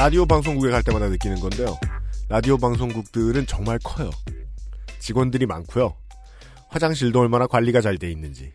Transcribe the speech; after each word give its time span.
라디오 0.00 0.24
방송국에 0.24 0.70
갈 0.70 0.82
때마다 0.82 1.10
느끼는 1.10 1.40
건데요. 1.40 1.78
라디오 2.30 2.56
방송국들은 2.56 3.46
정말 3.46 3.78
커요. 3.84 4.08
직원들이 4.98 5.44
많고요. 5.44 5.94
화장실도 6.68 7.20
얼마나 7.20 7.46
관리가 7.46 7.82
잘 7.82 7.98
돼 7.98 8.10
있는지. 8.10 8.54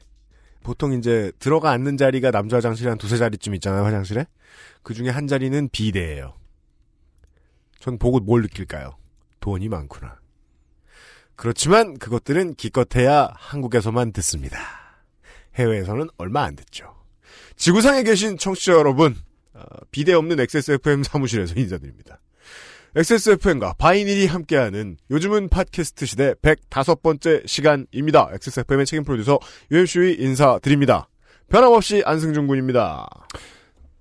보통 0.63 0.93
이제 0.93 1.31
들어가 1.37 1.69
앉는 1.69 1.97
자리가 1.97 2.31
남자 2.31 2.57
화장실이 2.57 2.89
한 2.89 2.97
두세 2.97 3.17
자리쯤 3.17 3.53
있잖아요, 3.53 3.85
화장실에. 3.85 4.25
그 4.81 4.95
중에 4.95 5.09
한 5.09 5.27
자리는 5.27 5.69
비대예요. 5.71 6.33
전 7.79 7.99
보고 7.99 8.19
뭘 8.19 8.41
느낄까요? 8.41 8.97
돈이 9.39 9.69
많구나. 9.69 10.17
그렇지만 11.35 11.99
그것들은 11.99 12.55
기껏해야 12.55 13.29
한국에서만 13.35 14.13
듣습니다. 14.13 14.57
해외에서는 15.53 16.09
얼마 16.17 16.41
안 16.41 16.55
듣죠. 16.55 16.95
지구상에 17.55 18.01
계신 18.01 18.35
청취자 18.35 18.71
여러분, 18.71 19.11
어, 19.11 19.34
비대 19.91 20.13
없는 20.13 20.39
XSFM 20.39 21.03
사무실에서 21.03 21.55
인사드립니다. 21.55 22.19
XSFM과 22.95 23.73
바이닐이 23.77 24.25
함께하는 24.27 24.97
요즘은 25.11 25.49
팟캐스트 25.49 26.05
시대 26.05 26.33
105번째 26.41 27.45
시간입니다. 27.47 28.29
XSFM의 28.31 28.85
책임 28.85 29.03
프로듀서 29.03 29.37
UMC의 29.71 30.15
인사드립니다. 30.21 31.09
변함없이 31.49 32.03
안승준 32.05 32.47
군입니다. 32.47 33.07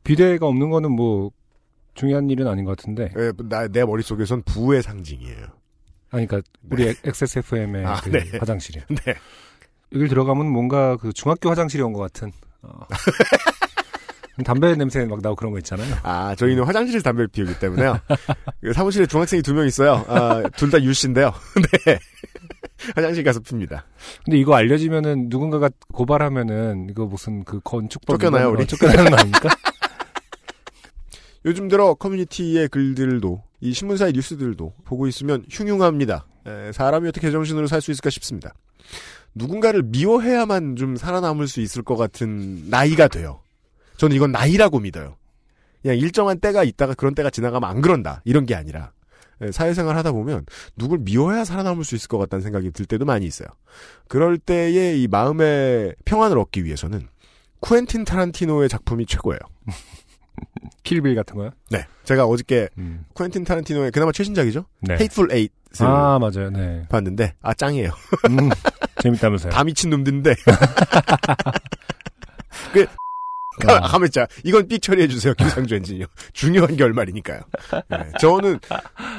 비대가 0.05 0.47
없는 0.47 0.71
거는 0.71 0.93
뭐 0.93 1.31
중요한 1.95 2.31
일은 2.31 2.47
아닌 2.47 2.65
것 2.65 2.77
같은데. 2.77 3.11
예, 3.17 3.33
나, 3.49 3.67
내 3.69 3.85
머릿속에선 3.85 4.43
부의 4.43 4.83
상징이에요. 4.83 5.47
아니, 6.11 6.27
그러니까 6.27 6.43
우리 6.71 6.95
XSFM의 7.05 7.85
아, 7.85 8.01
그 8.01 8.11
네. 8.11 8.39
화장실이. 8.39 8.81
네. 9.05 9.15
여길 9.93 10.09
들어가면 10.09 10.47
뭔가 10.49 10.97
그 10.97 11.13
중학교 11.13 11.51
화장실이 11.51 11.83
온 11.83 11.93
것 11.93 12.01
같은. 12.01 12.33
어. 12.63 12.81
담배 14.45 14.75
냄새 14.75 15.05
막 15.05 15.21
나고 15.23 15.37
그런 15.37 15.53
거 15.53 15.59
있잖아요. 15.59 15.95
아, 16.03 16.35
저희는 16.35 16.65
화장실 16.65 17.03
담배를 17.03 17.29
피우기 17.29 17.59
때문에요. 17.61 17.99
그 18.61 18.73
사무실에 18.73 19.07
중학생이 19.07 19.43
두 19.43 19.55
명 19.55 19.67
있어요. 19.67 20.05
아, 20.09 20.43
둘 20.57 20.71
다 20.71 20.83
유씨인데요. 20.83 21.33
네. 21.87 21.99
화장실 22.97 23.23
가서 23.23 23.41
핍니다. 23.41 23.87
근데 24.25 24.37
이거 24.39 24.55
알려지면은 24.57 25.27
누군가가 25.29 25.71
고발하면은 25.93 26.89
이거 26.91 27.07
무슨 27.07 27.45
그 27.45 27.61
건축법 27.63 28.19
쫓겨나요, 28.19 28.51
우리? 28.51 28.67
쫓겨나는 28.67 29.11
거 29.11 29.17
아닙니까? 29.17 29.49
요즘 31.47 31.69
들어 31.69 31.95
커뮤니티의 31.95 32.69
글들도 32.69 33.43
이 33.61 33.73
신문사의 33.73 34.13
뉴스들도 34.15 34.73
보고 34.85 35.07
있으면 35.07 35.45
흉흉합니다. 35.51 36.27
에, 36.47 36.73
사람이 36.73 37.09
어떻게 37.09 37.31
정신으로 37.31 37.67
살 37.67 37.81
수 37.81 37.91
있을까 37.91 38.11
싶습니다. 38.11 38.53
누군가를 39.35 39.83
미워해야만 39.85 40.77
좀 40.77 40.97
살아남을 40.97 41.49
수 41.49 41.61
있을 41.61 41.83
것 41.83 41.97
같은 41.97 42.69
나이가 42.71 43.09
돼요. 43.09 43.41
저는 43.97 44.17
이건 44.17 44.33
나이라고 44.33 44.81
믿어요. 44.81 45.17
그냥 45.83 45.99
일정한 45.99 46.41
때가 46.41 46.65
있다가 46.65 46.95
그런 46.95 47.15
때가 47.15 47.31
지나가면 47.31 47.69
안 47.69 47.81
그런다. 47.81 48.23
이런 48.25 48.47
게 48.47 48.55
아니라 48.55 48.93
에, 49.41 49.53
사회생활 49.53 49.97
하다 49.97 50.13
보면 50.13 50.47
누굴 50.77 50.99
미워해야 51.01 51.45
살아남을 51.45 51.85
수 51.85 51.95
있을 51.95 52.09
것 52.09 52.19
같다는 52.19 52.43
생각이 52.43 52.71
들 52.71 52.87
때도 52.87 53.05
많이 53.05 53.27
있어요. 53.27 53.49
그럴 54.09 54.39
때의 54.39 55.03
이 55.03 55.09
마음의 55.09 55.95
평안을 56.05 56.39
얻기 56.39 56.65
위해서는 56.65 57.09
쿠엔틴 57.61 58.05
타란티노의 58.05 58.69
작품이 58.69 59.07
최고예요. 59.07 59.39
킬빌 60.83 61.15
같은 61.15 61.37
거요? 61.37 61.51
네. 61.71 61.87
제가 62.05 62.27
어저께 62.27 62.69
음. 62.79 63.05
쿠엔틴 63.15 63.45
타란티노의 63.45 63.91
그나마 63.91 64.13
최신작이죠. 64.13 64.65
네. 64.81 64.97
헤이트풀 65.01 65.33
에잇을 65.33 65.49
아, 65.87 66.19
맞아요. 66.19 66.51
네. 66.51 66.87
봤는데 66.89 67.35
아 67.43 67.55
짱이에요. 67.55 67.91
음, 68.31 68.51
재밌다면서요. 69.03 69.53
다 69.55 69.65
미친 69.65 69.91
놈들인데. 69.91 70.35
그 72.73 72.87
아. 72.89 73.04
가만 73.67 74.07
있자. 74.07 74.27
이건 74.45 74.67
삑 74.69 74.81
처리해 74.81 75.09
주세요, 75.09 75.35
김상주 75.35 75.75
엔지니어. 75.77 76.07
중요한 76.33 76.77
결말이니까요. 76.77 77.41
네. 77.89 77.99
저는 78.21 78.59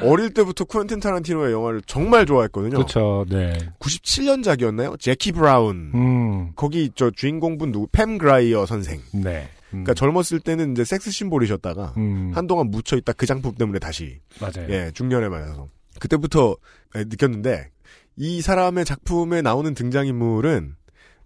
어릴 0.04 0.34
때부터 0.34 0.66
쿠엔틴 0.66 1.00
타란티노의 1.00 1.54
영화를 1.54 1.82
정말 1.86 2.26
좋아했거든요. 2.26 2.76
그렇죠. 2.76 3.26
네. 3.30 3.58
97년작이었나요? 3.80 5.00
Jackie 5.00 5.32
Brown. 5.32 5.92
음. 5.94 6.52
거기 6.56 6.92
저 6.96 7.12
주인공분 7.12 7.72
누구? 7.72 7.88
팸 7.88 8.18
그라이어 8.20 8.66
선생. 8.66 9.02
네. 9.14 9.50
음. 9.74 9.84
그러니까 9.84 9.94
젊었을 9.94 10.40
때는 10.40 10.72
이제 10.72 10.84
섹스 10.84 11.12
심볼이셨다가 11.12 11.94
음. 11.98 12.32
한동안 12.34 12.70
묻혀 12.72 12.98
있다 12.98 13.14
그 13.14 13.26
작품 13.26 13.56
때문에 13.56 13.80
다시 13.80 14.20
맞아요. 14.40 14.70
예, 14.70 14.92
중년에 14.94 15.28
맞아서. 15.30 15.70
그때부터 16.00 16.56
예, 16.96 17.00
느꼈는데, 17.06 17.70
이 18.18 18.42
사람의 18.42 18.86
작품에 18.86 19.42
나오는 19.42 19.74
등장인물은 19.74 20.76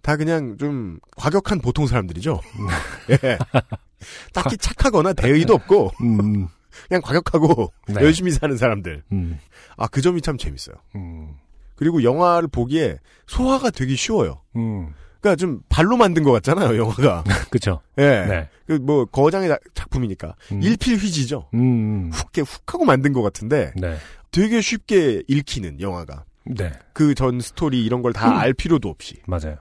다 0.02 0.16
그냥 0.16 0.56
좀 0.58 0.98
과격한 1.16 1.60
보통 1.60 1.86
사람들이죠. 1.86 2.40
예. 3.10 3.38
딱히 4.32 4.56
착하거나 4.56 5.12
대의도 5.12 5.54
없고, 5.54 5.92
음. 6.02 6.48
그냥 6.88 7.02
과격하고 7.02 7.72
네. 7.88 7.94
열심히 8.02 8.30
사는 8.30 8.56
사람들. 8.56 9.02
음. 9.12 9.38
아, 9.76 9.86
그 9.88 10.00
점이 10.00 10.20
참 10.22 10.38
재밌어요. 10.38 10.76
음. 10.96 11.34
그리고 11.76 12.02
영화를 12.02 12.48
보기에 12.48 12.98
소화가 13.26 13.70
되게 13.70 13.94
쉬워요. 13.96 14.40
음. 14.56 14.92
그러니까 15.20 15.36
좀 15.36 15.60
발로 15.68 15.96
만든 15.98 16.22
것 16.22 16.32
같잖아요, 16.32 16.78
영화가. 16.78 17.24
그쵸. 17.50 17.80
예. 17.98 18.24
네. 18.26 18.48
그뭐 18.66 19.04
거장의 19.06 19.48
자- 19.50 19.58
작품이니까 19.74 20.34
음. 20.52 20.62
일필휘지죠. 20.62 21.48
음. 21.54 22.10
훅, 22.12 22.20
이렇게 22.34 22.40
훅 22.42 22.72
하고 22.72 22.84
만든 22.86 23.12
것 23.12 23.20
같은데 23.20 23.72
네. 23.76 23.96
되게 24.30 24.60
쉽게 24.62 25.22
읽히는 25.28 25.80
영화가. 25.80 26.24
네. 26.46 26.72
그 26.94 27.14
전 27.14 27.40
스토리 27.40 27.84
이런 27.84 28.00
걸 28.00 28.12
다 28.14 28.30
알 28.40 28.54
필요도 28.54 28.88
없이 28.88 29.16
맞아요. 29.26 29.56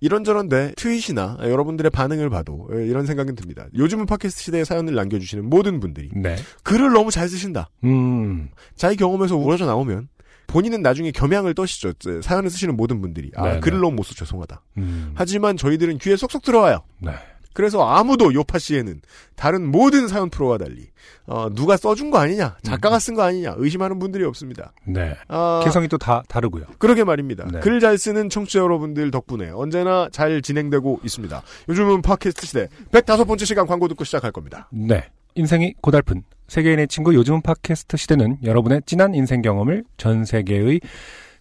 이런저런데 0.00 0.72
트윗이나 0.76 1.38
여러분들의 1.42 1.90
반응을 1.90 2.30
봐도 2.30 2.68
예, 2.74 2.86
이런 2.86 3.06
생각은 3.06 3.34
듭니다. 3.34 3.66
요즘은 3.76 4.06
팟캐스트 4.06 4.42
시대에 4.42 4.64
사연을 4.64 4.94
남겨주시는 4.94 5.48
모든 5.48 5.80
분들이 5.80 6.10
네. 6.14 6.36
글을 6.62 6.92
너무 6.92 7.10
잘 7.10 7.28
쓰신다. 7.28 7.68
음. 7.84 8.48
자기 8.76 8.96
경험에서 8.96 9.36
우러져 9.36 9.66
나오면 9.66 10.08
본인은 10.46 10.80
나중에 10.82 11.10
겸양을 11.10 11.54
떠시죠. 11.54 11.92
저, 11.98 12.22
사연을 12.22 12.48
쓰시는 12.48 12.76
모든 12.76 13.00
분들이 13.00 13.30
아 13.36 13.54
네, 13.54 13.60
글을 13.60 13.78
네. 13.78 13.82
너무 13.82 13.96
못 13.96 14.06
써 14.06 14.14
죄송하다. 14.14 14.62
음. 14.78 15.12
하지만 15.14 15.56
저희들은 15.56 15.98
귀에 15.98 16.16
쏙쏙 16.16 16.42
들어와요. 16.42 16.82
네. 17.00 17.12
그래서 17.58 17.84
아무도 17.84 18.32
요파 18.32 18.60
씨에는 18.60 19.00
다른 19.34 19.66
모든 19.68 20.06
사연 20.06 20.30
프로와 20.30 20.58
달리 20.58 20.86
어, 21.26 21.48
누가 21.52 21.76
써준 21.76 22.12
거 22.12 22.18
아니냐, 22.18 22.56
작가가 22.62 23.00
쓴 23.00 23.16
거 23.16 23.22
아니냐 23.22 23.54
의심하는 23.56 23.98
분들이 23.98 24.22
없습니다. 24.24 24.72
네. 24.86 25.16
아, 25.26 25.60
개성이 25.64 25.88
또 25.88 25.98
다 25.98 26.22
다르고요. 26.28 26.66
그러게 26.78 27.02
말입니다. 27.02 27.48
네. 27.52 27.58
글잘 27.58 27.98
쓰는 27.98 28.28
청취자 28.30 28.60
여러분들 28.60 29.10
덕분에 29.10 29.50
언제나 29.50 30.08
잘 30.12 30.40
진행되고 30.40 31.00
있습니다. 31.02 31.42
요즘은 31.68 32.02
팟캐스트 32.02 32.46
시대 32.46 32.68
105번째 32.92 33.44
시간 33.44 33.66
광고 33.66 33.88
듣고 33.88 34.04
시작할 34.04 34.30
겁니다. 34.30 34.68
네. 34.70 35.08
인생이 35.34 35.74
고달픈 35.80 36.22
세계인의 36.46 36.86
친구 36.86 37.12
요즘 37.16 37.42
팟캐스트 37.42 37.96
시대는 37.96 38.38
여러분의 38.44 38.82
진한 38.86 39.14
인생 39.16 39.42
경험을 39.42 39.82
전 39.96 40.24
세계의 40.24 40.80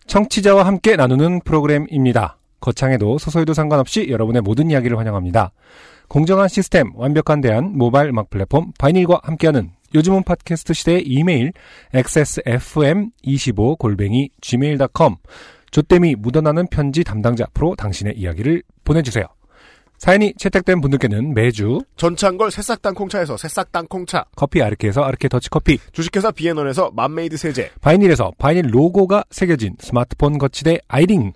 청취자와 0.07 0.65
함께 0.65 0.95
나누는 0.95 1.41
프로그램입니다. 1.45 2.37
거창에도 2.59 3.19
소소해도 3.19 3.53
상관없이 3.53 4.07
여러분의 4.09 4.41
모든 4.41 4.71
이야기를 4.71 4.97
환영합니다. 4.97 5.51
공정한 6.07 6.47
시스템, 6.47 6.91
완벽한 6.95 7.41
대안, 7.41 7.77
모바일 7.77 8.09
음악 8.09 8.29
플랫폼 8.29 8.71
바이닐과 8.79 9.21
함께하는 9.23 9.71
요즘은 9.93 10.23
팟캐스트 10.23 10.73
시대의 10.73 11.03
이메일 11.05 11.53
xsfm25 11.93 13.77
골뱅이 13.77 14.29
gmail.com 14.41 15.15
조땜이 15.71 16.15
묻어나는 16.15 16.67
편지 16.67 17.03
담당자 17.03 17.45
앞으로 17.45 17.75
당신의 17.75 18.17
이야기를 18.17 18.63
보내주세요. 18.83 19.25
사연이 19.97 20.33
채택된 20.37 20.79
분들께는 20.79 21.33
매주 21.33 21.79
전창걸 21.95 22.51
새싹 22.51 22.83
땅콩차에서 22.83 23.35
새싹 23.35 23.71
땅콩차, 23.71 24.25
커피 24.35 24.61
아르케에서 24.61 25.01
아르케 25.01 25.27
더치커피, 25.27 25.79
주식회사 25.91 26.31
비앤원에서 26.31 26.91
맘메이드 26.93 27.35
세제, 27.35 27.71
바이닐에서 27.81 28.31
바이닐 28.37 28.69
로고가 28.71 29.23
새겨진 29.31 29.75
스마트폰 29.79 30.37
거치대 30.37 30.79
iRing, 30.87 31.33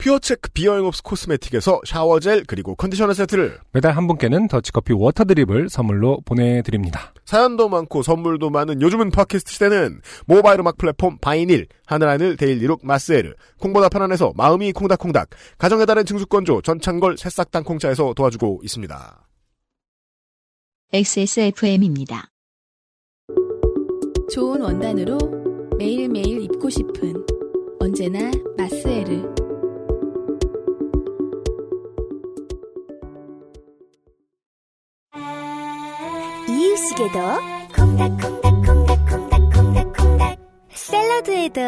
퓨어체크 0.00 0.50
비어잉업스 0.52 1.02
코스메틱에서 1.02 1.82
shower 1.84 2.24
gel 2.24 2.44
그리고 2.46 2.74
컨디셔너 2.74 3.12
세트를 3.12 3.58
매달 3.72 3.96
한 3.96 4.06
분께는 4.06 4.48
더치커피 4.48 4.94
water 4.94 5.25
drip을 5.25 5.68
선물로 5.68 6.22
보내드립니다. 6.24 7.12
사연도 7.26 7.68
많고 7.68 8.02
선물도 8.02 8.48
많은 8.48 8.80
요즘은 8.80 9.10
팟캐스트 9.10 9.52
시대는 9.52 10.00
모바일 10.26 10.60
음악 10.60 10.78
플랫폼 10.78 11.18
바이닐, 11.18 11.66
하늘하늘 11.84 12.36
daily 12.36 12.60
look 12.60 12.80
마스에르, 12.82 13.34
콩보다 13.58 13.90
편안해서 13.90 14.32
마음이 14.36 14.72
콩닥콩닥, 14.72 15.28
가정의 15.58 15.84
달인 15.86 16.06
증숙건조 16.06 16.62
전창걸 16.62 17.18
새싹 17.18 17.50
땅콩차에서 17.50 18.14
도와주고 18.14 18.62
있습니다. 18.64 19.26
XSFM입니다. 20.92 22.30
좋은 24.32 24.60
원단으로 24.62 25.18
매일매일 25.78 26.42
입고 26.42 26.70
싶은 26.70 27.14
언제나 27.78 28.30
마스 28.56 28.79
이유식에도 36.80 37.20
콩닥콩닥콩닥콩닥콩닥콩닥 37.76 40.38
샐러드에도 40.72 41.60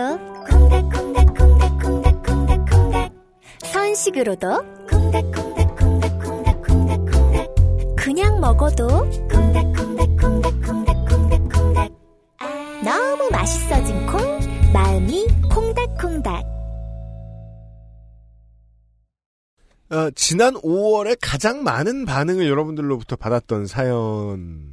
콩닥콩닥콩닥콩닥콩닥콩닥 0.49 3.13
선식으로도 3.63 4.49
콩닥콩닥콩닥콩닥콩닥콩닥 4.89 7.55
그냥 7.95 8.41
먹어도 8.41 8.89
콩닥콩닥콩닥콩닥콩닥콩닥 9.29 11.93
너무 12.83 13.29
맛있어진 13.31 14.07
콩 14.07 14.23
마음이 14.73 15.27
콩닥콩닥 15.51 16.43
어, 19.91 20.11
지난 20.15 20.55
5월에 20.55 21.19
가장 21.21 21.65
많은 21.65 22.07
반응을 22.07 22.49
여러분들로부터 22.49 23.17
받았던 23.17 23.67
사연. 23.67 24.72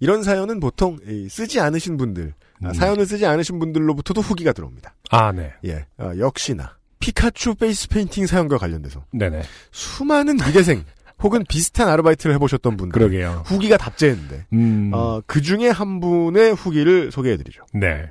이런 0.00 0.22
사연은 0.22 0.60
보통 0.60 0.98
이, 1.06 1.28
쓰지 1.28 1.60
않으신 1.60 1.96
분들, 1.96 2.34
아, 2.62 2.68
음. 2.68 2.72
사연을 2.72 3.06
쓰지 3.06 3.26
않으신 3.26 3.58
분들로부터도 3.58 4.20
후기가 4.20 4.52
들어옵니다. 4.52 4.94
아, 5.10 5.32
네. 5.32 5.52
예, 5.64 5.86
어, 5.98 6.12
역시나 6.18 6.76
피카츄 7.00 7.54
페이스 7.54 7.88
페인팅 7.88 8.26
사연과 8.26 8.58
관련돼서 8.58 9.04
네네. 9.12 9.42
수많은 9.70 10.36
미대생 10.36 10.84
혹은 11.20 11.44
비슷한 11.48 11.88
아르바이트를 11.88 12.34
해보셨던 12.36 12.76
분들 12.76 12.92
그러게요. 12.98 13.42
후기가 13.44 13.76
답지했는데 13.76 14.46
음. 14.52 14.90
어, 14.94 15.20
그 15.26 15.42
중에 15.42 15.68
한 15.68 15.98
분의 16.00 16.54
후기를 16.54 17.10
소개해드리죠. 17.10 17.64
네. 17.74 18.10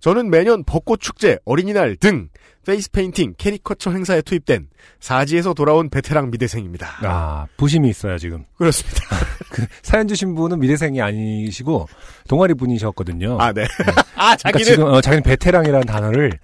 저는 0.00 0.30
매년 0.30 0.64
벚꽃 0.64 1.00
축제, 1.00 1.38
어린이날 1.44 1.96
등 1.96 2.28
페이스 2.66 2.90
페인팅, 2.90 3.34
캐리커처 3.38 3.92
행사에 3.92 4.20
투입된 4.20 4.68
사지에서 5.00 5.54
돌아온 5.54 5.88
베테랑 5.88 6.30
미대생입니다. 6.30 6.98
아, 7.02 7.46
부심이 7.56 7.88
있어요, 7.88 8.18
지금. 8.18 8.44
그렇습니다. 8.58 9.00
사연 9.82 10.06
주신 10.06 10.34
분은 10.34 10.58
미대생이 10.58 11.00
아니시고, 11.00 11.88
동아리 12.28 12.54
분이셨거든요. 12.54 13.38
아, 13.40 13.52
네. 13.52 13.62
아, 14.14 14.36
그러니까 14.36 14.36
자기는 14.36 14.64
지금, 14.64 14.84
어, 14.84 15.00
자기는 15.00 15.22
베테랑이라는 15.22 15.86
단어를, 15.86 16.38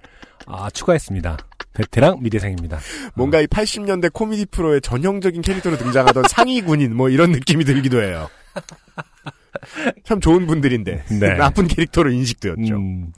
아, 0.47 0.69
추가했습니다. 0.71 1.37
베테랑 1.75 2.19
미대생입니다. 2.21 2.79
뭔가 3.13 3.39
이 3.41 3.47
80년대 3.47 4.11
코미디 4.13 4.47
프로의 4.47 4.81
전형적인 4.81 5.41
캐릭터로 5.41 5.77
등장하던 5.77 6.23
상이 6.29 6.61
군인 6.61 6.95
뭐 6.95 7.09
이런 7.09 7.31
느낌이 7.31 7.65
들기도 7.65 8.01
해요. 8.01 8.29
참 10.03 10.19
좋은 10.19 10.45
분들인데 10.47 11.03
네. 11.19 11.33
나쁜 11.37 11.67
캐릭터로 11.67 12.11
인식되었죠. 12.11 12.75
음, 12.75 13.11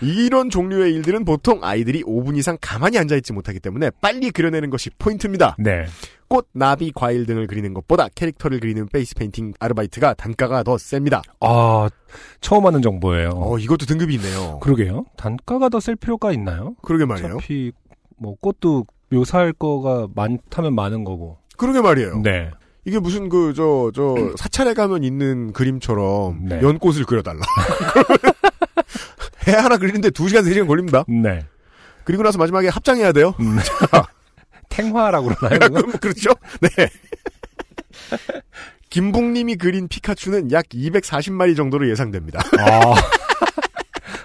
이런 0.00 0.50
종류의 0.50 0.92
일들은 0.94 1.24
보통 1.24 1.60
아이들이 1.62 2.02
5분 2.02 2.36
이상 2.36 2.56
가만히 2.60 2.98
앉아있지 2.98 3.32
못하기 3.32 3.60
때문에 3.60 3.90
빨리 4.00 4.30
그려내는 4.30 4.70
것이 4.70 4.90
포인트입니다. 4.98 5.56
네. 5.58 5.86
꽃, 6.28 6.48
나비, 6.52 6.90
과일 6.92 7.24
등을 7.24 7.46
그리는 7.46 7.72
것보다 7.72 8.08
캐릭터를 8.12 8.58
그리는 8.58 8.84
페이스 8.88 9.14
페인팅 9.14 9.52
아르바이트가 9.60 10.14
단가가 10.14 10.64
더 10.64 10.76
셉니다. 10.76 11.22
아, 11.40 11.88
처음 12.40 12.66
하는 12.66 12.82
정보예요. 12.82 13.30
어, 13.34 13.58
이것도 13.58 13.86
등급이 13.86 14.14
있네요. 14.16 14.58
그러게요. 14.60 15.04
단가가 15.16 15.68
더 15.68 15.78
셀 15.78 15.94
필요가 15.94 16.32
있나요? 16.32 16.74
그러게 16.82 17.04
말이에요. 17.04 17.36
어차피, 17.36 17.70
뭐, 18.18 18.34
꽃도 18.40 18.86
묘사할 19.10 19.52
거가 19.52 20.08
많다면 20.16 20.74
많은 20.74 21.04
거고. 21.04 21.38
그러게 21.56 21.80
말이에요. 21.80 22.22
네. 22.22 22.50
이게 22.86 23.00
무슨 23.00 23.28
그, 23.28 23.52
저, 23.54 23.90
저, 23.94 24.14
사찰에 24.38 24.72
가면 24.72 25.04
있는 25.04 25.52
그림처럼 25.52 26.46
네. 26.48 26.62
연꽃을 26.62 27.04
그려달라. 27.04 27.40
해 29.46 29.52
하나 29.52 29.76
그리는데 29.76 30.10
2시간, 30.10 30.44
3시간 30.44 30.66
걸립니다. 30.66 31.04
네. 31.08 31.44
그리고 32.04 32.22
나서 32.22 32.38
마지막에 32.38 32.68
합장해야 32.68 33.12
돼요. 33.12 33.34
음. 33.40 33.58
탱화라고 34.70 35.28
그러나요? 35.34 35.82
그렇죠? 36.00 36.30
네. 36.60 36.88
김북님이 38.90 39.56
그린 39.56 39.88
피카츄는 39.88 40.52
약 40.52 40.66
240마리 40.68 41.56
정도로 41.56 41.88
예상됩니다. 41.90 42.40
아. 42.58 42.94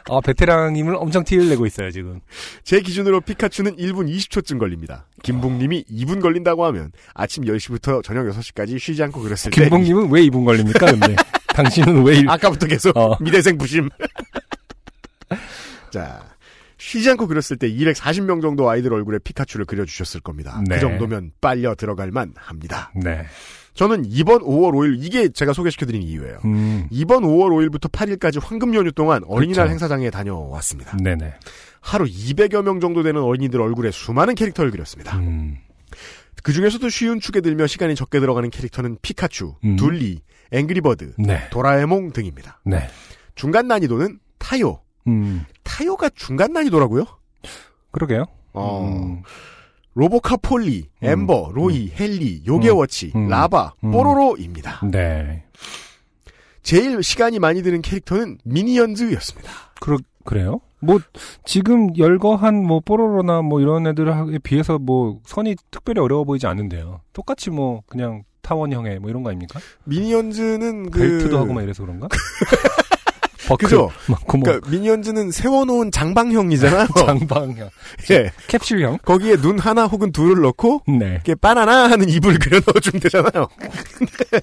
아, 0.09 0.21
베테랑님을 0.21 0.95
엄청 0.95 1.23
티를 1.23 1.49
내고 1.49 1.65
있어요, 1.65 1.91
지금. 1.91 2.19
제 2.63 2.81
기준으로 2.81 3.21
피카츄는 3.21 3.77
1분 3.77 4.09
20초쯤 4.09 4.59
걸립니다. 4.59 5.05
김북님이 5.23 5.85
2분 5.91 6.21
걸린다고 6.21 6.65
하면 6.65 6.91
아침 7.13 7.45
10시부터 7.45 8.03
저녁 8.03 8.25
6시까지 8.27 8.79
쉬지 8.79 9.03
않고 9.03 9.21
그렸을 9.21 9.51
때 9.51 9.61
김봉님은 9.61 10.11
왜 10.11 10.21
2분 10.23 10.45
걸립니까, 10.45 10.85
근데? 10.87 11.15
당신은 11.53 12.03
왜, 12.03 12.17
일... 12.17 12.29
아까부터 12.29 12.67
계속 12.67 12.95
어. 12.97 13.17
미대생 13.19 13.57
부심. 13.57 13.89
자, 15.91 16.23
쉬지 16.77 17.09
않고 17.11 17.27
그렸을 17.27 17.57
때 17.57 17.69
240명 17.69 18.41
정도 18.41 18.69
아이들 18.69 18.93
얼굴에 18.93 19.19
피카츄를 19.19 19.65
그려주셨을 19.65 20.21
겁니다. 20.21 20.61
네. 20.67 20.75
그 20.75 20.81
정도면 20.81 21.31
빨려 21.39 21.75
들어갈 21.75 22.11
만 22.11 22.33
합니다. 22.35 22.91
네. 22.95 23.25
저는 23.73 24.03
이번 24.05 24.41
5월 24.41 24.71
5일 24.73 24.97
이게 24.99 25.29
제가 25.29 25.53
소개시켜드린 25.53 26.01
이유예요. 26.01 26.39
음. 26.45 26.87
이번 26.89 27.23
5월 27.23 27.69
5일부터 27.69 27.89
8일까지 27.91 28.39
황금 28.43 28.75
연휴 28.75 28.91
동안 28.91 29.23
어린이날 29.27 29.65
그쵸. 29.65 29.71
행사장에 29.71 30.09
다녀왔습니다. 30.09 30.97
네네. 30.97 31.33
하루 31.79 32.05
200여 32.05 32.63
명 32.63 32.79
정도 32.79 33.01
되는 33.01 33.21
어린이들 33.21 33.59
얼굴에 33.61 33.91
수많은 33.91 34.35
캐릭터를 34.35 34.71
그렸습니다. 34.71 35.17
음. 35.17 35.57
그 36.43 36.53
중에서도 36.53 36.87
쉬운 36.89 37.19
축에 37.19 37.41
들며 37.41 37.67
시간이 37.67 37.95
적게 37.95 38.19
들어가는 38.19 38.49
캐릭터는 38.49 38.97
피카츄, 39.01 39.55
음. 39.63 39.75
둘리, 39.75 40.19
앵그리버드, 40.51 41.13
네. 41.17 41.47
도라에몽 41.51 42.11
등입니다. 42.11 42.59
네. 42.65 42.87
중간 43.35 43.67
난이도는 43.67 44.19
타요. 44.37 44.81
음. 45.07 45.45
타요가 45.63 46.09
중간 46.09 46.51
난이도라고요? 46.53 47.05
그러게요. 47.91 48.25
어, 48.53 48.87
음. 48.87 49.21
로보카 49.93 50.37
폴리, 50.37 50.89
음. 51.03 51.07
엠버, 51.07 51.51
로이, 51.53 51.91
헬리, 51.99 52.43
요게워치, 52.45 53.11
음. 53.15 53.27
라바, 53.27 53.73
음. 53.83 53.91
뽀로로입니다. 53.91 54.81
네. 54.91 55.43
제일 56.63 57.01
시간이 57.03 57.39
많이 57.39 57.61
드는 57.61 57.81
캐릭터는 57.81 58.37
미니언즈였습니다. 58.43 59.51
그러, 59.79 59.97
그래요? 60.23 60.61
뭐, 60.79 60.99
지금 61.45 61.95
열거한 61.97 62.63
뭐, 62.63 62.79
뽀로로나 62.79 63.41
뭐, 63.41 63.59
이런 63.59 63.85
애들에 63.87 64.13
비해서 64.43 64.79
뭐, 64.79 65.19
선이 65.25 65.55
특별히 65.71 66.01
어려워 66.01 66.23
보이지 66.23 66.47
않는데요. 66.47 67.01
똑같이 67.13 67.49
뭐, 67.49 67.81
그냥 67.87 68.23
타원형의 68.41 68.99
뭐 68.99 69.09
이런 69.09 69.23
거 69.23 69.29
아닙니까? 69.29 69.59
미니언즈는 69.85 70.89
그 70.89 70.99
벨트도 70.99 71.37
하고 71.37 71.53
막 71.53 71.61
이래서 71.61 71.83
그런가? 71.83 72.07
버클 73.51 73.67
그죠? 73.67 73.91
많고 74.07 74.37
뭐, 74.37 74.45
그러니까 74.45 74.69
미니언즈는 74.69 75.31
세워놓은 75.31 75.91
장방형이잖아요. 75.91 76.87
장방형. 76.95 77.69
예. 78.11 78.31
캡슐형? 78.47 78.99
거기에 79.03 79.37
눈 79.37 79.59
하나 79.59 79.85
혹은 79.85 80.11
둘을 80.11 80.41
넣고 80.41 80.83
네. 80.87 81.11
이렇게 81.13 81.35
바나나 81.35 81.89
같은 81.89 82.09
입을 82.09 82.39
그려 82.39 82.59
넣어주면 82.65 83.01
되잖아요. 83.01 83.47
근데, 83.97 84.41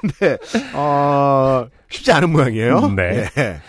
근데 0.00 0.38
어, 0.72 1.66
쉽지 1.90 2.12
않은 2.12 2.30
모양이에요. 2.30 2.92
네. 2.96 3.28
예. 3.36 3.60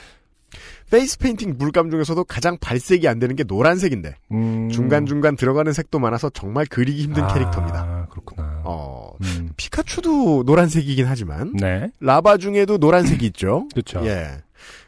페이스 0.96 1.18
페인팅 1.18 1.56
물감 1.58 1.92
중에서도 1.92 2.24
가장 2.24 2.58
발색이 2.58 3.06
안 3.10 3.20
되는 3.20 3.36
게 3.36 3.44
노란색인데 3.44 4.16
음. 4.32 4.70
중간중간 4.70 5.36
들어가는 5.36 5.74
색도 5.74 6.00
많아서 6.00 6.30
정말 6.30 6.66
그리기 6.66 7.04
힘든 7.04 7.24
아, 7.24 7.34
캐릭터입니다. 7.34 8.08
그렇구나. 8.10 8.62
어, 8.64 9.12
음. 9.22 9.50
피카츄도 9.58 10.44
노란색이긴 10.46 11.06
하지만 11.06 11.52
네. 11.52 11.92
라바 12.00 12.38
중에도 12.38 12.78
노란색이 12.78 13.26
있죠. 13.26 13.68
그렇죠. 13.76 14.06
예. 14.06 14.38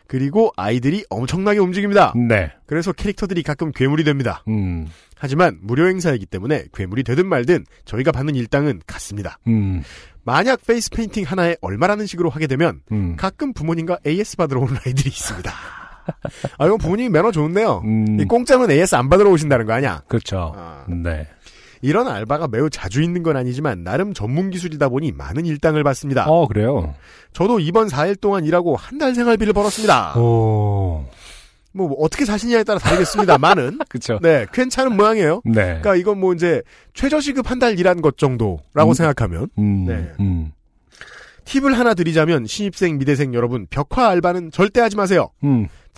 그리고 0.08 0.54
아이들이 0.56 1.04
엄청나게 1.10 1.60
움직입니다. 1.60 2.14
네. 2.16 2.54
그래서 2.68 2.94
캐릭터들이 2.94 3.44
가끔 3.44 3.74
괴물이 3.74 4.06
됩니다. 4.06 4.46
음. 4.48 4.88
하지만 5.18 5.60
무료 5.62 5.90
행사이기 5.90 6.26
때문에 6.26 6.68
괴물이 6.74 7.04
되든 7.04 7.28
말든 7.28 7.66
저희가 7.84 8.14
받는 8.14 8.34
일당은 8.36 8.80
같습니다. 8.88 9.40
음. 9.48 9.84
만약 10.24 10.66
페이스 10.66 10.90
페인팅 10.90 11.26
하나에 11.26 11.58
얼마라는 11.60 12.06
식으로 12.06 12.30
하게 12.30 12.48
되면 12.48 12.80
음. 12.94 13.18
가끔 13.18 13.52
부모님과 13.52 14.00
AS 14.08 14.38
받으러 14.38 14.62
오는 14.62 14.74
아이들이 14.86 15.10
있습니다. 15.10 15.52
아, 16.58 16.66
이건 16.66 16.78
부모님이 16.78 17.10
매너 17.10 17.32
좋은데요. 17.32 17.82
음. 17.86 18.20
이 18.20 18.26
공짜면 18.26 18.72
AS 18.72 18.96
안 18.96 19.10
받으러 19.10 19.30
오신다는 19.32 19.66
거 19.66 19.74
아니야? 19.74 20.04
그렇죠. 20.08 20.54
아, 20.56 20.86
네. 20.88 21.28
이런 21.82 22.08
알바가 22.08 22.48
매우 22.48 22.70
자주 22.72 23.04
있는 23.04 23.22
건 23.22 23.38
아니지만 23.38 23.84
나름 23.84 24.14
전문 24.14 24.50
기술이다 24.50 24.90
보니 24.90 25.12
많은 25.12 25.46
일당을 25.46 25.84
받습니다. 25.84 26.26
어, 26.28 26.48
그래요. 26.48 26.96
저도 27.34 27.60
이번 27.60 27.88
4일 27.88 28.20
동안 28.20 28.46
일하고 28.46 28.76
한 28.76 28.98
달 28.98 29.14
생활비를 29.14 29.54
벌었습니다. 29.54 30.18
오. 30.20 31.06
뭐 31.74 31.94
어떻게 32.00 32.26
사시냐에 32.26 32.64
따라 32.64 32.80
다르겠습니다만은 32.80 33.78
그쵸. 33.90 34.18
네 34.24 34.48
괜찮은 34.52 34.98
모양이에요. 34.98 35.42
네. 35.46 35.54
그러니까 35.54 35.96
이건 35.96 36.20
뭐 36.20 36.34
이제 36.34 36.64
최저시급 36.96 37.52
한 37.52 37.60
달 37.60 37.78
일한 37.78 38.02
것 38.02 38.18
정도라고 38.18 38.92
음. 38.92 38.94
생각하면 38.96 39.50
음. 39.60 39.86
네. 39.86 40.12
음. 40.20 40.52
팁을 41.46 41.78
하나 41.78 41.94
드리자면 41.94 42.46
신입생 42.48 42.98
미대생 42.98 43.34
여러분 43.36 43.68
벽화 43.70 44.10
알바는 44.10 44.50
절대 44.52 44.82
하지 44.82 44.96
마세요. 44.98 45.30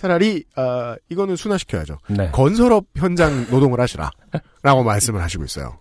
음. 0.00 0.02
차라리 0.02 0.44
아 0.56 0.96
이거는 1.10 1.36
순화시켜야죠. 1.36 1.98
네. 2.08 2.30
건설업 2.32 2.86
현장 2.96 3.46
노동을 3.50 3.80
하시라라고 3.80 4.82
말씀을 4.84 5.22
하시고 5.22 5.44
있어요. 5.44 5.78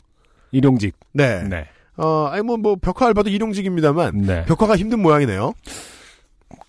일용직. 0.52 0.96
네. 1.14 1.44
네. 1.44 1.68
어 1.98 2.26
아니 2.32 2.42
뭐 2.44 2.58
뭐 2.58 2.76
벽화 2.76 3.08
알바도 3.08 3.30
일용직입니다만 3.30 4.22
네. 4.22 4.46
벽화가 4.46 4.76
힘든 4.78 5.00
모양이네요. 5.02 5.54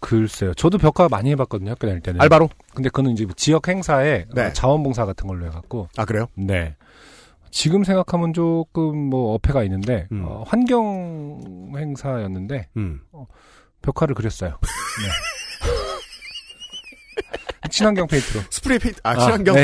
글쎄요. 0.00 0.54
저도 0.54 0.78
벽화 0.78 1.09
많이 1.09 1.30
해봤거든요. 1.30 1.71
학교 1.73 1.87
다닐 1.87 2.00
때는. 2.02 2.21
알바로? 2.21 2.49
근데 2.75 2.88
그거는 2.88 3.12
이제 3.12 3.26
지역 3.37 3.69
행사에 3.69 4.26
네. 4.35 4.47
어, 4.47 4.52
자원봉사 4.52 5.07
같은 5.07 5.26
걸로 5.26 5.47
해갖고. 5.47 5.88
아 5.97 6.04
그래요? 6.04 6.26
네. 6.35 6.76
지금 7.50 7.83
생각하면 7.83 8.33
조금 8.33 8.97
뭐 8.97 9.35
어폐가 9.35 9.64
있는데 9.64 10.07
음. 10.12 10.23
어, 10.25 10.45
환경 10.47 11.73
행사였는데 11.76 12.69
음. 12.76 13.00
벽화를 13.83 14.14
그렸어요. 14.14 14.50
네. 14.50 15.09
친환경 17.68 18.06
페인트로. 18.06 18.42
스프레이 18.50 18.78
페인트 18.78 19.00
아 19.02 19.16
친환경 19.18 19.56
아. 19.56 19.60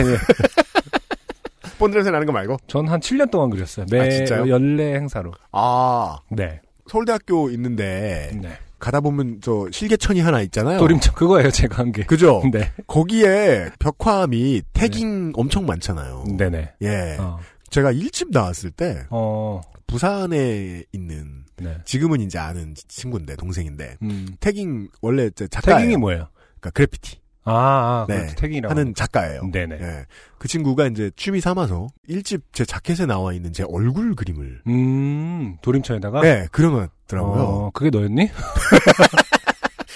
본드 1.78 1.94
냄새 1.96 2.10
나는 2.10 2.26
거 2.26 2.32
말고. 2.32 2.56
전 2.66 2.88
한 2.88 3.00
7년 3.00 3.30
동안 3.30 3.50
그렸어요. 3.50 3.86
매 3.90 4.00
아, 4.00 4.08
진짜요? 4.10 4.48
연례 4.48 4.94
행사로. 4.94 5.32
아 5.52 6.18
네. 6.30 6.60
서울대학교 6.88 7.50
있는데 7.50 8.30
네. 8.40 8.56
가다 8.78 9.00
보면 9.00 9.40
저 9.42 9.66
실개천이 9.72 10.20
하나 10.20 10.40
있잖아요. 10.42 10.78
도림청 10.78 11.14
그거예요 11.14 11.50
제가 11.50 11.78
한 11.78 11.92
게. 11.92 12.04
그죠? 12.04 12.42
네. 12.52 12.70
거기에 12.86 13.70
벽화 13.78 14.26
및 14.26 14.64
태깅 14.72 15.32
엄청 15.34 15.66
많잖아요. 15.66 16.24
네네. 16.38 16.74
예. 16.82 17.16
어. 17.18 17.38
제가 17.70 17.90
일집 17.92 18.28
나왔을 18.30 18.70
때 18.70 19.04
어. 19.10 19.60
부산에 19.86 20.84
있는 20.92 21.44
네. 21.56 21.76
지금은 21.84 22.20
이제 22.20 22.38
아는 22.38 22.74
친구인데 22.88 23.34
동생인데 23.36 23.96
음. 24.02 24.28
태깅 24.40 24.88
원래 25.02 25.30
제 25.30 25.48
작가예요. 25.48 25.78
태깅이 25.80 25.96
뭐예요? 25.96 26.28
그러니까 26.60 26.70
그래피티 26.70 27.16
아, 27.46 27.52
아 27.52 28.06
네. 28.08 28.26
태깅이라고. 28.36 28.70
하는 28.70 28.94
작가예요. 28.94 29.42
네네. 29.52 29.78
예. 29.80 30.06
그 30.38 30.48
친구가 30.48 30.88
이제 30.88 31.10
취미 31.16 31.40
삼아서 31.40 31.86
일집 32.08 32.42
제 32.52 32.64
자켓에 32.64 33.06
나와 33.06 33.32
있는 33.32 33.52
제 33.52 33.64
얼굴 33.68 34.14
그림을 34.14 34.62
음, 34.66 35.56
도림천에다가? 35.62 36.20
네, 36.22 36.48
그려놨더라고요. 36.50 37.42
어, 37.42 37.70
그게 37.72 37.90
너였니? 37.90 38.28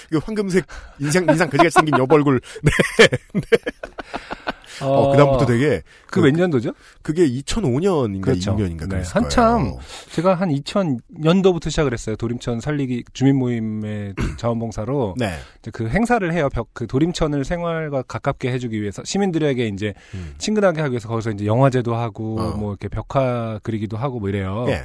그 0.09 0.17
황금색 0.17 0.65
인상 0.99 1.25
인상 1.29 1.49
그지같이 1.49 1.73
생긴 1.73 1.97
여보 1.97 2.15
얼굴. 2.15 2.39
네. 2.63 2.71
어, 4.83 5.11
그다음부터 5.11 5.45
되게 5.45 5.81
그 6.09 6.19
몇 6.21 6.31
년도죠? 6.33 6.71
그게 7.01 7.27
2005년인가 7.27 8.21
그렇죠. 8.21 8.55
6년인가 8.55 8.89
네, 8.89 9.03
한참 9.13 9.63
거예요. 9.63 9.79
제가 10.11 10.33
한 10.35 10.49
2000년도부터 10.49 11.69
시작을 11.69 11.93
했어요. 11.93 12.15
도림천 12.15 12.59
살리기 12.59 13.03
주민 13.13 13.37
모임의 13.37 14.13
자원봉사로 14.37 15.15
네. 15.17 15.35
이제 15.61 15.71
그 15.71 15.87
행사를 15.89 16.31
해요. 16.33 16.49
벽 16.51 16.67
그 16.73 16.87
도림천을 16.87 17.43
생활과 17.43 18.01
가깝게 18.03 18.51
해주기 18.53 18.81
위해서 18.81 19.03
시민들에게 19.03 19.67
이제 19.67 19.93
음. 20.13 20.33
친근하게 20.37 20.81
하기 20.81 20.91
위해서 20.93 21.07
거기서 21.09 21.31
이제 21.31 21.45
영화제도 21.45 21.93
하고 21.95 22.39
어. 22.39 22.55
뭐 22.57 22.71
이렇게 22.71 22.87
벽화 22.87 23.59
그리기도 23.63 23.97
하고 23.97 24.19
뭐 24.19 24.29
이래요. 24.29 24.65
예. 24.69 24.83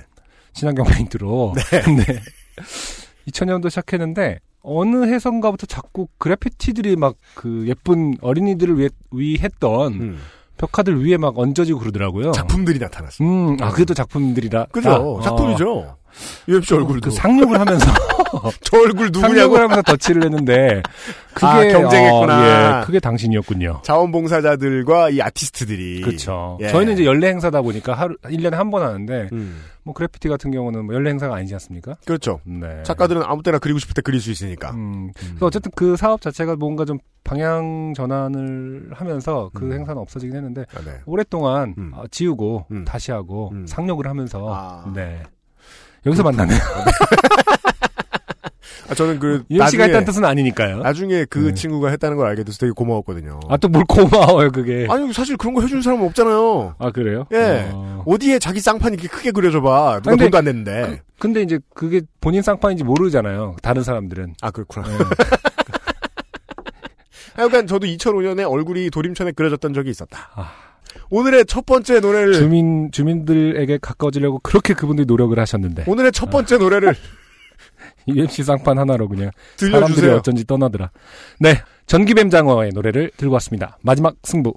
친환경 0.53 0.85
페인트로. 0.91 1.55
네. 1.57 2.21
2000년도 3.29 3.71
시작했는데 3.71 4.41
어느 4.66 5.06
해선가부터 5.06 5.66
자꾸 5.66 6.08
그래피티들이 6.18 6.96
막 6.96 7.14
그 7.35 7.64
예쁜 7.68 8.16
어린이들을 8.20 8.78
위해 8.78 8.88
위했던 9.12 9.92
음. 9.92 10.18
벽화들 10.58 11.04
위에 11.04 11.16
막 11.18 11.38
얹어지고 11.38 11.78
그러더라고요. 11.78 12.32
작품들이 12.32 12.78
나타났어. 12.78 13.23
음, 13.23 13.56
아, 13.61 13.70
그게 13.70 13.85
또 13.85 13.92
작품들이라. 13.94 14.66
그죠? 14.73 14.90
아, 14.90 14.96
어. 14.96 15.20
작품이죠. 15.20 15.96
UFC 16.49 16.75
얼굴도. 16.75 17.11
그 17.11 17.14
상륙을 17.14 17.58
하면서 17.61 17.87
저 18.62 18.78
얼굴 18.78 19.06
누구냐고. 19.06 19.20
상륙을 19.35 19.61
하면서 19.62 19.82
덧칠을 19.82 20.25
했는데 20.25 20.82
그게 21.35 21.46
아, 21.46 21.62
경쟁했구나. 21.68 22.38
어, 22.38 22.80
예, 22.80 22.85
그게 22.87 23.00
당신이었군요. 23.00 23.80
자원봉사자들과 23.82 25.11
이 25.11 25.20
아티스트들이. 25.20 26.00
그렇죠. 26.02 26.58
예. 26.61 26.68
저희는 26.68 26.94
이제 26.94 27.04
연례 27.04 27.28
행사다 27.28 27.62
보니까 27.62 27.94
하루 27.94 28.16
1년에 28.25 28.52
한 28.52 28.70
번 28.70 28.82
하는데 28.82 29.28
음. 29.32 29.62
뭐 29.85 29.94
그래피티 29.94 30.28
같은 30.28 30.50
경우는 30.50 30.87
뭐 30.87 30.94
연례 30.96 31.11
행사가 31.11 31.37
아니지 31.37 31.54
않습니까? 31.54 31.94
그렇죠. 32.04 32.40
네. 32.44 32.82
작가들은 32.82 33.23
아무 33.25 33.42
때나 33.44 33.58
그리고 33.58 33.78
싶을 33.78 33.94
때 33.94 34.02
그릴 34.02 34.20
수 34.20 34.30
있으니까. 34.32 34.73
음. 34.73 35.12
그래서 35.14 35.46
어쨌든 35.46 35.70
그 35.76 35.96
사업 35.96 36.20
자체가 36.20 36.56
뭔가 36.56 36.85
좀 36.85 36.99
방향 37.23 37.92
전환을 37.94 38.90
하면서 38.92 39.50
그 39.54 39.64
음. 39.66 39.73
행사는 39.73 40.00
없어지긴 40.00 40.35
했는데 40.37 40.64
아, 40.75 40.80
네. 40.85 40.92
오랫동안 41.06 41.75
음. 41.78 41.92
어, 41.94 42.04
지우고 42.11 42.66
음. 42.73 42.85
다시 42.85 43.12
하고 43.12 43.50
음. 43.52 43.66
상륙을 43.66 44.08
하면서 44.08 44.44
아. 44.52 44.90
네. 44.94 45.23
여기서 46.07 46.23
만나네요. 46.23 46.59
아, 48.89 48.95
저는 48.95 49.19
그 49.19 49.43
UMC가 49.51 49.83
했다는 49.85 50.07
뜻은 50.07 50.25
아니니까요. 50.25 50.79
나중에 50.79 51.25
그 51.29 51.39
네. 51.49 51.55
친구가 51.55 51.89
했다는 51.91 52.17
걸 52.17 52.29
알게 52.29 52.45
돼서 52.45 52.57
되게 52.59 52.71
고마웠거든요. 52.71 53.41
아, 53.49 53.57
또 53.57 53.67
뭘 53.69 53.85
고마워요, 53.89 54.53
그게. 54.53 54.87
아니 54.89 55.13
사실 55.13 55.37
그런 55.37 55.55
거 55.55 55.61
해주는 55.63 55.83
사람은 55.83 56.07
없잖아요. 56.07 56.77
아, 56.79 56.91
그래요? 56.93 57.27
예. 57.33 57.69
어. 57.73 58.05
어디에 58.07 58.39
자기 58.39 58.61
쌍판 58.61 58.93
이렇게 58.95 59.09
크게 59.09 59.33
그려줘봐. 59.33 60.01
누가 60.03 60.11
근데 60.11 60.25
돈도 60.27 60.39
안 60.39 60.45
냈는데. 60.45 61.03
근데 61.19 61.43
이제 61.43 61.59
그게 61.75 62.03
본인 62.21 62.43
쌍판인지 62.43 62.85
모르잖아요. 62.85 63.57
다른 63.61 63.83
사람들은. 63.83 64.35
아 64.41 64.53
그렇구나. 64.53 64.87
예. 64.89 64.99
하여간 67.35 67.67
저도 67.67 67.87
2005년에 67.89 68.49
얼굴이 68.51 68.89
도림천에 68.91 69.33
그려졌던 69.33 69.75
적이 69.75 69.91
있었다. 69.91 70.31
아. 70.37 70.53
오늘의 71.11 71.47
첫 71.47 71.67
번째 71.67 72.00
노래를 72.00 72.35
주민, 72.35 72.91
주민들에게 72.91 73.79
가까워지려고 73.81 74.41
그렇게 74.41 74.75
그분들이 74.75 75.07
노력을 75.07 75.38
하셨는데. 75.38 75.85
오늘의 75.87 76.12
첫 76.12 76.31
번째 76.31 76.59
노래를 76.59 76.95
UMC 78.09 78.43
쌍판 78.45 78.79
하나로 78.79 79.09
그냥 79.09 79.31
사람들이 79.57 79.87
들려주세요. 79.87 80.17
어쩐지 80.17 80.47
떠나더라. 80.47 80.91
네. 81.41 81.57
전기뱀 81.87 82.31
장어의 82.31 82.71
노래를 82.75 83.11
들고 83.17 83.35
왔습니다. 83.35 83.79
마지막 83.83 84.17
승부. 84.23 84.55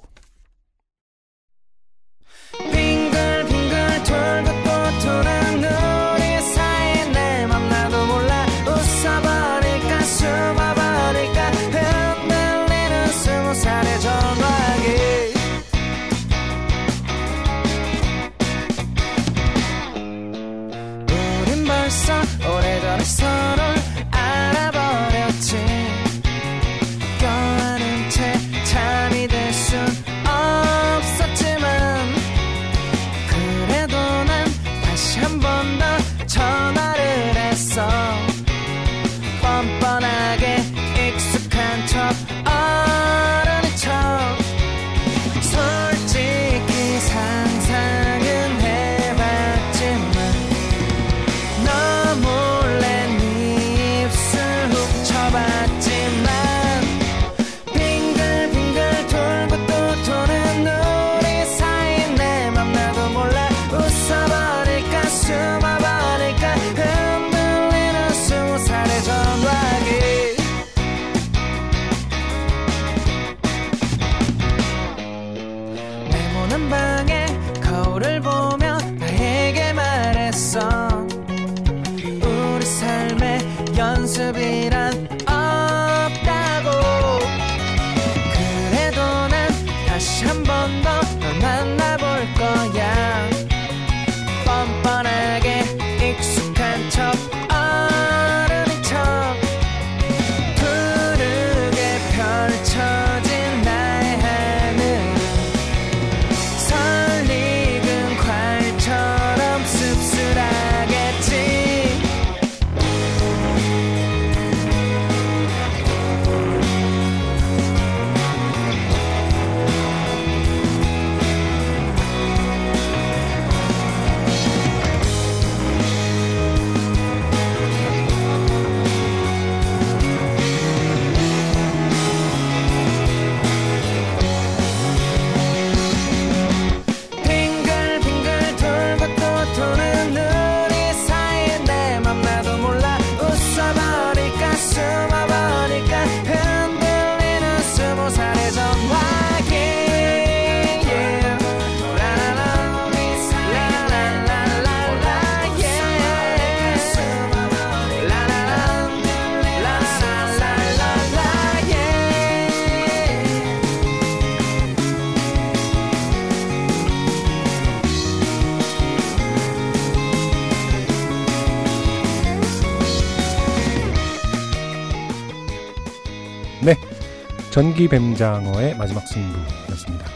전기뱀장어의 177.60 178.78
마지막 178.78 179.06
승부였습니다. 179.06 180.06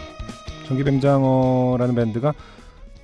전기뱀장어라는 0.66 1.94
밴드가 1.94 2.32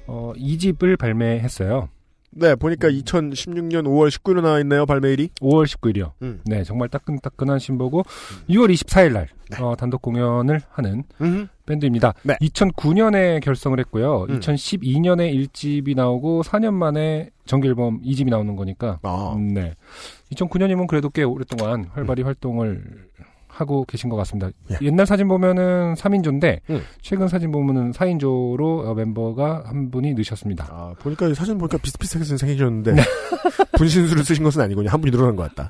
어, 0.06 0.32
2집을 0.34 0.98
발매했어요. 0.98 1.90
네, 2.30 2.54
보니까 2.54 2.88
2016년 2.88 3.84
5월 3.84 4.08
19일에 4.08 4.40
나와 4.40 4.60
있네요, 4.60 4.86
발매일이. 4.86 5.28
5월 5.42 5.66
19일이요. 5.66 6.12
음. 6.22 6.40
네, 6.46 6.64
정말 6.64 6.88
따끈따끈한 6.88 7.58
신보고 7.58 8.04
6월 8.48 8.72
24일 8.72 9.12
날 9.12 9.28
어, 9.60 9.76
단독 9.76 10.00
공연을 10.00 10.62
하는 10.70 11.04
음. 11.20 11.48
밴드입니다. 11.66 12.14
네. 12.22 12.36
2009년에 12.40 13.42
결성을 13.42 13.78
했고요. 13.78 14.26
음. 14.30 14.40
2012년에 14.40 15.34
1집이 15.34 15.94
나오고 15.94 16.44
4년 16.44 16.72
만에 16.72 17.28
정규 17.44 17.68
앨범 17.68 18.00
2집이 18.00 18.30
나오는 18.30 18.56
거니까 18.56 19.00
아, 19.02 19.34
음, 19.36 19.52
네. 19.52 19.74
2009년이면 20.32 20.86
그래도 20.86 21.10
꽤 21.10 21.24
오랫동안 21.24 21.90
활발히 21.92 22.22
활동을 22.22 23.10
하고 23.60 23.84
계신 23.84 24.10
것 24.10 24.16
같습니다. 24.16 24.50
예. 24.70 24.78
옛날 24.82 25.06
사진 25.06 25.28
보면은 25.28 25.94
3인조인데 25.94 26.60
음. 26.70 26.82
최근 27.00 27.28
사진 27.28 27.52
보면은 27.52 27.92
4인조로 27.92 28.86
어, 28.86 28.94
멤버가 28.94 29.62
한 29.66 29.90
분이 29.90 30.14
넣으셨습니다. 30.14 30.66
아, 30.70 30.94
보니까 30.98 31.32
사진 31.34 31.58
보니까 31.58 31.78
비슷비슷하게 31.78 32.24
생기셨는데 32.36 32.96
분신술을 33.76 34.24
쓰신 34.24 34.44
것은 34.44 34.62
아니군요. 34.62 34.88
한 34.88 35.00
분이 35.00 35.10
늘어난 35.10 35.36
것 35.36 35.54
같다. 35.54 35.68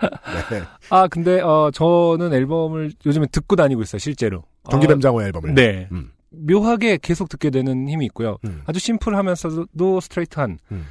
네. 0.50 0.62
아 0.90 1.08
근데 1.08 1.40
어 1.40 1.70
저는 1.72 2.32
앨범을 2.32 2.92
요즘에 3.06 3.26
듣고 3.30 3.56
다니고 3.56 3.82
있어요 3.82 3.98
실제로. 3.98 4.44
전기뱀장어 4.70 5.22
앨범을. 5.22 5.50
어, 5.50 5.54
네. 5.54 5.88
음. 5.92 6.10
묘하게 6.30 6.98
계속 7.02 7.28
듣게 7.28 7.50
되는 7.50 7.88
힘이 7.88 8.06
있고요. 8.06 8.38
음. 8.44 8.62
아주 8.66 8.78
심플하면서도 8.78 10.00
스트레이트한 10.00 10.58
음. 10.70 10.86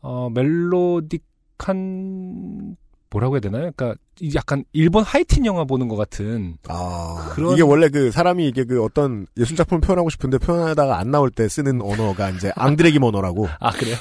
어 0.00 0.30
멜로딕한 0.30 2.76
뭐라고 3.10 3.36
해야 3.36 3.40
되나요? 3.40 3.70
그러니까 3.74 3.98
이 4.07 4.07
약간 4.34 4.64
일본 4.72 5.04
하이틴 5.04 5.46
영화 5.46 5.64
보는 5.64 5.88
것 5.88 5.96
같은 5.96 6.56
아, 6.68 7.30
그런- 7.34 7.52
이게 7.52 7.62
원래 7.62 7.88
그 7.88 8.10
사람이 8.10 8.46
이게 8.48 8.64
그 8.64 8.82
어떤 8.82 9.26
예술 9.36 9.56
작품을 9.56 9.80
표현하고 9.80 10.10
싶은데 10.10 10.38
표현하다가 10.38 10.98
안 10.98 11.10
나올 11.10 11.30
때 11.30 11.48
쓰는 11.48 11.80
언어가 11.82 12.30
이제 12.30 12.50
앙드레기 12.56 12.98
언어라고. 13.00 13.48
아 13.60 13.70
그래요? 13.70 13.96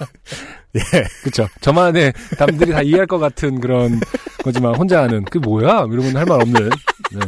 예. 0.76 0.80
그쵸. 1.22 1.48
저만의 1.60 2.12
남들이 2.38 2.72
다 2.72 2.82
이해할 2.82 3.06
것 3.06 3.18
같은 3.18 3.60
그런 3.60 4.00
거지만 4.44 4.74
혼자 4.76 5.02
하는 5.02 5.24
그 5.24 5.38
뭐야? 5.38 5.86
이러면 5.90 6.16
할 6.16 6.26
말 6.26 6.40
없는. 6.42 6.70
네. 7.12 7.20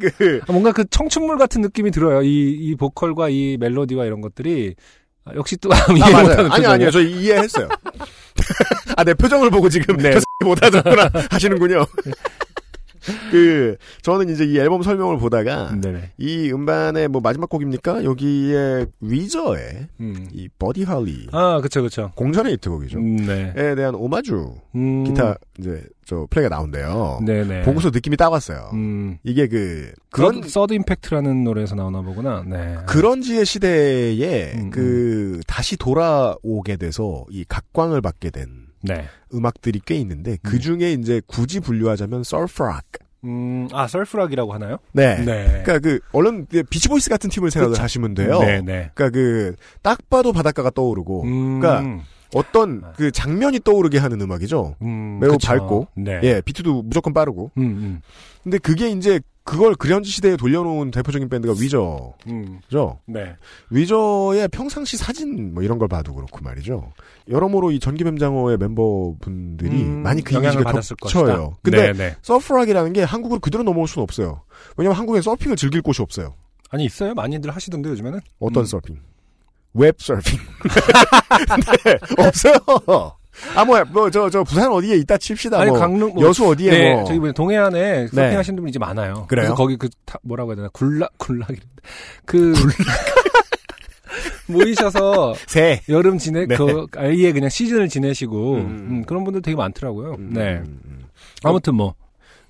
그 0.18 0.40
아, 0.48 0.52
뭔가 0.52 0.72
그 0.72 0.84
청춘물 0.88 1.38
같은 1.38 1.60
느낌이 1.60 1.90
들어요. 1.90 2.22
이, 2.22 2.50
이 2.50 2.74
보컬과 2.76 3.28
이 3.28 3.56
멜로디와 3.60 4.04
이런 4.06 4.20
것들이 4.20 4.74
아, 5.24 5.32
역시 5.34 5.56
또 5.58 5.68
이해 5.94 6.02
아, 6.02 6.10
맞아요. 6.10 6.22
못하는 6.28 6.50
아니. 6.52 6.66
아니요. 6.66 6.90
저 6.90 7.00
이해했어요. 7.00 7.68
아, 8.96 9.04
내 9.04 9.14
표정을 9.14 9.50
보고 9.50 9.68
지금 9.68 9.96
네. 9.96 10.12
저 10.14 10.20
새끼 10.20 10.44
못 10.44 10.62
하셨구나 10.62 11.10
하시는군요. 11.30 11.86
그, 13.30 13.76
저는 14.02 14.28
이제 14.28 14.44
이 14.44 14.58
앨범 14.58 14.82
설명을 14.82 15.18
보다가 15.18 15.74
네네. 15.80 16.12
이 16.18 16.50
음반의 16.52 17.08
뭐 17.08 17.20
마지막 17.20 17.48
곡입니까? 17.48 18.04
여기에 18.04 18.86
위저의 19.00 19.88
음. 20.00 20.28
이 20.32 20.48
버디 20.58 20.84
할리 20.84 21.26
아, 21.32 21.60
그쵸, 21.60 21.82
그쵸. 21.82 22.12
공전의 22.14 22.54
히트곡이죠. 22.54 22.98
음, 22.98 23.16
네. 23.26 23.52
에 23.56 23.74
대한 23.74 23.94
오마주 23.94 24.54
음, 24.74 25.04
기타 25.04 25.36
이제 25.58 25.82
저 26.04 26.26
플레이가 26.30 26.48
나온대요. 26.54 27.20
네네. 27.24 27.62
보고서 27.62 27.90
느낌이 27.90 28.16
딱 28.16 28.32
왔어요. 28.32 28.70
음. 28.72 29.18
이게 29.24 29.46
그 29.46 29.92
그런 30.10 30.36
서드, 30.36 30.48
서드 30.48 30.74
임팩트라는 30.74 31.44
노래에서 31.44 31.74
나오나 31.74 32.00
보구나. 32.00 32.44
네. 32.46 32.76
그런지의 32.86 33.44
시대에 33.44 34.52
음, 34.54 34.70
그 34.70 35.40
다시 35.46 35.76
돌아오게 35.76 36.76
돼서 36.76 37.26
이 37.30 37.44
각광을 37.46 38.00
받게 38.00 38.30
된 38.30 38.67
네. 38.82 39.04
음악들이 39.34 39.80
꽤 39.84 39.96
있는데 39.96 40.38
그 40.42 40.58
중에 40.58 40.92
이제 40.92 41.20
굳이 41.26 41.60
분류하자면 41.60 42.24
surf 42.24 42.51
rock. 42.51 42.84
음, 43.24 43.68
아, 43.72 43.88
surf 43.88 44.08
rock이라고 44.08 44.52
하나요? 44.52 44.78
네. 44.92 45.16
네. 45.24 45.62
그러니까 45.64 45.78
그 45.80 45.98
얼른 46.12 46.46
비치보이스 46.70 47.10
같은 47.10 47.28
팀을 47.30 47.50
생각을 47.50 47.72
그쵸. 47.72 47.82
하시면 47.82 48.14
돼요. 48.14 48.38
네 48.40 48.60
네. 48.60 48.90
그러니까 48.94 49.10
그 49.10 49.56
딱 49.82 50.08
봐도 50.08 50.32
바닷가가 50.32 50.70
떠오르고 50.70 51.24
음, 51.24 51.60
그러니까 51.60 52.04
어떤 52.34 52.92
그 52.96 53.10
장면이 53.10 53.60
떠오르게 53.64 53.98
하는 53.98 54.20
음악이죠. 54.20 54.76
음, 54.82 55.18
매우 55.20 55.32
그쵸. 55.32 55.48
밝고, 55.48 55.88
네. 55.96 56.20
예, 56.22 56.40
비트도 56.42 56.82
무조건 56.82 57.12
빠르고. 57.14 57.50
음, 57.56 57.62
음, 57.62 58.00
근데 58.44 58.58
그게 58.58 58.90
이제 58.90 59.18
그걸 59.48 59.74
그런지 59.74 60.10
시대에 60.10 60.36
돌려놓은 60.36 60.90
대표적인 60.90 61.30
밴드가 61.30 61.54
위저죠. 61.58 62.14
음. 62.26 62.60
네. 63.06 63.34
위저의 63.70 64.48
평상시 64.48 64.98
사진 64.98 65.54
뭐 65.54 65.62
이런 65.62 65.78
걸 65.78 65.88
봐도 65.88 66.12
그렇고 66.12 66.40
말이죠. 66.42 66.92
여러모로 67.30 67.70
이 67.70 67.80
전기뱀장어의 67.80 68.58
멤버분들이 68.58 69.70
음, 69.70 70.02
많이 70.02 70.22
그 70.22 70.34
영향을 70.34 70.64
받았을 70.64 70.96
겹쳐요. 70.96 71.24
것이다. 71.24 71.58
근데 71.62 71.92
네네. 71.92 72.16
surf 72.20 72.39
rock이라는 72.39 72.92
게 72.92 73.02
한국으로 73.02 73.40
그대로 73.40 73.64
넘어올 73.64 73.88
수는 73.88 74.02
없어요. 74.02 74.42
왜냐면 74.76 74.98
한국에 74.98 75.22
서핑을 75.22 75.56
즐길 75.56 75.80
곳이 75.80 76.02
없어요. 76.02 76.34
아니, 76.70 76.84
있어요? 76.84 77.14
많이들 77.14 77.50
하시던데, 77.50 77.88
요즘에는? 77.88 78.20
어떤 78.40 78.64
음. 78.64 78.66
서핑? 78.66 79.00
웹 79.72 79.94
서핑. 79.98 80.38
네, 81.84 81.98
없어요. 82.18 82.54
아, 83.54 83.64
뭐, 83.64 83.82
뭐, 83.90 84.10
저, 84.10 84.28
저, 84.30 84.42
부산 84.44 84.70
어디에 84.70 84.96
있다 84.96 85.16
칩시다. 85.18 85.60
아니, 85.60 85.70
뭐, 85.70 85.78
강릉, 85.78 86.14
뭐, 86.14 86.26
여수 86.26 86.46
어디에 86.46 86.70
네, 86.70 86.94
뭐. 86.94 87.04
저기 87.04 87.18
뭐냐, 87.18 87.32
동해안에 87.32 88.06
서핑 88.08 88.30
네. 88.30 88.36
하시는 88.36 88.56
분이 88.56 88.70
이제 88.70 88.78
많아요. 88.78 89.26
그래요? 89.28 89.54
거기 89.54 89.76
그, 89.76 89.88
타- 90.04 90.18
뭐라고 90.22 90.50
해야 90.50 90.56
되나, 90.56 90.68
굴락, 90.72 91.12
굴락이. 91.18 91.56
그. 92.24 92.52
모이셔서 94.48 95.34
새. 95.46 95.80
여름 95.88 96.18
지내, 96.18 96.46
네. 96.46 96.56
그, 96.56 96.86
아예 96.96 97.32
그냥 97.32 97.50
시즌을 97.50 97.88
지내시고, 97.88 98.54
음. 98.54 98.86
음, 98.90 99.04
그런 99.04 99.24
분들 99.24 99.42
되게 99.42 99.56
많더라고요. 99.56 100.14
음, 100.18 100.30
네. 100.32 100.56
음, 100.56 100.80
음. 100.86 101.04
아무튼 101.44 101.74
뭐, 101.74 101.94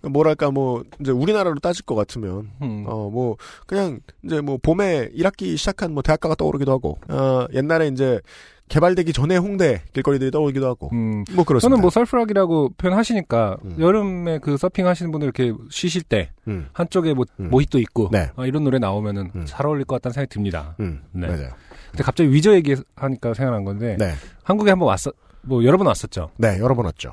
뭐랄까, 0.02 0.50
뭐, 0.52 0.84
이제 1.00 1.10
우리나라로 1.10 1.58
따질 1.58 1.84
것 1.84 1.94
같으면, 1.96 2.50
음. 2.62 2.84
어, 2.86 3.10
뭐, 3.10 3.36
그냥, 3.66 3.98
이제 4.24 4.40
뭐, 4.40 4.58
봄에 4.62 5.08
1학기 5.16 5.56
시작한 5.56 5.92
뭐, 5.92 6.02
대학가가 6.02 6.36
떠오르기도 6.36 6.70
하고, 6.70 6.98
어, 7.08 7.46
옛날에 7.52 7.88
이제, 7.88 8.20
개발되기 8.68 9.12
전에 9.12 9.36
홍대 9.36 9.82
길거리들이 9.92 10.30
떠오르기도 10.30 10.66
하고, 10.66 10.90
음. 10.92 11.24
뭐, 11.34 11.44
그렇습니다. 11.44 11.60
저는 11.60 11.80
뭐 11.80 11.90
설프락이라고 11.90 12.70
표현하시니까 12.78 13.56
음. 13.64 13.76
여름에 13.78 14.38
그 14.38 14.56
서핑 14.56 14.86
하시는 14.86 15.10
분들 15.10 15.26
이렇게 15.26 15.52
쉬실 15.70 16.02
때 16.02 16.30
음, 16.46 16.68
한쪽에 16.72 17.14
뭐 17.14 17.24
음. 17.40 17.50
모히또 17.50 17.78
있고 17.80 18.08
네. 18.12 18.30
아, 18.36 18.46
이런 18.46 18.64
노래 18.64 18.78
나오면은 18.78 19.30
음. 19.34 19.44
잘 19.46 19.66
어울릴 19.66 19.84
것 19.84 19.96
같다는 19.96 20.12
생각이 20.14 20.30
듭니다. 20.32 20.76
음, 20.80 21.02
네. 21.12 21.26
맞아요. 21.26 21.48
근데 21.90 22.02
갑자기 22.04 22.30
위저 22.32 22.52
얘기하니까 22.54 23.34
생각난 23.34 23.64
건데 23.64 23.96
네. 23.98 24.12
한국에 24.44 24.70
한번 24.70 24.88
왔어 24.88 25.10
뭐 25.42 25.64
여러 25.64 25.78
번 25.78 25.86
왔었죠. 25.86 26.30
네, 26.36 26.58
여러 26.58 26.74
번 26.74 26.84
왔죠. 26.84 27.12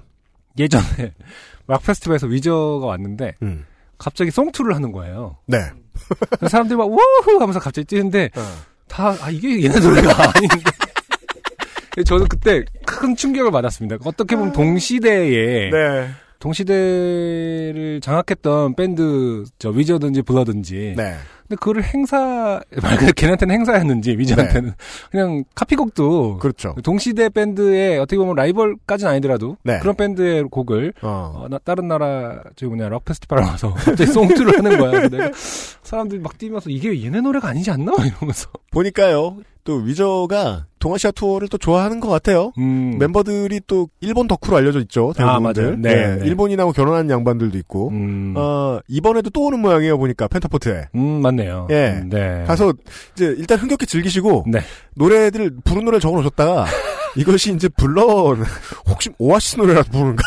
예전에 0.60 1.14
락 1.68 1.84
페스티벌에서 1.84 2.28
위저가 2.28 2.86
왔는데 2.86 3.36
음. 3.42 3.66
갑자기 3.98 4.32
송투를 4.32 4.76
하는 4.76 4.92
거예요. 4.92 5.38
네. 5.48 5.58
사람들이 6.50 6.78
막 6.78 6.86
우후 6.92 7.40
하면서 7.40 7.60
갑자기 7.60 7.86
뛰는데 7.86 8.30
다 8.88 9.16
아 9.22 9.30
이게 9.32 9.64
얘네 9.64 9.80
노래가 9.80 10.12
아닌데. 10.36 10.56
저는 12.04 12.28
그때 12.28 12.64
큰 12.86 13.16
충격을 13.16 13.52
받았습니다. 13.52 13.98
어떻게 14.06 14.36
보면 14.36 14.54
동시대에 14.54 15.70
네. 15.70 16.10
동시대를 16.40 18.02
장악했던 18.02 18.76
밴드 18.76 19.46
저 19.58 19.70
위저든지 19.70 20.22
블러든지 20.22 20.94
네. 20.98 21.16
근데 21.48 21.56
그거를 21.60 21.84
행사 21.84 22.60
말 22.82 22.96
그대로 22.98 23.14
걔네한테는 23.16 23.54
행사였는지 23.56 24.12
위저한테는 24.18 24.74
그냥 25.12 25.44
카피곡도 25.56 26.38
그렇죠. 26.38 26.76
동시대 26.84 27.30
밴드의 27.30 28.00
어떻게 28.00 28.18
보면 28.18 28.36
라이벌까지는 28.36 29.12
아니더라도 29.14 29.58
네. 29.64 29.80
그런 29.80 29.96
밴드의 29.96 30.44
곡을 30.44 30.94
어. 31.02 31.34
어, 31.36 31.48
나 31.50 31.58
다른 31.60 31.88
나라 31.88 32.42
저기 32.56 32.68
뭐냐 32.68 32.90
락 32.90 33.06
페스티벌 33.06 33.40
와서 33.40 33.74
갑자기 33.74 34.12
송투를 34.12 34.58
하는 34.58 34.78
거야. 34.78 35.08
내가 35.08 35.32
사람들이 35.84 36.20
막 36.22 36.38
뛰면서 36.38 36.70
이게 36.70 37.04
얘네 37.04 37.22
노래가 37.22 37.50
아니지 37.50 37.72
않나 37.72 37.92
이러면서 38.06 38.50
보니까요, 38.72 39.38
또 39.66 39.78
위저가 39.78 40.68
동아시아 40.80 41.10
투어를 41.12 41.48
또 41.50 41.58
좋아하는 41.58 42.00
것 42.00 42.08
같아요. 42.08 42.54
음. 42.60 42.98
멤버들이 43.00 43.62
또 43.66 43.90
일본 44.00 44.28
덕후로 44.28 44.56
알려져 44.56 44.80
있죠. 44.82 45.12
아, 45.18 45.40
대부분들. 45.40 45.64
맞아요. 45.64 45.76
네, 45.78 46.16
네. 46.18 46.26
일본인하고 46.28 46.72
결혼한 46.72 47.10
양반들도 47.10 47.58
있고. 47.58 47.90
음. 47.90 48.36
어, 48.38 48.80
이번에도 48.88 49.32
또 49.32 49.46
오는 49.46 49.60
모양이에요, 49.60 49.98
보니까, 49.98 50.28
펜타포트에. 50.28 50.90
음, 50.94 51.22
맞네요. 51.22 51.68
예. 51.72 52.00
음, 52.04 52.10
네. 52.10 52.44
가서, 52.46 52.72
이제, 53.16 53.34
일단 53.40 53.58
흥겹게 53.58 53.88
즐기시고, 53.88 54.46
네. 54.48 54.60
노래들, 54.94 55.58
부른 55.64 55.84
노래를 55.86 56.00
적어 56.00 56.18
놓으셨다가, 56.18 56.66
이것이 57.18 57.52
이제 57.56 57.68
불러, 57.68 58.36
혹시 58.88 59.10
오아시스 59.18 59.58
노래라도 59.58 59.90
부르는가? 59.90 60.22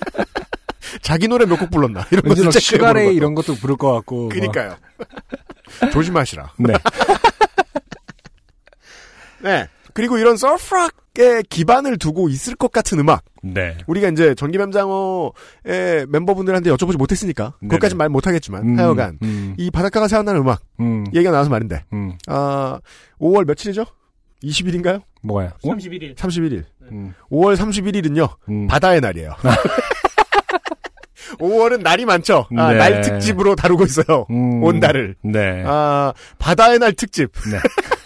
자기 1.02 1.28
노래 1.28 1.44
몇 1.44 1.58
곡 1.58 1.70
불렀나? 1.70 2.06
이런 2.10 2.22
보는 2.22 2.50
슈가레이 2.52 3.06
것도. 3.08 3.12
이런 3.16 3.34
것도 3.34 3.54
부를 3.56 3.76
것 3.76 3.92
같고. 3.92 4.28
막. 4.28 4.32
그니까요. 4.34 4.76
조심하시라. 5.92 6.52
네. 6.60 6.72
네. 9.44 9.68
그리고 9.92 10.18
이런 10.18 10.36
surf 10.36 10.79
rock의 10.79 11.44
기반을 11.48 11.98
두고 11.98 12.28
있을 12.28 12.56
것 12.56 12.72
같은 12.72 12.98
음악. 12.98 13.22
네. 13.42 13.76
우리가 13.86 14.08
이제 14.08 14.34
전기뱀장어의 14.34 16.06
멤버분들한테 16.08 16.70
여쭤보지 16.70 16.96
못했으니까 16.96 17.52
그것까지 17.60 17.94
네네. 17.94 17.98
말 17.98 18.08
못하겠지만 18.08 18.62
음, 18.62 18.78
하여간 18.78 19.18
음, 19.22 19.54
이 19.58 19.70
바닷가가 19.70 20.08
생각나는 20.08 20.40
음악 20.40 20.62
음, 20.80 21.04
얘기가 21.14 21.30
나와서 21.30 21.50
말인데 21.50 21.84
음. 21.92 22.16
아 22.26 22.80
5월 23.20 23.46
며칠이죠? 23.46 23.84
20일인가요? 24.42 25.02
뭐가요? 25.22 25.50
어? 25.62 25.70
31일. 25.70 26.16
31일. 26.16 26.64
음, 26.90 27.14
5월 27.30 27.56
31일은요 27.56 28.28
음. 28.48 28.66
바다의 28.66 29.00
날이에요. 29.00 29.34
5월은 31.38 31.82
날이 31.82 32.04
많죠. 32.04 32.46
아, 32.56 32.72
네. 32.72 32.78
날 32.78 33.00
특집으로 33.00 33.56
다루고 33.56 33.84
있어요. 33.84 34.26
음, 34.30 34.62
온 34.62 34.78
달을. 34.80 35.16
네. 35.22 35.64
아, 35.66 36.12
바다의 36.38 36.78
날 36.78 36.92
특집. 36.92 37.32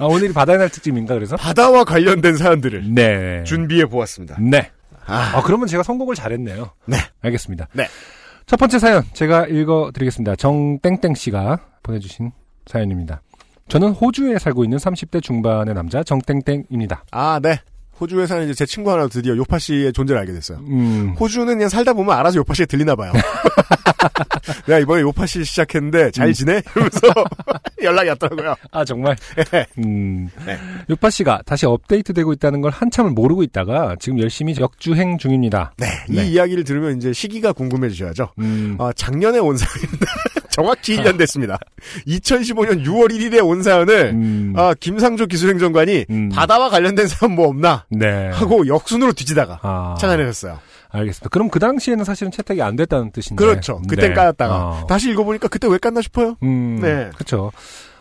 아, 0.00 0.04
오늘이 0.06 0.32
바다의 0.32 0.58
날 0.58 0.68
특집인가 0.68 1.14
그래서? 1.14 1.36
바다와 1.36 1.84
관련된 1.84 2.36
사연들을 2.36 2.94
네. 2.94 3.44
준비해 3.44 3.86
보았습니다. 3.86 4.36
네. 4.40 4.70
아, 5.06 5.32
아, 5.36 5.42
그러면 5.42 5.66
제가 5.66 5.82
선곡을 5.82 6.14
잘했네요. 6.14 6.70
네. 6.86 6.96
알겠습니다. 7.22 7.68
네. 7.72 7.86
첫 8.46 8.58
번째 8.58 8.78
사연 8.78 9.02
제가 9.12 9.46
읽어 9.46 9.90
드리겠습니다. 9.94 10.36
정땡땡 10.36 11.14
씨가 11.14 11.60
보내 11.82 11.98
주신 11.98 12.32
사연입니다. 12.66 13.22
저는 13.68 13.90
호주에 13.92 14.38
살고 14.38 14.64
있는 14.64 14.78
30대 14.78 15.22
중반의 15.22 15.74
남자 15.74 16.02
정땡땡입니다. 16.02 17.04
아, 17.10 17.40
네. 17.42 17.60
호주에서는 18.00 18.44
이제 18.44 18.54
제 18.54 18.66
친구 18.66 18.90
하나 18.90 19.06
드디어 19.08 19.36
요파 19.36 19.58
씨의 19.58 19.92
존재를 19.92 20.20
알게 20.20 20.32
됐어요. 20.32 20.58
음, 20.68 21.14
호주는 21.18 21.46
그냥 21.46 21.68
살다 21.68 21.92
보면 21.92 22.16
알아서 22.16 22.38
요파 22.38 22.54
씨에 22.54 22.66
들리나 22.66 22.96
봐요. 22.96 23.12
내가 24.66 24.78
이번에 24.78 25.02
요파 25.02 25.26
씨 25.26 25.44
시작했는데 25.44 26.10
잘 26.10 26.28
음. 26.28 26.32
지내? 26.32 26.62
이러면서 26.74 27.00
연락이 27.82 28.08
왔더라고요. 28.10 28.54
아 28.70 28.84
정말. 28.84 29.16
음, 29.78 30.28
네. 30.46 30.58
요파 30.90 31.10
씨가 31.10 31.42
다시 31.46 31.66
업데이트되고 31.66 32.32
있다는 32.32 32.60
걸 32.60 32.70
한참을 32.72 33.10
모르고 33.12 33.42
있다가 33.42 33.96
지금 33.98 34.20
열심히 34.20 34.54
역주행 34.58 35.18
중입니다. 35.18 35.72
네, 35.76 35.86
이 36.08 36.16
네. 36.16 36.26
이야기를 36.26 36.64
들으면 36.64 36.96
이제 36.96 37.12
시기가 37.12 37.52
궁금해지셔야죠. 37.52 38.32
음, 38.38 38.76
아, 38.78 38.92
작년에 38.94 39.38
온 39.38 39.56
사연인데 39.56 40.06
정확히 40.54 40.96
1년 40.96 41.18
됐습니다. 41.18 41.58
2015년 42.06 42.84
6월 42.84 43.10
1일에 43.10 43.44
온 43.44 43.62
사연을 43.62 44.12
음, 44.14 44.52
아, 44.56 44.72
김상조 44.78 45.26
기술행정관이 45.26 46.06
음. 46.10 46.28
바다와 46.28 46.70
관련된 46.70 47.08
사연 47.08 47.34
뭐 47.34 47.48
없나 47.48 47.84
네. 47.90 48.30
하고 48.30 48.66
역순으로 48.68 49.14
뒤지다가 49.14 49.58
아, 49.62 49.96
찾아내셨어요. 49.98 50.60
알겠습니다. 50.90 51.28
그럼 51.30 51.50
그 51.50 51.58
당시에는 51.58 52.04
사실은 52.04 52.30
채택이 52.30 52.62
안 52.62 52.76
됐다는 52.76 53.10
뜻인데. 53.10 53.44
그렇죠. 53.44 53.82
그땐 53.88 54.10
네. 54.10 54.14
까였다가 54.14 54.54
어. 54.54 54.86
다시 54.86 55.10
읽어보니까 55.10 55.48
그때 55.48 55.66
왜 55.66 55.76
깠나 55.78 56.00
싶어요. 56.02 56.36
음, 56.44 56.78
네. 56.80 57.10
그렇죠. 57.16 57.50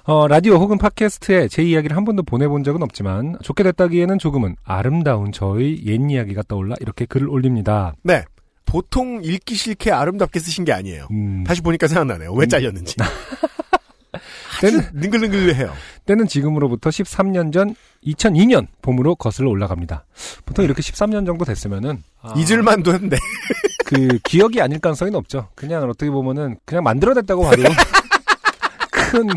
어, 0.04 0.28
라디오 0.28 0.58
혹은 0.58 0.78
팟캐스트에 0.78 1.48
제 1.48 1.64
이야기를 1.64 1.98
한 1.98 2.06
번도 2.06 2.22
보내본 2.22 2.64
적은 2.64 2.84
없지만 2.84 3.38
좋게 3.42 3.64
됐다기에는 3.64 4.20
조금은 4.20 4.58
아름다운 4.64 5.32
저의 5.32 5.84
옛 5.88 6.00
이야기가 6.08 6.44
떠올라 6.48 6.76
이렇게 6.82 7.06
글을 7.06 7.30
올립니다. 7.30 7.94
네. 8.04 8.26
보통 8.74 9.22
읽기 9.24 9.54
싫게 9.54 9.92
아름답게 9.92 10.40
쓰신 10.40 10.66
게 10.66 10.74
아니에요. 10.74 11.08
음, 11.12 11.44
다시 11.44 11.62
보니까 11.62 11.88
생각나네요. 11.88 12.34
왜 12.34 12.48
잘렸는지. 12.48 12.96
아주 14.58 14.62
때는, 14.62 14.90
능글능글해요. 14.94 15.72
때는 16.08 16.28
지금으로부터 16.28 16.90
13년 16.90 17.54
전 17.54 17.76
2002년 18.04 18.66
봄으로 18.82 19.14
거슬러 19.14 19.52
올라갑니다. 19.52 20.06
보통 20.46 20.66
이렇게 20.66 20.82
13년 20.82 21.24
정도 21.24 21.46
됐으면은 21.46 22.02
아, 22.24 22.34
잊을만도 22.36 22.94
한데. 22.94 23.16
그 23.86 24.18
기억이 24.24 24.60
아닐 24.60 24.80
가능성이 24.80 25.12
높죠. 25.12 25.50
그냥 25.54 25.88
어떻게 25.88 26.10
보면은 26.10 26.58
그냥 26.66 26.84
만들어냈다고 26.84 27.44
봐도 27.44 27.62
큰 28.92 29.28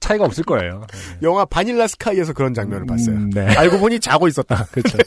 차이가 0.00 0.26
없을 0.26 0.44
거예요. 0.44 0.86
영화 1.22 1.46
바닐라 1.46 1.86
스카이에서 1.86 2.34
그런 2.34 2.52
장면을 2.52 2.84
봤어요. 2.84 3.16
음, 3.16 3.30
네. 3.30 3.46
알고 3.56 3.78
보니 3.78 4.00
자고 4.00 4.28
있었다. 4.28 4.66
그렇죠. 4.66 4.98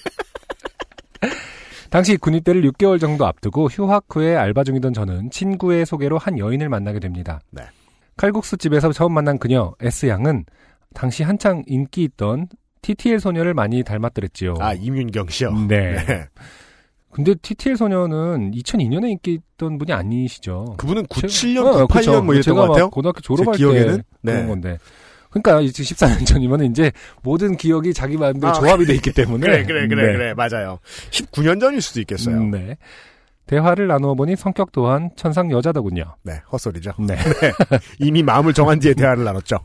당시 1.94 2.18
군입대를 2.18 2.64
6개월 2.72 3.00
정도 3.00 3.28
앞두고 3.28 3.68
휴학 3.68 4.06
후에 4.10 4.36
알바 4.36 4.64
중이던 4.64 4.94
저는 4.94 5.30
친구의 5.30 5.86
소개로 5.86 6.18
한 6.18 6.40
여인을 6.40 6.68
만나게 6.68 7.00
됩니다. 7.00 7.40
네. 7.52 7.62
칼국수 8.18 8.58
집에서 8.58 8.92
처음 8.92 9.14
만난 9.14 9.38
그녀 9.38 9.76
S 9.80 10.08
양은 10.08 10.44
당시 10.96 11.22
한창 11.22 11.62
인기 11.68 12.02
있던 12.06 12.48
TTL 12.82 13.20
소녀를 13.20 13.54
많이 13.54 13.84
닮았더랬지요. 13.84 14.56
아, 14.60 14.74
이민경 14.74 15.28
씨요. 15.28 15.52
네. 15.68 16.04
네. 16.04 16.26
근데 17.12 17.36
TTL 17.36 17.78
소녀는 17.78 18.54
2002년에 18.56 19.12
인기 19.12 19.38
있던 19.56 19.78
분이 19.78 19.94
아니시죠. 19.94 20.74
그분은 20.80 21.04
제가- 21.04 21.28
97년, 21.28 21.66
어, 21.68 21.86
98년 21.86 21.94
그쵸. 22.00 22.24
뭐 22.24 22.34
이랬던 22.34 22.42
제가 22.42 22.56
것 22.56 22.68
같아요. 22.70 22.86
막 22.86 22.92
고등학교 22.92 23.22
졸업할 23.22 23.54
제 23.54 23.58
기억에는? 23.60 23.98
때 23.98 24.04
그런 24.24 24.42
네. 24.42 24.48
건데. 24.48 24.78
그러니까 25.34 25.62
이제 25.62 25.84
14년 25.84 26.26
전이면 26.26 26.66
이제 26.66 26.92
모든 27.24 27.58
기억이 27.58 27.94
자기 27.94 28.18
마음대로 28.18 28.50
아, 28.50 28.54
조합이 28.54 28.86
돼 28.86 28.94
있기 28.96 29.12
때문에 29.12 29.46
그래, 29.46 29.64
그래, 29.64 29.88
그래, 29.88 30.08
네. 30.08 30.14
그래. 30.14 30.34
맞아요. 30.34 30.80
19년 31.10 31.60
전일 31.60 31.82
수도 31.82 32.00
있겠어요. 32.00 32.38
음, 32.38 32.52
네. 32.52 32.78
대화를 33.46 33.88
나누어 33.88 34.16
보니 34.16 34.36
성격 34.36 34.72
또한 34.72 35.10
천상 35.16 35.52
여자더군요. 35.52 36.16
네, 36.24 36.42
헛소리죠. 36.52 36.94
네. 37.00 37.18
이미 38.00 38.24
마음을 38.24 38.54
정한 38.54 38.80
뒤에 38.80 38.94
대화를 38.94 39.26
나눴죠. 39.26 39.58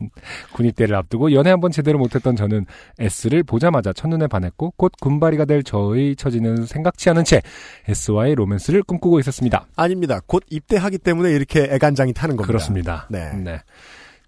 군입대를 0.53 0.95
앞두고 0.95 1.31
연애 1.31 1.49
한번 1.49 1.71
제대로 1.71 1.97
못했던 1.97 2.35
저는 2.35 2.65
S를 2.99 3.43
보자마자 3.43 3.93
첫눈에 3.93 4.27
반했고 4.27 4.73
곧 4.75 4.91
군발이가 4.99 5.45
될 5.45 5.63
저의 5.63 6.17
처지는 6.17 6.65
생각치 6.65 7.09
않은 7.11 7.23
채 7.23 7.41
S와의 7.87 8.35
로맨스를 8.35 8.83
꿈꾸고 8.83 9.19
있었습니다. 9.21 9.67
아닙니다. 9.77 10.19
곧 10.25 10.43
입대하기 10.49 10.97
때문에 10.97 11.31
이렇게 11.31 11.63
애간장이 11.71 12.13
타는 12.13 12.35
겁니다. 12.35 12.47
그렇습니다. 12.47 13.07
네. 13.09 13.61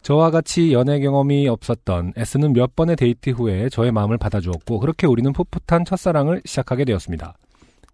저와 0.02 0.32
같이 0.32 0.74
연애 0.74 1.00
경험이 1.00 1.48
없었던 1.48 2.14
S는 2.18 2.54
몇 2.54 2.76
번의 2.76 2.96
데이트 2.96 3.30
후에 3.30 3.70
저의 3.70 3.92
마음을 3.92 4.18
받아주었고 4.18 4.80
그렇게 4.80 5.06
우리는 5.06 5.32
풋풋한 5.32 5.86
첫사랑을 5.86 6.42
시작하게 6.46 6.86
되었습니다. 6.86 7.36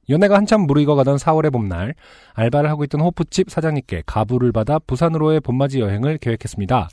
연애가 0.09 0.35
한참 0.35 0.61
무르익어가던 0.61 1.17
4월의 1.17 1.51
봄날 1.51 1.93
알바를 2.33 2.69
하고 2.69 2.85
있던 2.85 3.01
호프집 3.01 3.49
사장님께 3.49 4.03
가부를 4.05 4.53
받아 4.53 4.79
부산으로의 4.79 5.41
봄맞이 5.41 5.81
여행을 5.81 6.17
계획했습니다. 6.19 6.89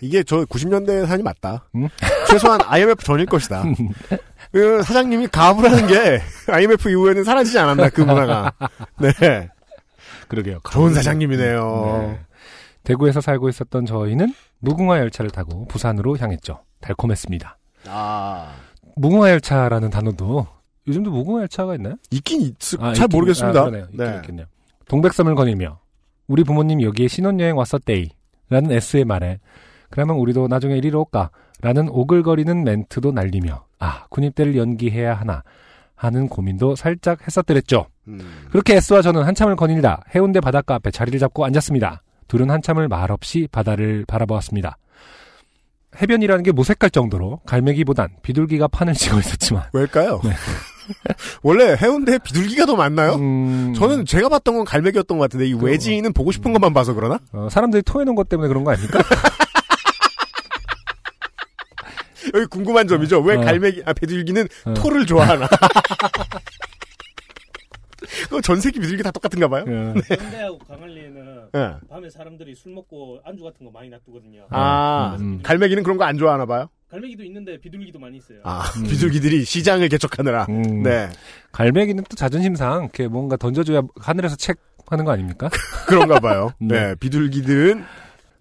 이게 0.00 0.24
저 0.24 0.44
90년대 0.44 1.06
사연이 1.06 1.22
맞다. 1.22 1.68
음? 1.76 1.88
최소한 2.28 2.60
IMF 2.64 3.04
전일 3.04 3.26
것이다. 3.26 3.62
그 4.50 4.82
사장님이 4.82 5.28
가부라는 5.28 5.86
게 5.86 6.20
IMF 6.52 6.90
이후에는 6.90 7.22
사라지지 7.22 7.56
않았나 7.58 7.88
그 7.90 8.00
문화가. 8.00 8.52
네. 8.98 9.48
그러게요. 10.26 10.58
좋은 10.70 10.92
사장님이네요. 10.92 12.08
네. 12.08 12.33
대구에서 12.84 13.20
살고 13.20 13.48
있었던 13.48 13.86
저희는 13.86 14.32
무궁화 14.60 14.98
열차를 15.00 15.30
타고 15.30 15.66
부산으로 15.66 16.16
향했죠. 16.18 16.60
달콤했습니다. 16.80 17.58
아. 17.88 18.54
무궁화 18.96 19.30
열차라는 19.30 19.90
단어도 19.90 20.46
요즘도 20.86 21.10
무궁화 21.10 21.40
열차가 21.42 21.74
있나요? 21.74 21.94
있긴 22.10 22.42
있, 22.42 22.54
아, 22.78 22.92
잘 22.94 23.06
있긴- 23.06 23.16
모르겠습니다. 23.16 23.60
아, 23.60 23.64
그러네요. 23.64 23.86
네. 23.92 24.16
있겠네요. 24.16 24.46
동백섬을 24.88 25.34
거닐며 25.34 25.80
우리 26.26 26.44
부모님 26.44 26.82
여기에 26.82 27.08
신혼여행 27.08 27.56
왔었데이 27.56 28.10
라는 28.50 28.70
S의 28.72 29.04
말에 29.04 29.40
그러면 29.90 30.16
우리도 30.16 30.48
나중에 30.48 30.76
이리로 30.76 31.00
올까? 31.00 31.30
라는 31.62 31.88
오글거리는 31.88 32.62
멘트도 32.64 33.12
날리며 33.12 33.64
아 33.78 34.04
군입대를 34.10 34.56
연기해야 34.56 35.14
하나 35.14 35.42
하는 35.96 36.28
고민도 36.28 36.76
살짝 36.76 37.26
했었더랬죠. 37.26 37.86
음. 38.08 38.46
그렇게 38.50 38.76
S와 38.76 39.00
저는 39.00 39.22
한참을 39.22 39.56
거닐다 39.56 40.02
해운대 40.14 40.40
바닷가 40.40 40.74
앞에 40.74 40.90
자리를 40.90 41.18
잡고 41.18 41.44
앉았습니다. 41.46 42.02
둘은 42.28 42.50
한참을 42.50 42.88
말없이 42.88 43.48
바다를 43.50 44.04
바라보았습니다. 44.06 44.78
해변이라는 46.00 46.42
게 46.42 46.52
무색할 46.52 46.90
정도로 46.90 47.40
갈매기보단 47.46 48.08
비둘기가 48.22 48.68
판을 48.68 48.94
치고 48.94 49.18
있었지만 49.18 49.64
왜일까요? 49.72 50.20
원래 51.42 51.76
해운대에 51.80 52.18
비둘기가 52.18 52.66
더 52.66 52.76
많나요? 52.76 53.16
네. 53.16 53.22
음, 53.22 53.74
저는 53.74 54.04
제가 54.04 54.28
봤던 54.28 54.56
건 54.56 54.64
갈매기였던 54.64 55.18
것 55.18 55.22
같은데 55.24 55.46
이 55.46 55.54
외지인은 55.54 56.12
보고 56.12 56.32
싶은 56.32 56.52
것만 56.52 56.74
봐서 56.74 56.94
그러나? 56.94 57.20
어, 57.32 57.48
사람들이 57.50 57.82
토해놓은 57.82 58.16
것 58.16 58.28
때문에 58.28 58.48
그런 58.48 58.64
거 58.64 58.72
아닙니까? 58.72 59.00
여기 62.34 62.46
궁금한 62.46 62.88
점이죠. 62.88 63.20
왜 63.20 63.36
어. 63.36 63.40
갈매기, 63.40 63.82
아, 63.86 63.92
비둘기는 63.92 64.48
어. 64.64 64.74
토를 64.74 65.06
좋아하나? 65.06 65.46
그거 68.24 68.40
전 68.40 68.60
세계 68.60 68.80
비둘기 68.80 69.02
다 69.02 69.10
똑같은가 69.10 69.48
봐요? 69.48 69.64
어, 69.66 69.94
현대하고 70.08 70.58
강한리에는 70.58 71.24
예. 71.54 71.74
밤에 71.88 72.10
사람들이 72.10 72.54
술 72.54 72.72
먹고 72.72 73.20
안주 73.24 73.44
같은 73.44 73.64
거 73.64 73.70
많이 73.72 73.88
놔두거든요. 73.88 74.46
아, 74.50 75.16
음. 75.20 75.40
갈매기는 75.42 75.82
그런 75.82 75.96
거 75.98 76.04
안 76.04 76.18
좋아하나 76.18 76.44
봐요? 76.46 76.68
갈매기도 76.90 77.24
있는데 77.24 77.58
비둘기도 77.58 77.98
많이 77.98 78.18
있어요. 78.18 78.38
아, 78.44 78.62
음. 78.78 78.84
비둘기들이 78.84 79.44
시장을 79.44 79.88
개척하느라. 79.88 80.46
음, 80.48 80.82
네. 80.82 81.08
갈매기는 81.52 82.04
또 82.08 82.14
자존심상 82.16 82.82
이렇게 82.82 83.08
뭔가 83.08 83.36
던져줘야 83.36 83.82
하늘에서 84.00 84.36
책 84.36 84.58
하는 84.86 85.04
거 85.04 85.12
아닙니까? 85.12 85.48
그런가 85.88 86.20
봐요. 86.20 86.50
네. 86.60 86.88
네. 86.88 86.94
비둘기들은, 86.96 87.84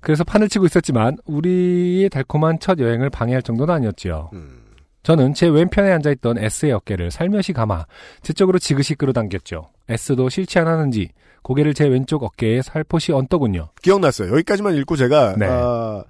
그래서 0.02 0.24
판을 0.26 0.50
치고 0.50 0.66
있었지만 0.66 1.18
우리의 1.26 2.10
달콤한 2.10 2.60
첫 2.60 2.80
여행을 2.80 3.10
방해할 3.10 3.42
정도는 3.42 3.74
아니었지요. 3.74 4.30
음, 4.34 4.62
저는 5.04 5.34
제 5.34 5.48
왼편에 5.48 5.92
앉아있던 5.92 6.38
S의 6.38 6.74
어깨를 6.74 7.10
살며시 7.12 7.54
감아 7.54 7.86
제 8.22 8.34
쪽으로 8.34 8.60
지그시 8.60 8.96
끌어당겼죠. 8.96 9.70
S도 9.90 10.30
않았는지 10.60 11.10
고개를 11.42 11.74
제 11.74 11.86
왼쪽 11.86 12.24
어깨에 12.24 12.62
살포시 12.62 13.12
얹더군요. 13.12 13.70
기억났어요. 13.82 14.32
여기까지만 14.32 14.76
읽고 14.78 14.96
제가, 14.96 15.36
네. 15.38 15.46
아, 15.50 16.02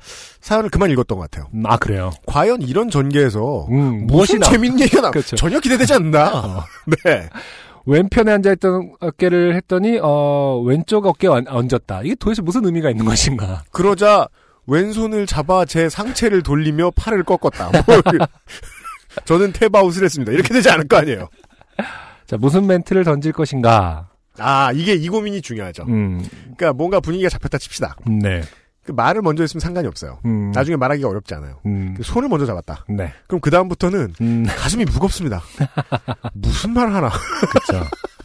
사연을 0.41 0.69
그만 0.69 0.91
읽었던 0.91 1.17
것 1.17 1.29
같아요. 1.31 1.49
음, 1.55 1.63
아 1.65 1.77
그래요. 1.77 2.12
과연 2.27 2.62
이런 2.62 2.91
전개에서 2.91 3.65
음, 3.71 4.05
무슨 4.05 4.07
무엇이나 4.07 4.49
재밌는 4.51 4.79
얘기가 4.81 5.01
나, 5.01 5.09
그렇죠. 5.12 5.36
전혀 5.36 5.59
기대되지 5.59 5.93
않나. 5.93 6.29
어. 6.38 6.63
네. 7.03 7.29
왼편에 7.86 8.31
앉아있던 8.31 8.93
어깨를 8.99 9.55
했더니 9.55 9.99
어 10.01 10.62
왼쪽 10.65 11.05
어깨에 11.07 11.29
얹- 11.29 11.47
얹었다. 11.49 12.01
이게 12.03 12.15
도대체 12.15 12.41
무슨 12.43 12.63
의미가 12.65 12.91
있는 12.91 13.03
것인가? 13.03 13.63
그러자 13.71 14.27
왼손을 14.67 15.25
잡아 15.25 15.65
제 15.65 15.89
상체를 15.89 16.43
돌리며 16.43 16.91
팔을 16.91 17.23
꺾었다. 17.23 17.71
뭐, 17.71 17.81
저는 19.25 19.51
탭아웃을 19.51 20.03
했습니다. 20.03 20.31
이렇게 20.31 20.53
되지 20.53 20.69
않을 20.69 20.88
거 20.88 20.97
아니에요. 20.97 21.27
자 22.25 22.38
무슨 22.38 22.67
멘트를 22.67 23.03
던질 23.03 23.33
것인가 23.33 24.09
아, 24.39 24.71
이게 24.73 24.93
이 24.93 25.09
고민이 25.09 25.41
중요하죠. 25.41 25.83
음, 25.88 26.25
그러니까 26.41 26.73
뭔가 26.73 26.99
분위기가 26.99 27.29
잡혔다 27.29 27.57
칩시다. 27.57 27.95
네. 28.07 28.41
그 28.83 28.91
말을 28.91 29.21
먼저 29.21 29.43
했으면 29.43 29.62
상관이 29.62 29.88
없어요. 29.88 30.19
음, 30.25 30.51
나중에 30.53 30.75
말하기가 30.75 31.07
어렵지 31.07 31.33
않아요. 31.36 31.59
음, 31.65 31.93
그 31.95 32.03
손을 32.03 32.27
먼저 32.27 32.45
잡았다. 32.45 32.86
네. 32.89 33.13
그럼 33.27 33.39
그 33.39 33.49
다음부터는 33.49 34.13
음, 34.19 34.45
가슴이 34.45 34.86
무겁습니다. 34.86 35.41
무슨 36.33 36.71
말을 36.73 36.93
하나. 36.93 37.09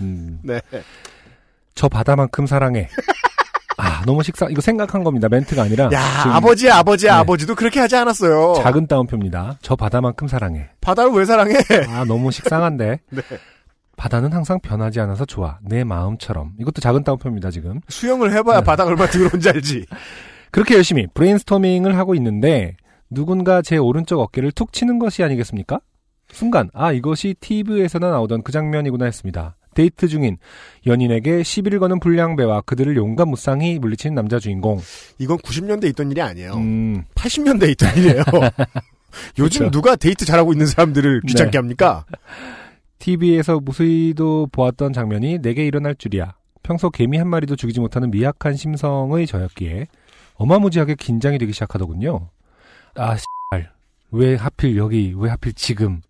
음, 0.01 0.41
네. 0.43 0.61
저 1.75 1.89
바다만큼 1.89 2.47
사랑해. 2.47 2.89
아, 3.77 4.03
너무 4.05 4.25
식상, 4.25 4.51
이거 4.51 4.61
생각한 4.61 5.05
겁니다. 5.05 5.29
멘트가 5.29 5.63
아니라. 5.63 5.85
야, 5.93 6.19
지금 6.23 6.33
아버지의 6.33 6.73
아버지의 6.73 7.13
네. 7.13 7.19
아버지도 7.19 7.55
그렇게 7.55 7.79
하지 7.79 7.95
않았어요. 7.95 8.55
작은 8.61 8.89
따옴표입니다. 8.89 9.59
저 9.63 9.77
바다만큼 9.77 10.27
사랑해. 10.27 10.71
바다를 10.81 11.13
왜 11.13 11.25
사랑해? 11.25 11.55
아, 11.89 12.05
너무 12.05 12.33
식상한데. 12.33 12.99
네. 13.11 13.23
바다는 13.99 14.33
항상 14.33 14.61
변하지 14.61 15.01
않아서 15.01 15.27
좋아. 15.27 15.59
내 15.61 15.85
마음처럼. 15.85 16.55
이것도 16.59 16.81
작은 16.81 17.03
따옴표입니다, 17.03 17.51
지금. 17.51 17.81
수영을 17.89 18.33
해봐야 18.33 18.61
네. 18.61 18.65
바다가 18.65 18.89
얼마나 18.89 19.11
더러운지 19.11 19.49
알지. 19.51 19.85
그렇게 20.51 20.77
열심히 20.77 21.07
브레인스토밍을 21.13 21.99
하고 21.99 22.15
있는데 22.15 22.77
누군가 23.11 23.61
제 23.61 23.77
오른쪽 23.77 24.21
어깨를 24.21 24.53
툭 24.53 24.73
치는 24.73 24.99
것이 24.99 25.23
아니겠습니까? 25.23 25.81
순간 26.31 26.71
아 26.73 26.93
이것이 26.93 27.35
TV에서나 27.41 28.11
나오던 28.11 28.43
그 28.45 28.53
장면이구나 28.53 29.05
했습니다. 29.05 29.57
데이트 29.75 30.09
중인 30.09 30.39
연인에게 30.87 31.43
시비를 31.43 31.79
거는 31.79 32.01
불량배와 32.01 32.63
그들을 32.63 32.97
용감 32.97 33.31
무쌍히 33.31 33.79
물리친 33.79 34.15
남자 34.15 34.39
주인공. 34.39 34.81
이건 35.19 35.39
90년대에 35.39 35.91
있던 35.91 36.11
일이 36.11 36.21
아니에요. 36.21 36.55
음, 36.55 37.05
80년대에 37.15 37.71
있던 37.71 37.97
일이에요. 37.97 38.23
요즘 39.39 39.67
그쵸. 39.67 39.71
누가 39.71 39.97
데이트 39.97 40.25
잘하고 40.25 40.53
있는 40.53 40.67
사람들을 40.67 41.23
귀찮게 41.27 41.53
네. 41.53 41.59
합니까? 41.59 42.05
TV에서 42.99 43.61
무수히도 43.61 44.49
보았던 44.53 44.93
장면이 44.93 45.39
내게 45.41 45.67
일어날 45.67 45.95
줄이야. 45.95 46.35
평소 46.63 46.91
개미 46.91 47.17
한 47.19 47.29
마리도 47.29 47.57
죽이지 47.57 47.81
못하는 47.81 48.11
미약한 48.11 48.57
심성의 48.57 49.27
저였기에 49.27 49.87
어마무지하게 50.35 50.95
긴장이 50.97 51.39
되기 51.39 51.53
시작하더군요. 51.53 52.29
아, 52.95 53.17
씨발. 53.17 53.73
왜 54.11 54.35
하필 54.37 54.77
여기, 54.77 55.15
왜 55.17 55.31
하필 55.31 55.53
지금. 55.55 56.01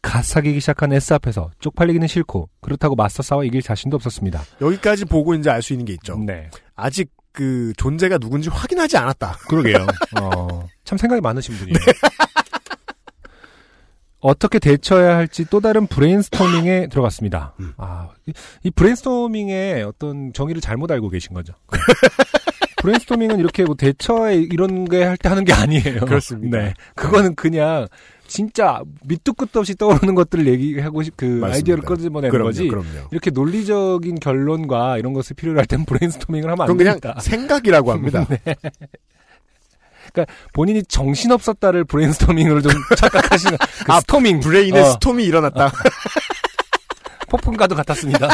갓 0.00 0.24
사귀기 0.24 0.58
시작한 0.60 0.92
S 0.92 1.14
앞에서 1.14 1.50
쪽팔리기는 1.60 2.08
싫고 2.08 2.48
그렇다고 2.60 2.96
맞서 2.96 3.22
싸워 3.22 3.44
이길 3.44 3.62
자신도 3.62 3.94
없었습니다. 3.96 4.42
여기까지 4.60 5.04
보고 5.04 5.32
이제 5.34 5.48
알 5.48 5.62
수 5.62 5.72
있는 5.72 5.86
게 5.86 5.92
있죠. 5.92 6.16
네. 6.18 6.50
아직 6.74 7.08
그 7.32 7.72
존재가 7.76 8.18
누군지 8.18 8.48
확인하지 8.50 8.96
않았다. 8.96 9.38
그러게요. 9.48 9.86
어, 10.20 10.66
참 10.84 10.98
생각이 10.98 11.20
많으신 11.20 11.54
분이에요. 11.56 11.76
어떻게 14.22 14.58
대처해야 14.58 15.16
할지 15.16 15.44
또 15.50 15.60
다른 15.60 15.86
브레인스토밍에 15.86 16.86
들어갔습니다. 16.90 17.54
음. 17.60 17.72
아, 17.76 18.08
이, 18.26 18.32
이 18.64 18.70
브레인스토밍의 18.70 19.82
어떤 19.82 20.32
정의를 20.32 20.60
잘못 20.62 20.90
알고 20.90 21.08
계신 21.10 21.34
거죠. 21.34 21.52
브레인스토밍은 22.82 23.38
이렇게 23.38 23.64
뭐 23.64 23.74
대처에 23.76 24.36
이런 24.36 24.84
게 24.86 25.04
할 25.04 25.16
때 25.16 25.28
하는 25.28 25.44
게 25.44 25.52
아니에요. 25.52 26.00
그렇습니다. 26.06 26.58
네. 26.58 26.74
그거는 26.96 27.34
그냥 27.36 27.86
진짜 28.26 28.80
밑도 29.04 29.34
끝도 29.34 29.60
없이 29.60 29.74
떠오르는 29.76 30.14
것들을 30.14 30.46
얘기하고 30.46 31.02
싶, 31.02 31.16
그 31.16 31.24
맞습니다. 31.24 31.54
아이디어를 31.56 31.84
꺼내보내는 31.84 32.30
그럼요, 32.30 32.48
거지. 32.48 32.66
그럼요. 32.68 32.88
이렇게 33.12 33.30
논리적인 33.30 34.16
결론과 34.20 34.98
이런 34.98 35.12
것을 35.12 35.36
필요로 35.36 35.58
할 35.58 35.66
땐 35.66 35.84
브레인스토밍을 35.84 36.48
하면 36.50 36.60
안 36.62 36.66
그건 36.66 36.76
그냥 36.78 36.98
됩니다. 37.00 37.20
생각이라고 37.20 37.92
합니다. 37.92 38.26
본인이 40.52 40.82
정신없었다를 40.84 41.84
브레인스토밍으로 41.84 42.62
좀 42.62 42.72
착각하시는 42.96 43.58
그 43.86 43.92
아, 43.92 44.00
storming 44.00 44.40
brain에 44.40 44.80
어, 44.80 44.84
storm이 44.92 45.24
일어났다. 45.24 45.72
폭풍과도 47.28 47.74
같았습니다. 47.74 48.28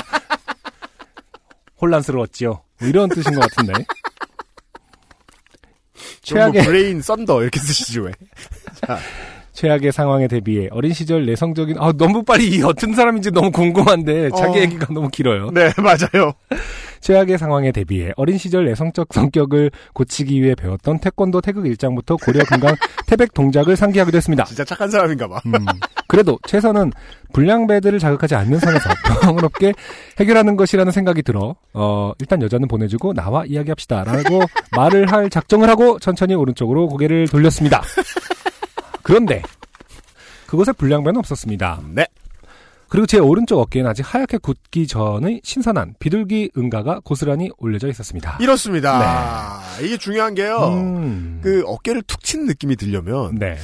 혼란스러웠지요. 1.81 2.51
뭐 2.81 2.89
이런 2.89 3.09
뜻인 3.09 3.35
것 3.35 3.41
같은데. 3.41 3.85
최악의 6.23 6.53
최악의 6.53 6.65
brain 6.65 7.03
thunder 7.03 7.43
이렇게 7.43 7.59
쓰시죠 7.61 8.03
왜? 8.03 8.13
최악의 9.53 9.93
상황에 9.93 10.29
대비해 10.29 10.69
어린 10.71 10.93
시절 10.93 11.27
내성적인 11.27 11.77
아 11.81 11.93
너무 11.97 12.23
빨리 12.23 12.49
이 12.49 12.63
어떤 12.63 12.95
사람인지 12.95 13.33
너무 13.33 13.51
궁금한데 13.51 14.31
자기 14.31 14.59
어. 14.59 14.63
얘기가 14.63 14.87
너무 14.93 15.09
길어요. 15.09 15.51
네 15.51 15.73
맞아요. 15.79 16.33
최악의 17.01 17.39
상황에 17.39 17.73
대비해 17.73 18.13
어린 18.17 18.39
시절 18.39 18.67
내성적 18.67 19.09
성격을 19.13 19.71
고치기 19.93 20.43
위해 20.43 20.55
배웠던 20.55 21.01
태권도 21.01 21.41
태극 21.41 21.67
일장부터 21.67 22.17
고려 22.17 22.45
금강 22.45 22.75
태백 23.07 23.35
동작을 23.35 23.77
상기하기도 23.77 24.17
했습니다. 24.17 24.45
진짜 24.45 24.65
착한 24.65 24.91
사람인가 24.91 25.29
봐. 25.29 25.41
음, 25.47 25.53
그래도 26.07 26.39
최선은 26.47 26.93
불량배들을 27.33 27.99
자극하지 27.99 28.35
않는 28.35 28.59
선에서 28.59 28.91
평화롭게 29.23 29.75
해결하는 30.19 30.57
것이라는 30.57 30.91
생각이 30.93 31.23
들어 31.23 31.57
어, 31.73 32.13
일단 32.19 32.43
여자는 32.43 32.69
보내주고 32.69 33.15
나와 33.15 33.45
이야기합시다 33.45 34.05
라고 34.05 34.43
말을 34.77 35.11
할 35.11 35.31
작정을 35.31 35.69
하고 35.69 35.99
천천히 35.99 36.35
오른쪽으로 36.35 36.89
고개를 36.89 37.29
돌렸습니다. 37.29 37.83
그런데 39.03 39.43
그곳에 40.47 40.73
불량배는 40.73 41.19
없었습니다. 41.19 41.81
네. 41.95 42.07
그리고 42.89 43.07
제 43.07 43.19
오른쪽 43.19 43.61
어깨에는 43.61 43.91
아직 43.91 44.03
하얗게 44.03 44.39
굳기 44.39 44.87
전의 44.87 45.43
신선한 45.45 45.95
비둘기 45.99 46.53
응가가 46.57 47.01
고스란히 47.05 47.51
올려져 47.59 47.89
있었습니다. 47.89 48.39
이렇습니다. 48.41 49.61
이게 49.83 49.97
중요한 49.99 50.35
게요. 50.35 50.57
음, 50.73 51.41
그 51.43 51.63
어깨를 51.67 52.03
툭 52.07 52.23
치는 52.23 52.47
느낌이 52.47 52.77
들려면 52.77 53.35
네, 53.37 53.57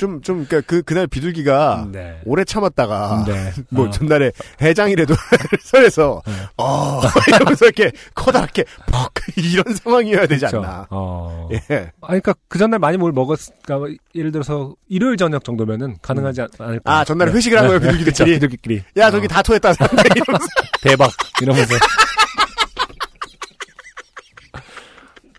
좀 0.00 0.20
좀 0.22 0.46
그러니까 0.46 0.60
그 0.66 0.82
그날 0.82 1.06
비둘기가 1.06 1.88
네, 1.92 2.20
오래 2.24 2.42
참았다가 2.44 3.24
네, 3.26 3.52
뭐 3.70 3.86
어, 3.86 3.90
전날에 3.90 4.32
해장이라도 4.60 5.14
설에서 5.62 6.22
네. 6.26 6.32
어 6.56 7.00
이러면서 7.28 7.66
이렇게 7.66 7.92
커다랗게 8.14 8.64
퍽 8.90 9.12
이런 9.36 9.62
상황이어야 9.74 10.26
되지 10.26 10.46
그쵸. 10.46 10.58
않나. 10.58 10.86
어. 10.90 11.48
예. 11.52 11.92
아, 12.00 12.06
그러니까 12.08 12.34
그 12.48 12.58
전날 12.58 12.78
많이 12.80 12.96
뭘 12.96 13.12
먹었까 13.12 13.78
예를 14.14 14.32
들어서 14.32 14.74
일요일 14.88 15.16
저녁 15.16 15.44
정도면은 15.44 15.96
가능하지 16.02 16.40
않- 16.42 16.48
않을까. 16.58 16.98
아 16.98 17.04
전날에 17.04 17.30
회식을 17.32 17.58
한 17.58 17.66
거예요 17.66 17.80
그쵸, 17.80 17.92
비둘기들끼리. 17.92 18.34
비둘기끼리. 18.34 18.82
야 18.96 19.10
저기 19.10 19.26
어, 19.26 19.28
다 19.28 19.42
토했다 19.42 19.70
이러면서. 19.70 20.46
대박 20.82 21.10
이러면서. 21.42 21.74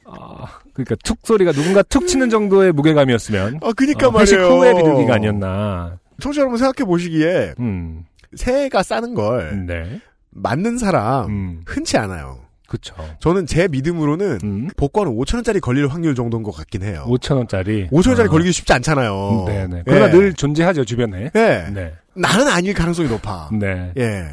아, 0.05 0.45
그러니까 0.73 0.95
툭 1.03 1.19
소리가 1.23 1.51
누군가 1.51 1.81
툭 1.83 2.07
치는 2.07 2.29
정도의 2.29 2.71
무게감이었으면 2.71 3.59
아 3.61 3.71
그니까 3.75 4.07
어, 4.07 4.11
말이에요. 4.11 4.47
후의 4.47 4.75
비둘기가 4.75 5.15
아니었나. 5.15 5.97
청취자 6.19 6.41
여러분 6.41 6.57
생각해 6.57 6.85
보시기에 6.87 7.55
음, 7.59 8.05
새가 8.35 8.83
싸는 8.83 9.13
걸 9.15 9.65
네, 9.65 9.99
맞는 10.29 10.77
사람 10.77 11.25
음, 11.29 11.61
흔치 11.65 11.97
않아요. 11.97 12.39
그쵸. 12.67 12.95
저는 13.19 13.47
제 13.47 13.67
믿음으로는 13.67 14.39
음, 14.43 14.69
복권은 14.77 15.11
5천 15.13 15.35
원짜리 15.35 15.59
걸릴 15.59 15.87
확률 15.87 16.15
정도인 16.15 16.41
것 16.41 16.51
같긴 16.51 16.83
해요. 16.83 17.03
5천 17.07 17.35
원짜리. 17.35 17.89
5천 17.89 18.07
원짜리 18.09 18.29
어, 18.29 18.31
걸리기 18.31 18.53
쉽지 18.53 18.71
않잖아요. 18.71 19.43
네네. 19.45 19.83
그러나 19.85 20.07
예. 20.07 20.11
늘 20.11 20.33
존재하죠 20.33 20.85
주변에. 20.85 21.31
예. 21.35 21.67
네, 21.73 21.93
나는 22.13 22.47
아닐 22.47 22.73
가능성이 22.73 23.09
높아. 23.09 23.49
네. 23.51 23.91
예. 23.97 24.25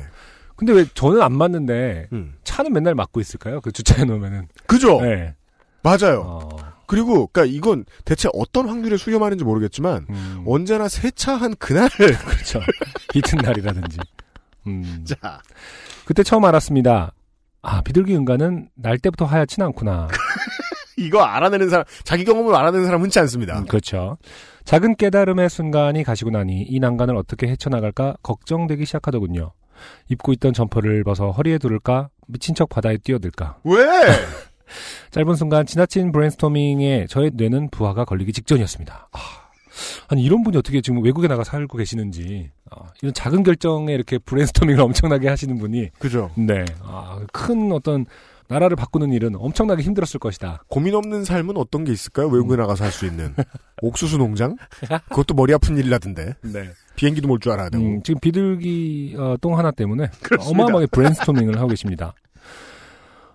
근데 0.55 0.73
왜 0.73 0.85
저는 0.95 1.21
안 1.23 1.33
맞는데 1.33 2.09
음. 2.13 2.35
차는 2.45 2.73
맨날 2.73 2.95
막고 2.95 3.19
있을까요? 3.21 3.61
그 3.61 3.73
주차해 3.73 4.05
놓으면은. 4.05 4.47
그죠? 4.67 5.01
네. 5.01 5.35
맞아요. 5.83 6.23
어, 6.27 6.49
그리고 6.87 7.27
그러니까 7.29 7.45
이건 7.57 7.85
대체 8.05 8.29
어떤 8.35 8.69
확률에 8.69 8.97
수렴하는지 8.97 9.45
모르겠지만 9.45 10.07
음. 10.09 10.45
언제나 10.47 10.89
세차한 10.89 11.57
그날 11.59 11.89
그렇죠. 11.97 12.61
이튿날이라든지. 13.15 13.99
음. 14.67 15.05
자 15.07 15.41
그때 16.05 16.23
처음 16.23 16.45
알았습니다. 16.45 17.13
아, 17.63 17.83
비둘기 17.83 18.15
응가는 18.17 18.69
날 18.77 18.99
때부터 18.99 19.25
하얗진 19.25 19.63
않구나. 19.63 20.09
이거 20.97 21.23
알아내는 21.23 21.69
사람 21.69 21.85
자기 22.05 22.25
경험을 22.25 22.55
알아내는 22.55 22.87
사람 22.87 23.03
흔치 23.03 23.19
않습니다. 23.21 23.59
음, 23.59 23.67
그렇죠. 23.67 24.17
작은 24.65 24.97
깨달음의 24.97 25.49
순간이 25.49 26.03
가시고 26.03 26.31
나니 26.31 26.63
이 26.63 26.81
난관을 26.81 27.17
어떻게 27.17 27.47
헤쳐나갈까 27.49 28.17
걱정되기 28.23 28.85
시작하더군요. 28.85 29.53
입고 30.09 30.33
있던 30.33 30.53
점퍼를 30.53 31.05
벗어 31.05 31.31
허리에 31.31 31.59
두를까 31.59 32.09
미친 32.27 32.55
척 32.55 32.69
바다에 32.69 32.97
뛰어들까. 32.99 33.59
왜? 33.65 33.85
짧은 35.11 35.35
순간 35.35 35.67
지나친 35.67 36.13
브레인스토밍에 36.13 37.07
저의 37.09 37.31
뇌는 37.35 37.71
부하가 37.71 38.05
걸리기 38.05 38.33
직전이었습니다. 38.33 39.09
아, 39.13 39.19
아니 40.09 40.23
이런 40.23 40.43
분이 40.43 40.57
어떻게 40.57 40.81
지금 40.81 41.03
외국에 41.05 41.29
나가 41.29 41.45
살고 41.45 41.79
계시는지 41.79 42.51
아, 42.71 42.91
이런 43.03 43.15
작은 43.15 43.43
결정에 43.43 43.93
이렇게 43.95 44.19
브레인스토밍을 44.19 44.81
엄청나게 44.83 45.29
하시는 45.29 45.57
분이 45.59 45.91
그죠. 45.99 46.31
네, 46.37 46.65
아, 46.83 47.21
큰 47.33 47.73
어떤 47.73 48.07
나라를 48.51 48.77
바꾸는 48.77 49.13
일은 49.13 49.35
엄청나게 49.37 49.83
힘들었을 49.83 50.19
것이다. 50.21 50.63
고민 50.69 50.95
없는 50.95 51.23
삶은 51.25 51.59
어떤 51.59 51.85
게 51.85 51.93
있을까요? 51.93 52.29
외국에 52.29 52.57
나가서 52.57 52.83
할 52.85 52.91
수 52.93 53.05
있는 53.05 53.35
옥수수 53.83 54.17
농장? 54.17 54.57
그것도 55.11 55.35
머리 55.35 55.53
아픈 55.53 55.77
일이라던데. 55.77 56.33
네. 56.41 56.71
비행기도 56.97 57.29
몰 57.29 57.39
줄 57.41 57.53
알아야 57.53 57.69
되고. 57.69 57.85
음, 57.85 58.03
지금 58.03 58.19
비둘기 58.21 59.17
어, 59.19 59.37
똥 59.43 59.59
하나 59.59 59.71
때문에 59.71 60.09
그렇습니다. 60.23 60.51
어마어마하게 60.51 60.87
브레인스토밍을 60.87 61.59
하고 61.59 61.69
계십니다. 61.69 62.15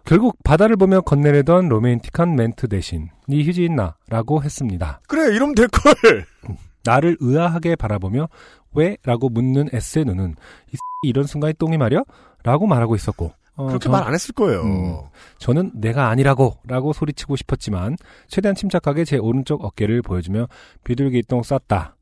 결국 0.05 0.37
바다를 0.43 0.75
보며 0.75 1.01
건네려던 1.01 1.69
로맨틱한 1.69 2.35
멘트 2.35 2.67
대신 2.67 3.09
네 3.27 3.43
휴지 3.43 3.63
있나라고 3.65 4.43
했습니다. 4.43 4.99
그래 5.07 5.33
이러면 5.33 5.55
될 5.55 5.67
걸. 5.69 5.93
나를 6.83 7.15
의아하게 7.21 7.75
바라보며 7.77 8.27
왜? 8.73 8.97
라고 9.03 9.29
묻는 9.29 9.69
S의 9.71 10.03
눈은 10.05 10.35
이 10.73 10.77
이런 11.07 11.25
순간에 11.25 11.53
똥이 11.53 11.77
말이야? 11.77 12.01
라고 12.43 12.67
말하고 12.67 12.95
있었고 12.95 13.31
어, 13.55 13.67
그렇게 13.67 13.85
저- 13.85 13.91
말안 13.91 14.13
했을 14.13 14.33
거예요. 14.33 14.61
음. 14.63 14.97
저는 15.37 15.71
내가 15.75 16.09
아니라고 16.09 16.57
라고 16.65 16.91
소리치고 16.91 17.35
싶었지만 17.37 17.95
최대한 18.27 18.55
침착하게 18.55 19.05
제 19.05 19.17
오른쪽 19.17 19.63
어깨를 19.63 20.01
보여주며 20.01 20.47
비둘기 20.83 21.23
똥 21.23 21.43
쌌다. 21.43 21.95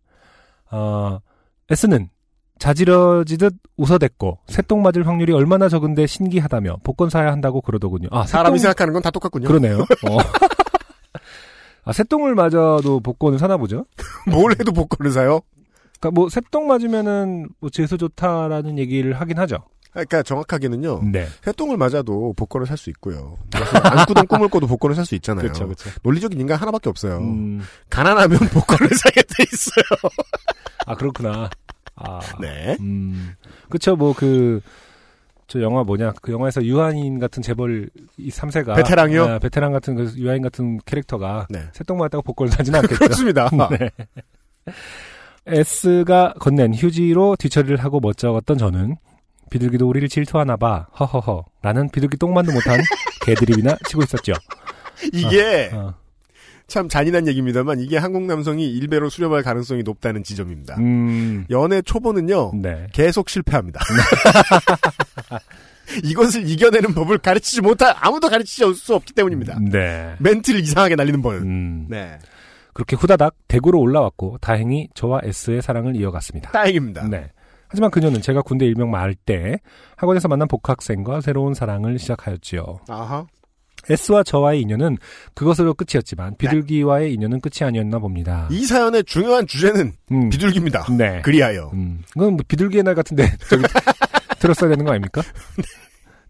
어, 0.72 1.20
S는 1.70 2.10
자지러지듯 2.62 3.56
웃어댔고 3.78 4.38
새똥 4.48 4.84
맞을 4.84 5.08
확률이 5.08 5.34
얼마나 5.34 5.68
적은데 5.68 6.06
신기하다며 6.06 6.78
복권 6.84 7.10
사야 7.10 7.32
한다고 7.32 7.60
그러더군요. 7.62 8.08
아, 8.12 8.28
사람이 8.28 8.60
새똥- 8.60 8.62
생각하는 8.62 8.94
건 8.94 9.02
다 9.02 9.10
똑같군요. 9.10 9.48
그러네요. 9.48 9.80
어. 10.08 10.18
아, 11.84 11.92
새똥을 11.92 12.36
맞아도 12.36 13.00
복권을 13.02 13.40
사나 13.40 13.58
보죠? 13.58 13.86
뭘 14.30 14.52
해도 14.52 14.72
복권을 14.72 15.12
사요? 15.12 15.42
그러니까 16.00 16.12
뭐 16.22 16.30
새똥 16.30 16.68
맞으면은 16.68 17.50
뭐 17.60 17.72
재수 17.72 17.98
좋다라는 17.98 18.78
얘기를 18.78 19.20
하긴 19.20 19.40
하죠. 19.40 19.58
그러니까 19.92 20.22
정확하게는요. 20.24 21.02
네. 21.12 21.26
새똥을 21.44 21.76
맞아도 21.78 22.34
복권을 22.38 22.68
살 22.68 22.78
수 22.78 22.92
있고요. 22.92 23.38
안 23.84 24.06
꾸던 24.06 24.28
꿈을 24.28 24.48
꿔도 24.50 24.68
복권을 24.68 24.96
살 24.96 25.04
수 25.06 25.16
있잖아요. 25.16 25.42
그렇죠, 25.42 25.66
그렇죠. 25.66 25.90
논리적인 26.04 26.40
인간 26.40 26.60
하나밖에 26.60 26.90
없어요. 26.90 27.18
음, 27.18 27.62
가난하면 27.90 28.38
복권을 28.54 28.88
사게 28.96 29.22
돼 29.24 29.44
있어요. 29.52 29.84
아 30.86 30.96
그렇구나. 30.96 31.50
아, 32.04 32.20
네. 32.40 32.78
음, 32.80 33.34
그쵸, 33.70 33.96
뭐, 33.96 34.14
그, 34.16 34.62
저 35.48 35.62
영화 35.62 35.84
뭐냐, 35.84 36.14
그 36.22 36.32
영화에서 36.32 36.64
유한인 36.64 37.20
같은 37.20 37.44
재벌 37.44 37.90
이 38.18 38.30
3세가. 38.30 38.76
베테랑이요? 38.76 39.40
베테랑 39.40 39.74
같은 39.74 39.96
그 39.96 40.14
유한인 40.18 40.42
같은 40.42 40.80
캐릭터가 40.86 41.48
네. 41.50 41.66
새똥 41.74 41.98
맞다고 41.98 42.22
복권을 42.22 42.52
사지는 42.54 42.80
않겠죠. 42.80 43.00
그렇습니다. 43.00 43.50
네. 43.78 43.90
S가 45.46 46.34
건넨 46.40 46.74
휴지로 46.74 47.36
뒤처리를 47.36 47.78
하고 47.84 48.00
멋쩍었던 48.00 48.58
저는 48.58 48.96
비둘기도 49.50 49.90
우리를 49.90 50.08
질투하나 50.08 50.56
봐, 50.56 50.88
허허허. 50.98 51.44
라는 51.62 51.90
비둘기 51.90 52.16
똥만도 52.18 52.54
못한 52.54 52.80
개드립이나 53.26 53.76
치고 53.88 54.04
있었죠. 54.04 54.32
이게 55.12 55.70
어. 55.74 55.94
참 56.72 56.88
잔인한 56.88 57.28
얘기입니다만 57.28 57.82
이게 57.82 57.98
한국 57.98 58.24
남성이 58.24 58.72
일배로 58.72 59.10
수렴할 59.10 59.44
가능성이 59.44 59.84
높다는 59.84 60.24
지점입니다. 60.24 60.78
음, 60.80 61.46
연애 61.50 61.82
초보는요. 61.82 62.54
네. 62.56 62.88
계속 62.94 63.30
실패합니다. 63.30 63.82
이것을 66.06 66.48
이겨내는 66.48 66.94
법을 66.94 67.18
가르치지 67.18 67.60
못한 67.60 67.94
아무도 68.00 68.30
가르치지 68.30 68.74
수 68.76 68.96
없기 68.96 69.12
때문입니다. 69.12 69.60
네. 69.60 70.16
멘트를 70.20 70.62
이상하게 70.62 70.96
날리는 70.96 71.22
법. 71.22 71.34
음, 71.34 71.88
네. 71.90 72.18
그렇게 72.74 72.96
후다닥 72.96 73.36
대구로 73.50 73.78
올라왔고 73.82 74.38
다행히 74.40 74.88
저와 74.94 75.20
S의 75.26 75.62
사랑을 75.62 75.98
이어갔습니다. 75.98 76.52
다행입니다. 76.52 77.10
네. 77.10 77.32
하지만 77.68 77.92
그녀는 77.92 78.22
제가 78.22 78.42
군대 78.44 78.66
일명 78.66 78.92
말 78.92 79.14
때 79.26 79.60
학원에서 79.98 80.30
만난 80.30 80.48
복학생과 80.48 81.20
새로운 81.20 81.54
사랑을 81.54 82.00
시작하였지요. 82.00 82.80
아하. 82.88 83.26
S와 83.90 84.24
저와의 84.24 84.62
인연은 84.62 84.98
그것으로 85.34 85.74
끝이었지만 85.74 86.36
비둘기와의 86.38 87.14
인연은 87.14 87.42
끝이 87.42 87.66
아니었나 87.68 88.00
봅니다. 88.00 88.48
이 88.52 88.66
사연의 88.66 89.04
중요한 89.06 89.48
주제는 89.48 89.94
음, 90.12 90.30
비둘기입니다. 90.30 90.86
네. 90.98 91.22
그리하여. 91.22 91.72
음, 91.74 92.04
그건 92.14 92.34
뭐 92.34 92.40
비둘기의 92.48 92.84
날 92.84 92.96
같은데 92.96 93.26
들었어야 94.40 94.70
되는 94.70 94.86
거 94.86 94.92
아닙니까? 94.92 95.22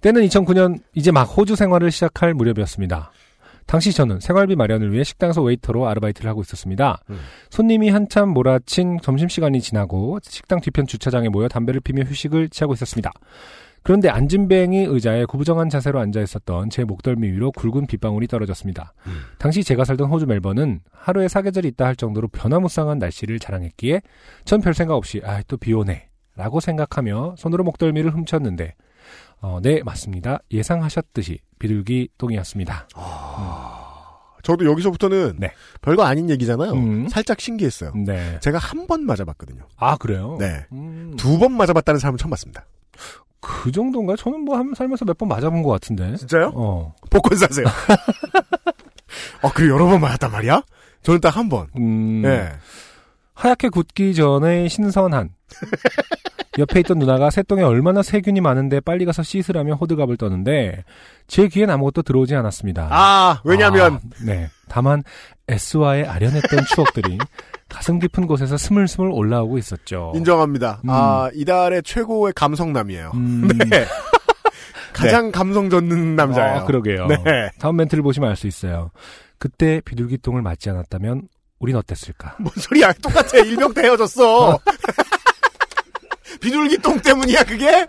때는 0.02 0.24
2009년 0.28 0.80
이제 0.94 1.12
막 1.12 1.24
호주 1.24 1.56
생활을 1.56 1.92
시작할 1.92 2.34
무렵이었습니다. 2.34 3.12
당시 3.68 3.94
저는 3.94 4.20
생활비 4.20 4.56
마련을 4.56 4.92
위해 4.92 5.04
식당에서 5.04 5.42
웨이터로 5.42 5.88
아르바이트를 5.88 6.30
하고 6.30 6.42
있었습니다. 6.42 7.00
음. 7.10 7.20
손님이 7.52 7.90
한참 7.90 8.30
몰아친 8.30 9.00
점심시간이 9.02 9.62
지나고 9.62 10.20
식당 10.24 10.60
뒤편 10.60 10.88
주차장에 10.88 11.30
모여 11.30 11.48
담배를 11.48 11.80
피며 11.80 12.04
휴식을 12.04 12.50
취하고 12.50 12.74
있었습니다. 12.74 13.12
그런데 13.84 14.10
앉은뱅이 14.10 14.86
의자에 14.86 15.26
구부정한 15.26 15.70
자세로 15.70 16.00
앉아 16.00 16.22
있었던 16.22 16.70
제 16.70 16.84
목덜미 16.84 17.28
위로 17.32 17.52
굵은 17.52 17.88
빗방울이 17.88 18.28
떨어졌습니다. 18.28 18.94
음. 19.08 19.22
당시 19.39 19.63
제가 19.63 19.86
살던 19.86 20.08
호주 20.10 20.28
멜번은 20.28 20.82
하루에 20.91 21.28
사계절이 21.28 21.67
있다 21.70 21.86
할 21.86 21.96
정도로 21.96 22.28
변화무쌍한 22.28 23.00
날씨를 23.00 23.39
자랑했기에 23.39 24.02
전 24.46 24.62
별 24.62 24.74
생각 24.76 24.96
없이 24.96 25.22
아 25.26 25.41
또 25.44 25.58
비 25.58 25.74
오네 25.74 26.10
라고 26.36 26.60
생각하며 26.60 27.36
손으로 27.38 27.63
목덜미를 27.63 28.13
훔쳤는데 28.13 28.76
어, 29.41 29.60
네 29.62 29.82
맞습니다 29.84 30.39
예상하셨듯이 30.52 31.39
비둘기 31.60 32.10
똥이었습니다 32.20 32.88
저도 34.44 34.65
여기서부터는 34.65 35.36
네. 35.39 35.52
별거 35.82 36.04
아닌 36.04 36.30
얘기잖아요. 36.32 36.72
음. 36.74 37.08
살짝 37.10 37.39
신기했어요. 37.39 37.94
네. 37.96 38.39
제가 38.39 38.58
한 38.58 38.88
번 38.88 39.06
맞아봤거든요. 39.06 39.62
아 39.78 39.98
그래요? 39.98 40.38
네. 40.39 40.65
음, 40.72 41.13
두번 41.17 41.52
맞아봤다는 41.54 42.00
사람은 42.00 42.17
처음 42.17 42.32
봤습니다. 42.32 42.65
그 43.42 43.72
정도인가요? 43.72 44.16
저는 44.18 44.42
뭐 44.42 44.58
한- 44.58 44.74
살면서 44.76 45.04
몇 45.06 45.18
번 45.18 45.28
맞아본 45.30 45.64
것 45.64 45.70
같은데 45.72 46.16
진짜요? 46.16 46.52
어, 46.56 46.94
복권 47.10 47.38
사세요. 47.38 47.66
어, 49.42 49.50
그리고 49.54 49.74
여러 49.76 49.86
번 49.88 50.00
맞았단 50.02 50.32
말이야? 50.32 50.62
저는 51.04 51.20
딱 51.22 51.36
한 51.36 51.50
번. 51.50 51.68
음, 51.78 52.22
예. 52.26 52.52
하얗게 53.34 53.70
굳기 53.70 54.14
전에 54.14 54.68
신선한 54.68 55.30
옆에 56.60 56.82
있던 56.82 57.00
누나가 57.00 57.30
새똥에 57.32 57.64
얼마나 57.64 58.04
세균이 58.04 58.42
많은데 58.42 58.80
빨리 58.82 59.06
가서 59.06 59.24
씻으라며 59.24 59.76
호들갑을 59.76 60.18
떠는데 60.18 60.84
제 61.28 61.48
귀엔 61.48 61.70
아무것도 61.70 62.02
들어오지 62.04 62.36
않았습니다. 62.36 62.90
아, 62.92 63.42
왜냐면, 63.46 63.96
아, 63.96 64.00
네. 64.26 64.50
다만 64.68 65.04
S와의 65.48 66.06
아련했던 66.08 66.66
추억들이 66.66 67.18
가슴 67.72 68.00
깊은 68.00 68.28
곳에서 68.28 68.58
스물스물 68.58 69.12
올라오고 69.12 69.58
있었죠. 69.58 70.12
인정합니다. 70.16 70.82
음. 70.84 70.90
아, 70.90 71.30
이달의 71.34 71.84
최고의 71.84 72.34
감성남이에요. 72.34 73.12
음, 73.14 73.48
네. 73.70 73.86
가장 74.94 75.32
감성 75.32 75.70
젖는 75.70 76.16
남자예요. 76.16 76.60
아, 76.60 76.66
그러게요. 76.66 77.08
네. 77.08 77.18
다음 77.60 77.78
멘트를 77.78 78.04
보시면 78.04 78.30
알 78.30 78.36
수 78.36 78.46
있어요. 78.48 78.92
그때 79.38 79.82
비둘기똥을 79.86 80.42
맞지 80.42 80.70
않았다면 80.70 81.24
우린 81.60 81.76
어땠을까? 81.78 82.36
뭔 82.42 82.52
소리야. 82.58 82.92
똑같아. 83.02 83.38
일명 83.40 83.74
다 83.74 83.82
헤어졌어. 83.82 84.60
비둘기 86.42 86.78
똥 86.80 87.00
때문이야, 87.00 87.44
그게? 87.44 87.88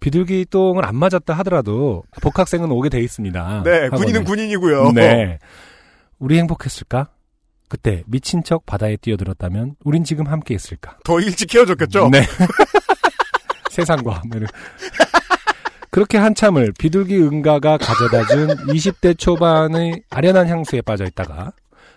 비둘기똥을 0.00 0.84
안 0.84 0.96
맞았다 0.96 1.32
하더라도 1.34 2.02
복학생은 2.22 2.70
오게 2.70 2.88
돼 2.88 3.00
있습니다. 3.00 3.62
네, 3.64 3.82
학원에. 3.84 3.96
군인은 3.96 4.24
군인이고요. 4.24 4.92
네. 4.92 5.38
우리 6.18 6.38
행복했을까? 6.38 7.08
그때 7.68 8.02
미친 8.06 8.42
척 8.42 8.64
바다에 8.66 8.96
뛰어들었다면 8.96 9.76
우린 9.84 10.04
지금 10.04 10.26
함께 10.26 10.54
있을까? 10.54 10.98
더 11.04 11.20
일찍 11.20 11.54
헤어졌겠죠? 11.54 12.08
네. 12.10 12.22
세상과 13.70 14.22
뭐 14.28 14.36
이런. 14.36 14.48
그렇게 15.90 16.18
한참을 16.18 16.72
비둘기 16.78 17.16
응가가 17.16 17.78
가져다준 17.78 18.48
20대 18.68 19.18
초반의 19.18 20.02
아련한 20.10 20.46
향수에 20.48 20.82
빠져 20.82 21.04
있다가 21.04 21.52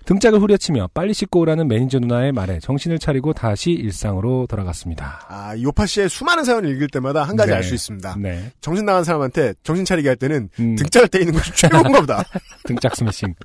등짝을 0.05 0.39
후려치며 0.39 0.89
빨리 0.93 1.13
씻고 1.13 1.41
오라는 1.41 1.67
매니저 1.67 1.99
누나의 1.99 2.31
말에 2.31 2.59
정신을 2.59 2.97
차리고 2.97 3.33
다시 3.33 3.71
일상으로 3.71 4.47
돌아갔습니다. 4.47 5.25
아, 5.27 5.53
요파 5.61 5.85
씨의 5.85 6.09
수많은 6.09 6.45
사연을 6.45 6.69
읽을 6.71 6.87
때마다 6.87 7.23
한 7.23 7.35
가지 7.35 7.51
네. 7.51 7.57
알수 7.57 7.75
있습니다. 7.75 8.15
네. 8.19 8.51
정신 8.61 8.85
나간 8.85 9.03
사람한테 9.03 9.53
정신 9.63 9.85
차리게 9.85 10.07
할 10.07 10.15
때는 10.15 10.49
음, 10.59 10.75
등짝을 10.77 11.09
때리는 11.09 11.33
것이 11.33 11.53
최고인가 11.53 11.99
보다. 11.99 12.23
등짝 12.65 12.95
스매싱. 12.95 13.35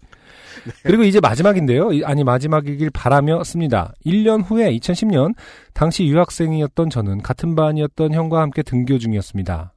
그리고 0.83 1.03
이제 1.05 1.21
마지막인데요. 1.21 1.93
이- 1.93 2.05
아니 2.05 2.25
마지막이길 2.25 2.91
바라며 2.91 3.45
씁니다. 3.45 3.93
1년 4.07 4.43
후에 4.45 4.77
2010년 4.77 5.35
당시 5.73 6.05
유학생이었던 6.07 6.91
저는 6.91 7.23
같은 7.23 7.55
반이었던 7.55 8.13
형과 8.13 8.41
함께 8.41 8.63
등교 8.63 8.99
중이었습니다. 8.99 9.73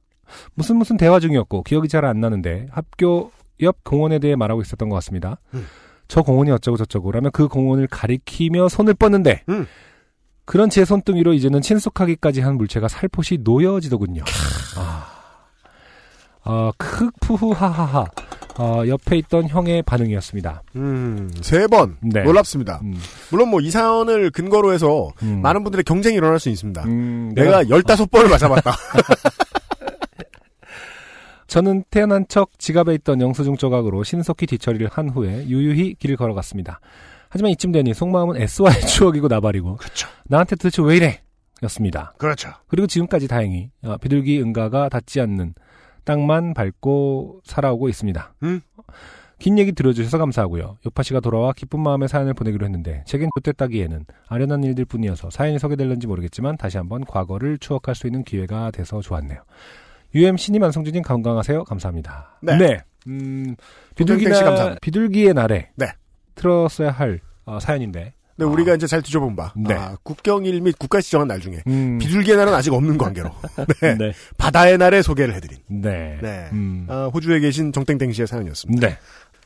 무슨 0.54 0.76
무슨 0.76 0.96
대화 0.96 1.20
중이었고 1.20 1.62
기억이 1.62 1.88
잘 1.88 2.04
안 2.04 2.20
나는데 2.20 2.66
학교 2.70 3.30
옆 3.60 3.82
공원에 3.84 4.18
대해 4.18 4.36
말하고 4.36 4.60
있었던 4.62 4.88
것 4.88 4.94
같습니다. 4.96 5.40
음. 5.54 5.66
저 6.06 6.22
공원이 6.22 6.50
어쩌고 6.52 6.76
저쩌고 6.76 7.12
라며 7.12 7.30
그 7.30 7.48
공원을 7.48 7.86
가리키며 7.88 8.68
손을 8.68 8.94
뻗는데 8.94 9.42
음. 9.48 9.66
그런 10.44 10.70
제 10.70 10.84
손등위로 10.84 11.34
이제는 11.34 11.60
친숙하기까지 11.60 12.40
한 12.40 12.56
물체가 12.56 12.88
살포시 12.88 13.38
놓여지더군요. 13.42 14.22
아, 14.76 15.06
어, 16.44 16.70
크푸후하하하. 16.78 18.06
어, 18.58 18.82
옆에 18.86 19.16
있던 19.18 19.48
형의 19.48 19.82
반응이었습니다. 19.82 20.62
음, 20.76 21.30
세 21.42 21.66
번. 21.68 21.96
네. 22.02 22.22
놀랍습니다. 22.24 22.80
음, 22.82 22.98
물론 23.30 23.48
뭐 23.50 23.60
이 23.60 23.70
사연을 23.70 24.30
근거로 24.30 24.72
해서 24.72 25.10
음. 25.22 25.40
많은 25.42 25.62
분들의 25.64 25.84
경쟁이 25.84 26.16
일어날 26.16 26.38
수 26.40 26.48
있습니다. 26.48 26.84
음, 26.84 27.32
내가 27.34 27.68
열다섯 27.68 28.10
번을 28.10 28.28
맞아봤다. 28.28 28.72
저는 31.46 31.84
태어난 31.90 32.26
척 32.28 32.58
지갑에 32.58 32.94
있던 32.96 33.20
영수증 33.20 33.56
조각으로 33.56 34.04
신속히 34.04 34.46
뒤처리를 34.46 34.88
한 34.92 35.08
후에 35.08 35.46
유유히 35.48 35.94
길을 35.94 36.16
걸어갔습니다. 36.16 36.80
하지만 37.30 37.50
이쯤 37.52 37.72
되니 37.72 37.94
속마음은 37.94 38.40
S와의 38.40 38.80
추억이고 38.86 39.28
나발이고 39.28 39.76
그렇죠. 39.76 40.08
나한테 40.26 40.56
도대체 40.56 40.82
왜 40.82 40.96
이래? 40.96 41.20
였습니다. 41.64 42.14
그렇죠. 42.18 42.50
그리고 42.68 42.86
지금까지 42.86 43.26
다행히 43.28 43.70
어, 43.82 43.96
비둘기 43.96 44.40
응가가 44.40 44.88
닿지 44.88 45.20
않는 45.20 45.54
땅만 46.08 46.54
밟고 46.54 47.42
살아오고 47.44 47.90
있습니다. 47.90 48.34
음. 48.44 48.62
긴 49.38 49.58
얘기 49.58 49.72
들어주셔서 49.72 50.16
감사하고요. 50.16 50.78
요파 50.86 51.02
씨가 51.02 51.20
돌아와 51.20 51.52
기쁜 51.52 51.80
마음에 51.80 52.08
사연을 52.08 52.32
보내기로 52.32 52.64
했는데 52.64 53.04
제겐 53.06 53.28
그때 53.34 53.52
따기에는 53.52 54.06
아련한 54.26 54.64
일들 54.64 54.86
뿐이어서 54.86 55.28
사연이 55.28 55.58
소개될는지 55.58 56.06
모르겠지만 56.06 56.56
다시 56.56 56.78
한번 56.78 57.04
과거를 57.04 57.58
추억할 57.58 57.94
수 57.94 58.06
있는 58.06 58.24
기회가 58.24 58.70
돼서 58.70 59.02
좋았네요. 59.02 59.42
UMC님, 60.14 60.64
안성준님 60.64 61.02
건강하세요. 61.02 61.64
감사합니다. 61.64 62.38
네. 62.40 62.78
음, 63.06 63.54
도전땡 63.94 64.18
씨 64.18 64.24
비둘기나, 64.24 64.44
감사합니다. 64.44 64.80
비둘기의 64.80 65.34
날에. 65.34 65.70
네. 65.76 65.86
틀었어야 66.34 66.90
할 66.90 67.20
어, 67.44 67.60
사연인데. 67.60 68.14
네, 68.38 68.44
우리가 68.44 68.74
이제 68.76 68.86
잘 68.86 69.02
뒤져본 69.02 69.34
바. 69.34 69.52
네. 69.56 69.74
아, 69.74 69.96
국경일 70.04 70.60
및 70.60 70.78
국가 70.78 71.00
지정한 71.00 71.26
날 71.26 71.40
중에 71.40 71.60
음, 71.66 71.98
비둘기의 71.98 72.36
날은 72.36 72.54
아직 72.54 72.72
없는 72.72 72.96
관계로 72.96 73.30
네. 73.82 73.96
네. 73.96 74.12
바다의 74.36 74.78
날에 74.78 75.02
소개를 75.02 75.34
해드린 75.34 75.58
네. 75.66 76.18
네. 76.22 76.48
음, 76.52 76.86
아, 76.88 77.10
호주에 77.12 77.40
계신 77.40 77.72
정땡땡 77.72 78.12
씨의 78.12 78.28
사연이었습니다. 78.28 78.86
네. 78.86 78.96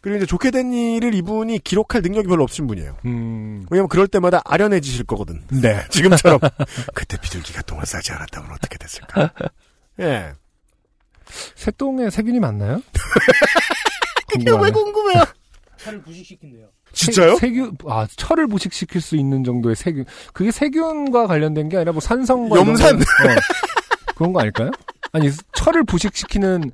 그리고 0.02 0.18
이제 0.18 0.26
좋게 0.26 0.50
된 0.50 0.72
일을 0.72 1.14
이분이 1.14 1.60
기록할 1.60 2.02
능력이 2.02 2.28
별로 2.28 2.42
없으신 2.42 2.66
분이에요. 2.66 2.98
음, 3.06 3.64
왜냐면 3.70 3.88
그럴 3.88 4.08
때마다 4.08 4.42
아련해지실 4.44 5.04
거거든. 5.06 5.42
네. 5.48 5.80
지금처럼 5.90 6.38
그때 6.92 7.16
비둘기가 7.18 7.62
똥을 7.62 7.86
싸지 7.86 8.12
않았다면 8.12 8.50
어떻게 8.52 8.76
됐을까? 8.76 9.32
예. 10.00 10.32
새똥에 11.54 12.10
세균이 12.10 12.40
많나요? 12.40 12.82
이게 14.34 14.50
왜 14.50 14.70
궁금하네. 14.70 14.72
궁금해요? 14.72 15.24
차를 15.78 16.02
부식시킨대요. 16.02 16.68
진짜요? 16.92 17.36
세, 17.36 17.50
균 17.52 17.76
아, 17.88 18.06
철을 18.16 18.46
부식시킬 18.46 19.00
수 19.00 19.16
있는 19.16 19.44
정도의 19.44 19.76
세균. 19.76 20.04
그게 20.32 20.50
세균과 20.50 21.26
관련된 21.26 21.68
게 21.68 21.76
아니라 21.76 21.92
뭐 21.92 22.00
산성과 22.00 22.56
염산. 22.56 22.98
거- 22.98 23.02
어, 23.04 23.34
그런 24.14 24.32
거 24.32 24.40
아닐까요? 24.40 24.70
아니, 25.12 25.30
철을 25.54 25.84
부식시키는 25.84 26.70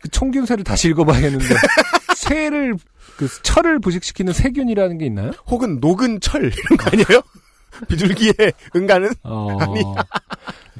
그 0.00 0.08
총균세를 0.10 0.64
다시 0.64 0.88
읽어봐야겠는데 0.88 1.46
새를 2.16 2.74
그 3.16 3.28
철을 3.42 3.78
부식시키는 3.80 4.32
세균이라는 4.32 4.98
게 4.98 5.06
있나요? 5.06 5.32
혹은 5.46 5.78
녹은 5.80 6.20
철 6.20 6.42
이런 6.52 6.76
거 6.78 6.90
아니에요? 6.92 7.22
비둘기의 7.88 8.34
응가는 8.74 9.10
어. 9.24 9.56
아니. 9.60 9.82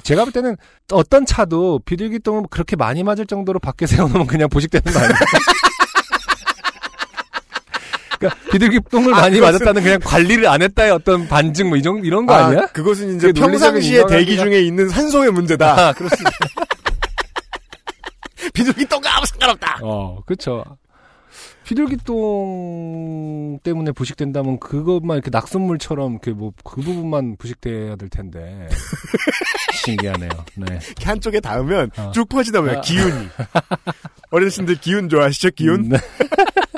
제가 0.02 0.24
볼 0.24 0.32
때는 0.32 0.56
어떤 0.92 1.26
차도 1.26 1.80
비둘기 1.84 2.20
똥을 2.20 2.44
그렇게 2.50 2.76
많이 2.76 3.02
맞을 3.02 3.26
정도로 3.26 3.58
밖에 3.58 3.86
세워놓으면 3.86 4.26
그냥 4.26 4.48
부식되는 4.48 4.92
거 4.92 4.98
아니에요? 4.98 5.14
그러니까 8.18 8.40
비둘기 8.50 8.80
똥을 8.90 9.10
많이 9.10 9.38
그것은- 9.38 9.42
맞았다는 9.42 9.82
그냥 9.82 10.00
관리를 10.02 10.46
안 10.48 10.62
했다의 10.62 10.90
어떤 10.92 11.28
반증 11.28 11.68
뭐 11.68 11.76
이런 11.76 12.04
이런 12.04 12.26
거 12.26 12.34
아, 12.34 12.50
니야 12.50 12.66
그것은 12.68 13.16
이제 13.16 13.32
평상시의 13.32 14.06
대기 14.08 14.36
중에 14.36 14.60
있는 14.60 14.88
산소의 14.88 15.32
문제다. 15.32 15.88
아, 15.88 15.92
그렇습니다. 15.92 16.30
비둘기 18.54 18.86
똥과 18.86 19.16
아무 19.16 19.26
상관없다. 19.26 19.80
어, 19.82 20.20
그렇죠. 20.24 20.64
비둘기 21.64 21.96
똥 22.04 23.58
때문에 23.64 23.90
부식된다면 23.90 24.60
그것만 24.60 25.16
이렇게 25.16 25.30
낙순물처럼 25.32 26.12
이렇게 26.12 26.30
뭐 26.30 26.52
그 26.64 26.80
부분만 26.80 27.36
부식돼야 27.38 27.96
될 27.96 28.08
텐데 28.08 28.68
신기하네요. 29.74 30.30
네. 30.54 30.78
이렇게 30.86 31.04
한쪽에 31.04 31.40
닿으면 31.40 31.90
어. 31.96 32.12
쭉 32.14 32.28
퍼지다 32.28 32.60
보면 32.60 32.76
아. 32.76 32.80
기운이. 32.82 33.28
어르신들 34.30 34.76
기운 34.76 35.08
좋아하시죠? 35.08 35.50
기운? 35.56 35.88
네. 35.88 35.98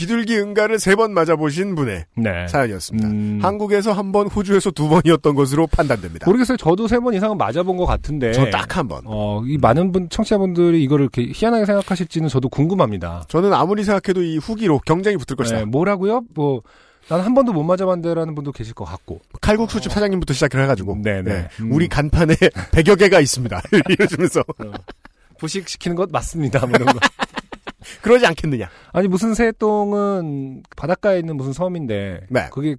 비둘기 0.00 0.38
응가를 0.38 0.78
세 0.78 0.94
번 0.94 1.12
맞아보신 1.12 1.74
분의 1.74 2.04
네. 2.16 2.48
사연이었습니다. 2.48 3.08
음, 3.08 3.38
한국에서 3.42 3.92
한 3.92 4.12
번, 4.12 4.28
호주에서 4.28 4.70
두 4.70 4.88
번이었던 4.88 5.34
것으로 5.34 5.66
판단됩니다. 5.66 6.24
모르겠어요. 6.26 6.56
저도 6.56 6.88
세 6.88 6.98
번 7.00 7.12
이상은 7.14 7.36
맞아본 7.36 7.76
것 7.76 7.84
같은데. 7.86 8.32
저 8.32 8.48
딱 8.50 8.76
한 8.78 8.88
번. 8.88 9.02
어, 9.04 9.42
이 9.46 9.58
많은 9.58 9.92
분, 9.92 10.08
청취자분들이 10.08 10.82
이거를 10.84 11.04
이렇게 11.04 11.30
희한하게 11.34 11.66
생각하실지는 11.66 12.28
저도 12.28 12.48
궁금합니다. 12.48 13.24
저는 13.28 13.52
아무리 13.52 13.84
생각해도 13.84 14.22
이 14.22 14.38
후기로 14.38 14.80
경쟁이 14.86 15.16
붙을 15.18 15.36
것이다. 15.36 15.58
네, 15.58 15.64
뭐라고요? 15.66 16.22
뭐, 16.34 16.62
난 17.08 17.20
한 17.20 17.34
번도 17.34 17.52
못 17.52 17.62
맞아봤는데라는 17.64 18.34
분도 18.34 18.52
계실 18.52 18.72
것 18.72 18.84
같고. 18.84 19.20
칼국수집 19.40 19.92
사장님부터 19.92 20.32
시작을 20.32 20.62
해가지고. 20.62 20.98
네네. 21.02 21.22
네. 21.22 21.48
음. 21.60 21.72
우리 21.72 21.88
간판에 21.88 22.34
100여 22.72 22.98
개가 22.98 23.20
있습니다. 23.20 23.60
이러면서. 23.88 24.42
부식시키는 25.38 25.96
것 25.96 26.10
맞습니다. 26.12 26.60
뭐 26.66 26.70
이런 26.76 26.86
거. 26.94 26.98
그러지 28.02 28.26
않겠느냐. 28.26 28.68
아니, 28.92 29.08
무슨 29.08 29.34
새똥은 29.34 30.62
바닷가에 30.76 31.18
있는 31.18 31.36
무슨 31.36 31.52
섬인데. 31.52 32.26
네. 32.28 32.48
그게 32.52 32.76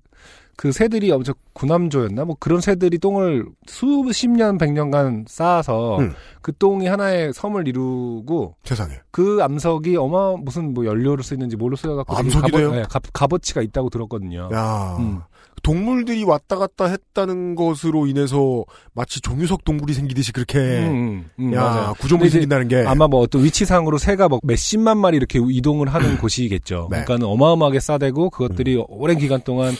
그 0.62 0.72
새들이 0.72 1.09
엄청 1.09 1.34
구남조였나? 1.53 2.24
뭐 2.24 2.36
그런 2.39 2.62
새들이 2.62 2.99
똥을 2.99 3.47
수십 3.66 4.28
년, 4.30 4.59
백 4.59 4.72
년간 4.72 5.26
쌓아서 5.28 5.97
음. 5.97 6.14
그 6.43 6.55
똥이 6.55 6.86
하나의 6.86 7.34
섬을 7.34 7.68
이루고 7.68 8.57
세상에. 8.64 8.93
그 9.09 9.39
암석이 9.41 9.95
어마 9.97 10.36
무슨 10.38 10.76
뭐 10.76 10.86
연료로 10.86 11.24
쓰이는지 11.24 11.55
뭘로 11.55 11.76
쓰여갖고 11.76 12.16
암석이 12.16 12.51
값어- 12.51 12.57
돼요? 12.57 12.72
네, 12.74 12.84
값, 12.88 13.01
값어치가 13.12 13.64
있다고 13.64 13.89
들었거든요. 13.89 14.49
야 14.53 14.97
음. 14.99 15.22
동물들이 15.64 16.24
왔다 16.26 16.57
갔다 16.57 16.86
했다는 16.86 17.55
것으로 17.55 18.05
인해서 18.05 18.64
마치 18.93 19.20
종유석 19.20 19.64
동물이 19.64 19.93
생기듯이 19.95 20.32
그렇게. 20.32 20.59
음, 20.59 21.26
음, 21.39 21.47
음, 21.47 21.53
야 21.55 21.62
맞아요. 21.62 21.93
구조물이 21.99 22.30
생긴다는 22.30 22.68
게. 22.68 22.84
아마 22.86 23.07
뭐 23.07 23.22
어떤 23.22 23.43
위치상으로 23.43 23.97
새가 23.97 24.30
뭐 24.30 24.39
몇십만 24.43 24.99
마리 24.99 25.18
이렇게 25.18 25.39
이동을 25.43 25.91
하는 25.91 26.18
곳이겠죠. 26.22 26.88
네. 26.91 27.03
그러니까는 27.03 27.26
어마어마하게 27.26 27.80
싸대고 27.80 28.30
그것들이 28.30 28.84
오랜 28.88 29.18
기간 29.18 29.41
동안 29.41 29.74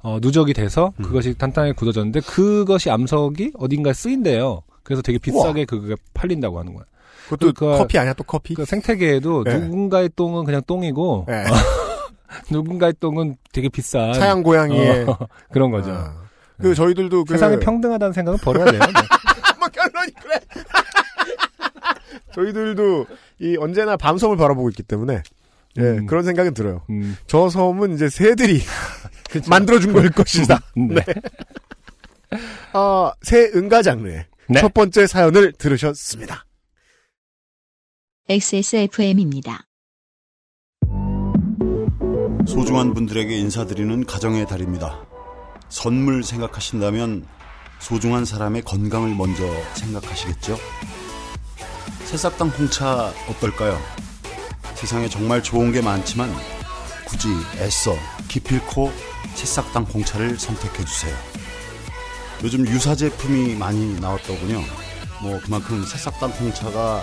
어, 0.00 0.18
누적이 0.20 0.52
돼서 0.54 0.92
음. 0.98 1.04
그것이 1.04 1.34
탄탄하게 1.34 1.72
굳어졌는데 1.72 2.20
그것이 2.20 2.90
암석이 2.90 3.52
어딘가에 3.58 3.92
쓰인대요. 3.92 4.62
그래서 4.82 5.02
되게 5.02 5.18
비싸게 5.18 5.64
그게 5.64 5.94
팔린다고 6.14 6.58
하는 6.58 6.74
거야. 6.74 6.84
그것도 7.24 7.52
그- 7.52 7.76
커피 7.78 7.98
아니야 7.98 8.14
또 8.14 8.24
커피? 8.24 8.54
그 8.54 8.64
생태계에도 8.64 9.44
네. 9.44 9.58
누군가의 9.58 10.10
똥은 10.16 10.44
그냥 10.44 10.62
똥이고 10.66 11.26
네. 11.28 11.44
누군가의 12.50 12.94
똥은 13.00 13.36
되게 13.52 13.68
비싼 13.68 14.12
차양 14.14 14.42
고양이의. 14.42 15.04
어, 15.08 15.18
그런 15.52 15.70
거죠. 15.70 15.90
아. 15.92 16.14
그 16.60 16.74
저희들도 16.74 17.24
그 17.24 17.34
세상에 17.34 17.58
평등하다는 17.58 18.12
생각은 18.12 18.38
버려야 18.40 18.64
돼요. 18.70 18.80
네. 18.80 18.86
뭐 19.58 19.68
결론이 19.68 20.12
그래. 20.20 20.40
저희들도 22.34 23.06
이 23.40 23.56
언제나 23.58 23.96
밤섬을 23.96 24.36
바라보고 24.36 24.68
있기 24.70 24.82
때문에 24.82 25.22
예, 25.78 25.82
음. 25.82 26.06
그런 26.06 26.24
생각은 26.24 26.54
들어요. 26.54 26.82
음, 26.90 27.16
저 27.26 27.48
섬은 27.48 27.94
이제 27.94 28.08
새들이 28.08 28.60
그쵸. 29.30 29.48
만들어준 29.50 29.92
걸 29.92 30.10
것이다. 30.10 30.60
네. 30.76 31.04
아, 32.72 33.12
새 33.22 33.50
응가 33.54 33.82
장르의 33.82 34.26
네. 34.48 34.60
첫 34.60 34.72
번째 34.74 35.06
사연을 35.06 35.52
들으셨습니다. 35.52 36.44
XSFM입니다. 38.28 39.66
소중한 42.46 42.94
분들에게 42.94 43.36
인사드리는 43.36 44.04
가정의 44.06 44.46
달입니다. 44.46 45.06
선물 45.68 46.22
생각하신다면 46.22 47.26
소중한 47.78 48.24
사람의 48.24 48.62
건강을 48.62 49.14
먼저 49.14 49.44
생각하시겠죠? 49.74 50.56
새싹당 52.04 52.48
홍차 52.48 53.12
어떨까요? 53.28 53.78
세상에 54.74 55.08
정말 55.08 55.42
좋은 55.42 55.72
게 55.72 55.82
많지만 55.82 56.30
굳이 57.06 57.28
애써 57.58 57.94
기필코 58.28 58.90
새싹당 59.34 59.84
홍차를 59.84 60.38
선택해 60.38 60.84
주세요. 60.84 61.14
요즘 62.42 62.66
유사 62.68 62.94
제품이 62.94 63.54
많이 63.56 63.98
나왔더군요. 64.00 64.62
뭐 65.22 65.40
그만큼 65.44 65.84
새싹당 65.84 66.30
홍차가 66.30 67.02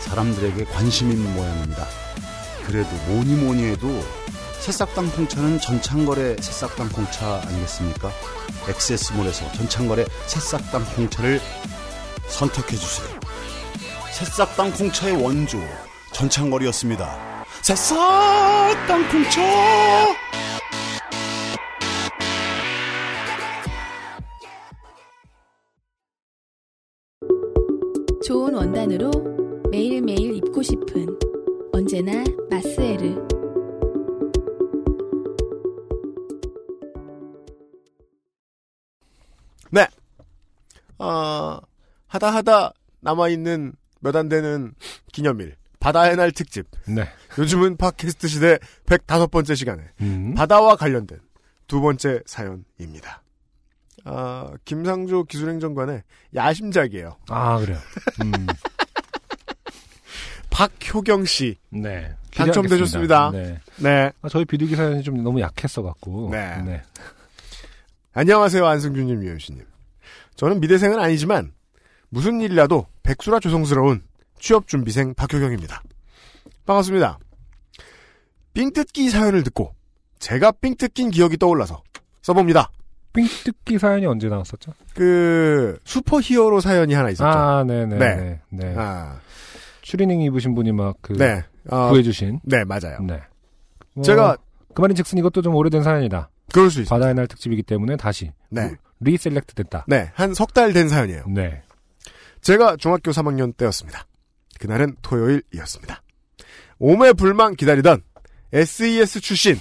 사람들에게 0.00 0.64
관심 0.66 1.10
있는 1.10 1.34
모양입니다. 1.34 1.86
그래도 2.66 2.88
뭐니 3.06 3.34
뭐니 3.34 3.64
해도 3.70 4.04
새싹당 4.60 5.06
홍차는 5.06 5.60
전창걸의 5.60 6.36
새싹당 6.40 6.88
홍차 6.88 7.40
아니겠습니까? 7.46 8.10
엑세스몰에서 8.68 9.50
전창걸의 9.52 10.06
새싹당 10.26 10.82
홍차를 10.82 11.40
선택해 12.28 12.76
주세요. 12.76 13.08
새싹당 14.12 14.70
홍차의 14.70 15.22
원조 15.22 15.58
전창걸이었습니다. 16.12 17.44
새싹당 17.62 19.02
홍차! 19.10 19.42
좋은 28.28 28.52
원단으로 28.52 29.10
매일매일 29.70 30.34
입고 30.34 30.62
싶은 30.62 31.18
언제나 31.72 32.12
마스에르. 32.50 33.26
아, 40.98 41.58
하다 42.08 42.34
하다 42.34 42.72
남아있는 43.00 43.72
몇 44.00 44.14
안 44.14 44.28
되는 44.28 44.74
기념일. 45.10 45.56
바다의 45.80 46.16
날 46.16 46.30
특집. 46.30 46.66
네. 46.86 47.08
요즘은 47.38 47.78
팟캐스트 47.78 48.28
시대 48.28 48.58
105번째 48.84 49.56
시간에 49.56 49.84
음. 50.02 50.34
바다와 50.34 50.76
관련된 50.76 51.18
두 51.66 51.80
번째 51.80 52.20
사연입니다. 52.26 53.22
아, 54.10 54.50
김상조 54.64 55.24
기술행정관의 55.24 56.02
야심작이에요. 56.34 57.16
아 57.28 57.58
그래요. 57.58 57.78
음. 58.24 58.32
박효경 60.50 61.24
씨. 61.24 61.56
네. 61.70 62.14
당첨되셨습니다. 62.34 63.30
네. 63.32 63.60
네. 63.76 64.10
아, 64.22 64.28
저희 64.28 64.44
비둘기 64.44 64.76
사연이 64.76 65.02
좀 65.02 65.22
너무 65.22 65.40
약했어 65.40 65.82
갖고. 65.82 66.30
네. 66.32 66.82
안녕하세요, 68.12 68.66
안승준님, 68.66 69.22
유현씨님. 69.22 69.64
저는 70.34 70.60
미대생은 70.60 70.98
아니지만, 70.98 71.52
무슨 72.08 72.40
일이라도 72.40 72.86
백수라 73.02 73.38
조성스러운 73.38 74.02
취업준비생 74.40 75.14
박효경입니다. 75.14 75.82
반갑습니다. 76.66 77.18
삥뜯기 78.54 79.10
사연을 79.10 79.44
듣고 79.44 79.74
제가 80.18 80.52
삥뜯긴 80.52 81.10
기억이 81.10 81.36
떠올라서 81.36 81.82
써봅니다. 82.22 82.70
삥뜯기 83.12 83.78
사연이 83.78 84.06
언제 84.06 84.28
나왔었죠? 84.28 84.72
그 84.94 85.78
슈퍼히어로 85.84 86.60
사연이 86.60 86.94
하나 86.94 87.10
있었죠. 87.10 87.26
아, 87.26 87.64
네네. 87.64 87.96
네. 87.98 88.16
네. 88.16 88.40
네. 88.50 88.74
아, 88.76 89.18
추리닝 89.82 90.20
입으신 90.22 90.54
분이 90.54 90.72
막그 90.72 91.14
네. 91.14 91.42
어, 91.70 91.88
구해주신. 91.90 92.40
네, 92.44 92.64
맞아요. 92.64 92.98
네. 93.02 93.20
뭐, 93.94 94.04
제가 94.04 94.36
그 94.74 94.80
말인즉슨 94.82 95.18
이것도 95.18 95.42
좀 95.42 95.54
오래된 95.54 95.82
사연이다. 95.82 96.30
그럴 96.52 96.70
수 96.70 96.80
있어요. 96.82 96.98
바다의 96.98 97.14
날 97.14 97.26
특집이기 97.26 97.62
때문에 97.62 97.96
다시 97.96 98.30
네. 98.50 98.72
reselect 99.00 99.54
됐다. 99.54 99.84
네, 99.88 100.10
한 100.14 100.32
석 100.34 100.52
달 100.54 100.72
된 100.72 100.88
사연이에요. 100.88 101.24
네. 101.28 101.62
제가 102.42 102.76
중학교 102.76 103.10
3학년 103.10 103.56
때였습니다. 103.56 104.06
그날은 104.60 104.96
토요일이었습니다. 105.02 106.02
오매불망 106.78 107.54
기다리던 107.56 108.02
SES 108.52 109.20
출신 109.20 109.56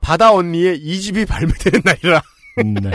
바다 0.00 0.32
언니의 0.32 0.78
2집이 0.84 1.26
발매되는 1.28 1.80
날이라 1.84 2.16
음, 2.18 2.31
네. 2.56 2.90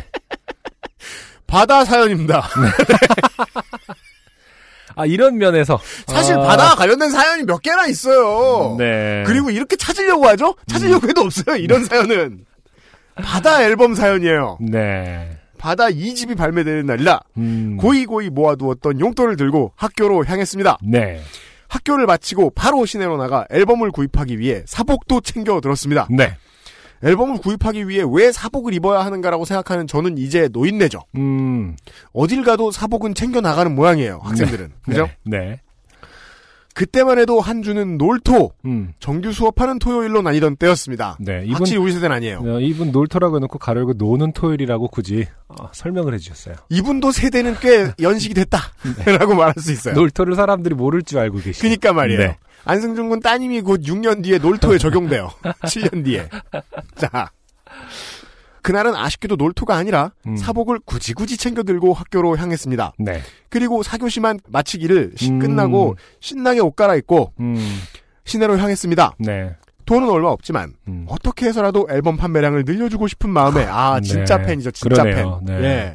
바다 1.48 1.86
사연입니다. 1.86 2.48
아 4.96 5.06
이런 5.06 5.38
면에서 5.38 5.80
사실 6.08 6.36
아, 6.36 6.42
바다와 6.42 6.76
관련된 6.76 7.12
사연이 7.12 7.44
몇 7.44 7.62
개나 7.62 7.86
있어요. 7.88 8.76
네. 8.78 9.24
그리고 9.28 9.50
이렇게 9.52 9.76
찾으려고 9.76 10.28
하죠? 10.30 10.56
찾으려고 10.68 11.08
해도 11.08 11.22
없어요. 11.22 11.56
이런 11.56 11.86
사연은. 11.86 12.46
바다 13.16 13.64
앨범 13.64 13.94
사연이에요. 13.96 14.58
네. 14.60 15.38
바다 15.58 15.86
2집이 15.88 16.38
발매되는 16.38 16.86
날이라 16.86 17.20
음, 17.38 17.78
고이고이 17.78 18.30
모아두었던 18.30 19.00
용돈을 19.00 19.38
들고 19.38 19.74
학교로 19.76 20.26
향했습니다. 20.26 20.80
네. 20.84 21.22
학교를 21.68 22.06
마치고 22.06 22.52
바로 22.52 22.86
시내로 22.86 23.18
나가 23.18 23.46
앨범을 23.50 23.92
구입하기 23.92 24.40
위해 24.40 24.64
사복도 24.66 25.22
챙겨 25.22 25.60
들었습니다. 25.62 26.08
네. 26.10 26.38
앨범을 27.04 27.38
구입하기 27.40 27.88
위해 27.88 28.04
왜 28.10 28.32
사복을 28.32 28.74
입어야 28.74 29.06
하는가라고 29.06 29.46
생각하는 29.46 29.88
저는 29.88 30.18
이제 30.18 30.50
노인네죠. 30.52 31.00
음. 31.16 31.76
어딜 32.14 32.44
가도 32.44 32.72
사복은 32.72 33.14
챙겨 33.14 33.42
나가는 33.42 33.74
모양이에요. 33.74 34.20
학생들은. 34.24 34.72
그죠? 34.84 35.10
네. 35.24 35.62
네. 36.78 36.86
그때만 36.86 37.18
해도 37.18 37.42
한 37.42 37.64
주는 37.64 37.98
놀토, 37.98 38.52
음. 38.66 38.94
정규 39.00 39.32
수업하는 39.32 39.80
토요일로 39.80 40.22
나뉘던 40.22 40.58
때였습니다. 40.58 41.18
네. 41.20 41.42
이분 41.46 41.56
확실히 41.56 41.80
우리 41.82 41.92
세대는 41.92 42.16
아니에요. 42.16 42.42
어, 42.46 42.60
이분 42.60 42.92
놀토라고 42.92 43.38
해놓고 43.38 43.58
가로 43.58 43.80
열고 43.80 43.94
노는 43.94 44.34
토요일이라고 44.34 44.88
굳이 44.90 45.26
어, 45.48 45.70
설명을 45.74 46.14
해주셨어요. 46.14 46.56
이분도 46.70 47.12
세대는 47.12 47.56
꽤 47.62 47.92
연식이 48.02 48.34
됐다라고 48.36 49.34
말할 49.36 49.56
수 49.58 49.72
있어요. 49.72 49.96
놀토를 49.96 50.36
사람들이 50.36 50.76
모를 50.76 51.02
줄 51.02 51.20
알고 51.20 51.40
계시죠. 51.40 51.62
그니까 51.68 51.94
말이에요. 51.94 52.20
네. 52.20 52.38
안승준 52.66 53.10
군 53.10 53.22
따님이 53.22 53.62
곧 53.62 53.82
6년 53.82 54.24
뒤에 54.24 54.38
놀토에 54.40 54.78
적용돼요. 54.78 55.32
7년 55.64 56.04
뒤에. 56.04 56.28
자. 56.96 57.32
그날은 58.68 58.96
아쉽게도 58.98 59.38
놀토가 59.38 59.78
아니라 59.78 60.12
음. 60.26 60.36
사복을 60.36 60.80
굳이 60.84 61.14
굳이 61.14 61.38
챙겨 61.38 61.64
들고 61.64 61.94
학교로 61.94 62.36
향했습니다. 62.38 62.92
네. 63.00 63.22
그리고 63.48 63.82
사교시만 63.82 64.42
마치기를 64.50 65.14
시- 65.16 65.32
음. 65.32 65.40
끝나고 65.40 65.96
신나게 66.20 66.60
옷 66.60 66.76
갈아입고 66.76 67.32
음. 67.40 67.80
시내로 68.26 68.58
향했습니다. 68.58 69.14
네. 69.20 69.56
돈은 69.86 70.10
얼마 70.10 70.28
없지만 70.28 70.74
음. 70.90 71.06
어떻게 71.08 71.46
해서라도 71.46 71.88
앨범 71.90 72.18
판매량을 72.18 72.66
늘려주고 72.66 73.08
싶은 73.08 73.30
마음에 73.30 73.66
아 73.70 74.02
진짜 74.02 74.38
네. 74.38 74.48
팬이죠 74.48 74.72
진짜 74.72 75.02
그러네요. 75.02 75.42
팬. 75.46 75.62
네. 75.62 75.64
예. 75.64 75.94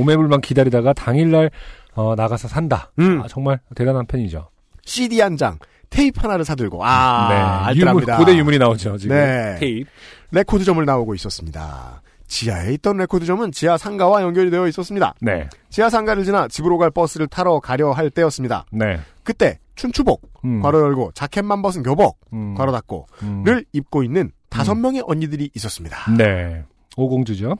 오매불만 0.00 0.42
기다리다가 0.42 0.92
당일날 0.92 1.50
어, 1.94 2.14
나가서 2.14 2.46
산다. 2.46 2.92
음. 3.00 3.20
아, 3.20 3.26
정말 3.26 3.58
대단한 3.74 4.06
팬이죠. 4.06 4.48
CD 4.84 5.20
한 5.20 5.36
장, 5.36 5.58
테이프 5.90 6.20
하나를 6.20 6.44
사들고 6.44 6.84
아 6.84 7.28
네. 7.30 7.34
유물, 7.80 7.88
알뜰합니다. 7.88 8.16
고대 8.18 8.36
유물이 8.36 8.58
나오죠. 8.60 8.96
지금. 8.96 9.16
네. 9.16 9.56
테이프. 9.58 9.90
레코드점을 10.30 10.82
나오고 10.84 11.16
있었습니다. 11.16 12.00
지하에 12.32 12.72
있던 12.74 12.96
레코드점은 12.96 13.52
지하 13.52 13.76
상가와 13.76 14.22
연결이 14.22 14.50
되어 14.50 14.66
있었습니다. 14.68 15.14
네. 15.20 15.48
지하 15.68 15.90
상가를 15.90 16.24
지나 16.24 16.48
집으로 16.48 16.78
갈 16.78 16.90
버스를 16.90 17.26
타러 17.26 17.60
가려 17.60 17.92
할 17.92 18.08
때였습니다. 18.08 18.64
네. 18.72 18.98
그때 19.22 19.58
춘추복 19.74 20.22
음. 20.46 20.62
괄호 20.62 20.80
열고 20.80 21.12
자켓만 21.14 21.60
벗은 21.60 21.82
교복 21.82 22.18
음. 22.32 22.54
괄호 22.54 22.72
닫고 22.72 23.06
음. 23.22 23.44
를 23.44 23.66
입고 23.72 24.02
있는 24.02 24.32
다섯 24.48 24.74
명의 24.74 25.02
언니들이 25.06 25.50
있었습니다. 25.54 26.10
네. 26.16 26.64
오공주죠. 26.96 27.54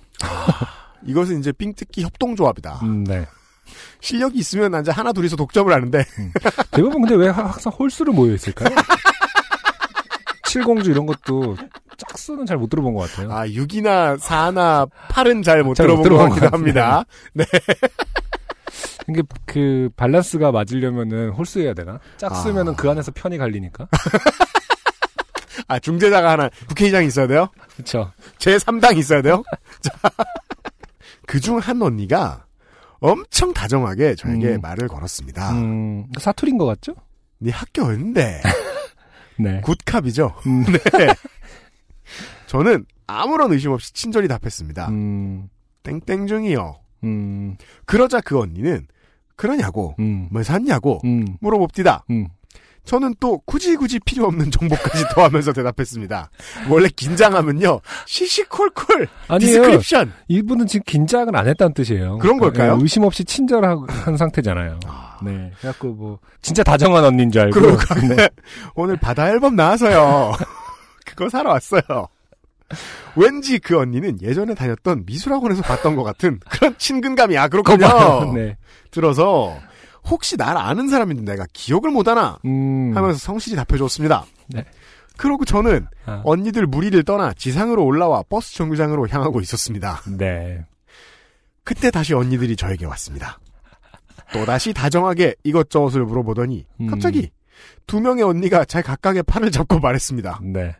이것은 1.04 1.40
이제 1.40 1.52
삥뜯기 1.52 2.02
협동조합이다. 2.04 2.80
음, 2.82 3.04
네. 3.04 3.26
실력이 4.00 4.38
있으면 4.38 4.80
이제 4.80 4.90
하나 4.90 5.12
둘이서 5.12 5.36
독점을 5.36 5.70
하는데 5.72 6.02
대부분 6.70 7.02
근데 7.02 7.14
왜 7.14 7.28
하- 7.28 7.44
항상 7.44 7.72
홀수로 7.78 8.12
모여 8.14 8.32
있을까요? 8.34 8.74
칠공주 10.52 10.90
이런 10.90 11.06
것도 11.06 11.56
짝수는 11.96 12.44
잘 12.46 12.58
못 12.58 12.68
들어본 12.68 12.92
것 12.94 13.10
같아요. 13.10 13.32
아 13.32 13.46
6이나 13.46 14.18
4나 14.18 14.90
8은 15.08 15.42
잘못 15.42 15.74
잘못 15.74 16.02
들어본 16.02 16.02
것 16.02 16.02
들어본 16.02 16.28
같기도 16.28 16.46
것 16.46 16.52
합니다. 16.54 17.04
이게 19.08 19.22
그 19.46 19.88
밸런스가 19.96 20.52
맞으려면은 20.52 21.30
홀수해야 21.30 21.72
되나? 21.74 21.98
짝수면은 22.18 22.72
아. 22.74 22.76
그 22.76 22.90
안에서 22.90 23.12
편이 23.12 23.38
갈리니까. 23.38 23.88
아 25.68 25.78
중재자가 25.78 26.32
하나 26.32 26.50
국회의장이 26.68 27.06
있어야 27.06 27.26
돼요? 27.26 27.48
그렇죠. 27.74 28.12
제 28.38 28.56
3당 28.56 28.98
있어야 28.98 29.22
돼요? 29.22 29.42
그중 31.26 31.58
한 31.58 31.80
언니가 31.80 32.44
엄청 33.00 33.54
다정하게 33.54 34.16
저에게 34.16 34.56
음. 34.56 34.60
말을 34.60 34.88
걸었습니다. 34.88 35.52
음, 35.52 36.06
사투리인 36.18 36.58
것 36.58 36.66
같죠? 36.66 36.94
네 37.38 37.50
학교 37.50 37.84
어딘데? 37.84 38.42
네. 39.38 39.60
굿캅이죠? 39.62 40.34
음, 40.46 40.64
네. 40.64 40.78
저는 42.46 42.84
아무런 43.06 43.52
의심 43.52 43.72
없이 43.72 43.92
친절히 43.92 44.28
답했습니다. 44.28 44.88
음, 44.88 45.48
땡땡 45.82 46.26
중이요. 46.26 46.76
음, 47.04 47.56
그러자 47.84 48.20
그 48.20 48.38
언니는 48.38 48.86
그러냐고 49.36 49.94
음, 49.98 50.28
뭐 50.30 50.42
샀냐고 50.42 51.00
음, 51.04 51.36
물어봅디다. 51.40 52.04
음. 52.82 52.84
저는 52.84 53.14
또 53.20 53.38
굳이 53.46 53.76
굳이 53.76 53.98
필요 54.00 54.26
없는 54.26 54.50
정보까지 54.50 55.04
더하면서 55.14 55.52
대답했습니다. 55.52 56.30
원래 56.68 56.88
긴장하면요 56.94 57.80
시시콜콜 58.06 59.08
아니에요. 59.28 59.38
description 59.38 60.12
이분은 60.28 60.66
지금 60.66 60.82
긴장을 60.86 61.34
안 61.34 61.48
했다는 61.48 61.74
뜻이에요. 61.74 62.18
그런 62.18 62.38
걸까요? 62.38 62.76
예, 62.76 62.82
의심 62.82 63.04
없이 63.04 63.24
친절한 63.24 63.86
상태잖아요. 64.18 64.80
아. 64.86 65.18
네. 65.22 65.52
그래갖고 65.60 65.92
뭐 65.92 66.18
진짜 66.40 66.62
다정한 66.62 67.04
언니인 67.04 67.30
줄 67.30 67.42
알고. 67.42 67.60
그러니까. 67.60 67.94
네. 68.14 68.28
오늘 68.74 68.96
바다 68.96 69.28
앨범 69.30 69.54
나와서요. 69.56 70.32
그거 71.06 71.28
사러 71.28 71.50
왔어요. 71.50 71.82
왠지 73.14 73.58
그 73.58 73.78
언니는 73.78 74.22
예전에 74.22 74.54
다녔던 74.54 75.04
미술학원에서 75.06 75.62
봤던 75.62 75.94
것 75.94 76.02
같은 76.04 76.40
그런 76.48 76.74
친근감이 76.78 77.36
아 77.36 77.48
그렇군요. 77.48 78.32
네. 78.34 78.56
들어서 78.90 79.56
혹시 80.04 80.36
날 80.36 80.56
아는 80.56 80.88
사람인데 80.88 81.22
내가 81.22 81.46
기억을 81.52 81.90
못하나 81.90 82.38
음. 82.44 82.92
하면서 82.94 83.18
성실히 83.18 83.56
답해줬습니다. 83.56 84.24
네. 84.48 84.64
그러고 85.16 85.44
저는 85.44 85.86
아, 86.06 86.22
언니들 86.24 86.66
무리를 86.66 87.00
떠나 87.04 87.32
지상으로 87.34 87.84
올라와 87.84 88.22
버스 88.28 88.54
정류장으로 88.54 89.08
향하고 89.08 89.40
있었습니다. 89.40 90.00
네. 90.18 90.64
그때 91.64 91.90
다시 91.90 92.14
언니들이 92.14 92.56
저에게 92.56 92.86
왔습니다. 92.86 93.38
또다시 94.32 94.72
다정하게 94.72 95.36
이것저것을 95.44 96.04
물어보더니 96.04 96.66
음. 96.80 96.86
갑자기 96.86 97.30
두 97.86 98.00
명의 98.00 98.24
언니가 98.24 98.64
제 98.64 98.82
각각의 98.82 99.22
팔을 99.24 99.50
잡고 99.50 99.78
말했습니다. 99.78 100.40
네. 100.42 100.74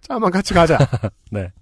자, 0.00 0.14
한번 0.14 0.30
같이 0.30 0.54
가자. 0.54 0.78
네. 1.30 1.52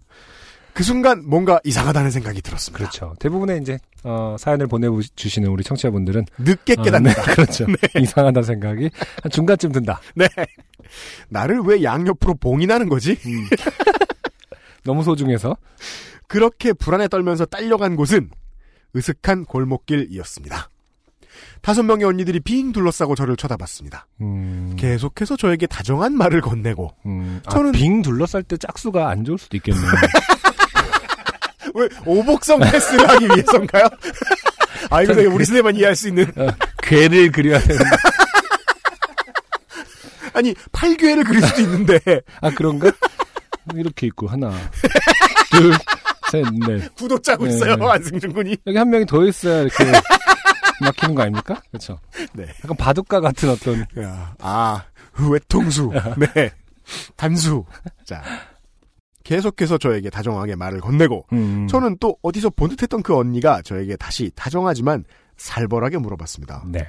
그 0.74 0.82
순간 0.82 1.22
뭔가 1.26 1.60
이상하다는 1.64 2.10
생각이 2.10 2.40
들었습니다. 2.40 2.78
그렇죠. 2.78 3.14
대부분의 3.20 3.60
이제 3.60 3.78
어, 4.04 4.36
사연을 4.38 4.66
보내주시는 4.68 5.48
우리 5.48 5.62
청취자분들은 5.64 6.24
늦게 6.38 6.74
어, 6.78 6.82
깨닫는다. 6.82 7.22
네, 7.26 7.34
그렇죠. 7.34 7.66
이상하다는 7.98 8.42
생각이 8.42 8.90
한 9.22 9.30
중간쯤 9.30 9.72
든다. 9.72 10.00
네. 10.14 10.26
나를 11.28 11.60
왜 11.60 11.82
양옆으로 11.82 12.34
봉인하는 12.34 12.88
거지? 12.88 13.18
너무 14.84 15.02
소중해서. 15.04 15.56
그렇게 16.26 16.72
불안에 16.72 17.08
떨면서 17.08 17.44
딸려간 17.44 17.94
곳은 17.96 18.30
으슥한 18.96 19.44
골목길이었습니다. 19.44 20.68
다섯 21.60 21.82
명의 21.84 22.04
언니들이 22.04 22.40
빙 22.40 22.72
둘러싸고 22.72 23.14
저를 23.14 23.36
쳐다봤습니다. 23.36 24.06
음, 24.20 24.74
계속해서 24.78 25.36
저에게 25.36 25.66
다정한 25.66 26.14
말을 26.16 26.40
건네고 26.40 26.90
음, 27.06 27.40
아, 27.46 27.50
저는- 27.50 27.72
빙 27.74 28.02
둘러쌀 28.02 28.42
때 28.42 28.56
짝수가 28.56 29.08
안 29.08 29.24
좋을 29.24 29.38
수도 29.38 29.56
있겠네요. 29.58 29.84
왜 31.74 31.88
오복성 32.04 32.60
패스를 32.60 33.08
하기 33.08 33.26
위해서인가요? 33.26 33.84
아 34.90 35.02
이거 35.02 35.14
되게 35.14 35.28
우리 35.28 35.44
세대만 35.44 35.76
이해할 35.76 35.96
수 35.96 36.08
있는 36.08 36.24
어, 36.36 36.48
괴를 36.82 37.30
그려야 37.32 37.60
되는. 37.60 37.80
아니 40.34 40.54
팔괘를 40.72 41.24
그릴 41.24 41.42
수도 41.42 41.60
있는데 41.62 42.00
아 42.40 42.50
그런가? 42.50 42.90
이렇게 43.74 44.06
있고 44.08 44.26
하나, 44.26 44.50
둘, 45.50 45.72
셋, 46.30 46.44
넷. 46.66 46.94
구독자고 46.96 47.46
네, 47.46 47.54
있어요 47.54 47.76
네. 47.76 47.86
안승준 47.86 48.32
군이 48.32 48.56
여기 48.66 48.76
한 48.78 48.90
명이 48.90 49.06
더 49.06 49.24
있어야 49.24 49.60
이렇게 49.62 49.84
막히는 50.80 51.14
거 51.14 51.22
아닙니까? 51.22 51.60
그렇죠. 51.70 52.00
네. 52.32 52.46
약간 52.64 52.76
바둑가 52.76 53.20
같은 53.20 53.50
어떤 53.50 53.86
야, 54.00 54.34
아, 54.40 54.82
외통수. 55.30 55.92
네. 56.34 56.50
단수. 57.16 57.64
자. 58.04 58.22
계속해서 59.36 59.78
저에게 59.78 60.10
다정하게 60.10 60.56
말을 60.56 60.80
건네고, 60.80 61.26
음, 61.32 61.66
저는 61.66 61.96
또 62.00 62.16
어디서 62.22 62.50
본 62.50 62.68
듯했던 62.70 63.02
그 63.02 63.16
언니가 63.16 63.62
저에게 63.62 63.96
다시 63.96 64.30
다정하지만 64.34 65.04
살벌하게 65.38 65.96
물어봤습니다. 65.98 66.64
네. 66.66 66.86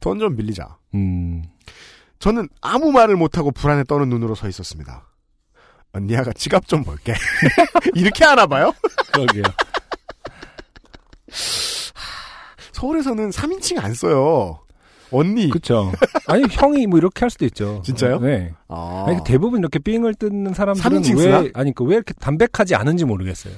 돈 0.00 0.18
좀 0.18 0.34
빌리자. 0.36 0.76
음, 0.94 1.44
저는 2.18 2.48
아무 2.60 2.90
말을 2.90 3.14
못하고 3.16 3.50
불안에 3.52 3.84
떠는 3.84 4.08
눈으로 4.08 4.34
서 4.34 4.48
있었습니다. 4.48 5.08
언니야가 5.92 6.32
지갑 6.32 6.66
좀 6.66 6.82
볼게. 6.82 7.14
이렇게 7.94 8.24
하나 8.24 8.46
봐요? 8.46 8.72
그러게요. 9.12 9.44
서울에서는 12.72 13.30
3인칭 13.30 13.82
안 13.82 13.94
써요. 13.94 14.58
언니. 15.12 15.48
그렇죠. 15.50 15.92
아니 16.26 16.44
형이 16.50 16.86
뭐 16.86 16.98
이렇게 16.98 17.20
할 17.20 17.30
수도 17.30 17.44
있죠. 17.46 17.80
진짜요? 17.84 18.18
네. 18.20 18.52
아. 18.68 19.04
아니, 19.08 19.18
대부분 19.24 19.60
이렇게 19.60 19.78
삥을 19.78 20.14
뜯는 20.14 20.54
사람들은 20.54 21.02
왜? 21.16 21.50
아니 21.54 21.72
그 21.74 21.84
왜 21.84 21.96
이렇게 21.96 22.12
담백하지 22.14 22.74
않은지 22.74 23.04
모르겠어요. 23.04 23.54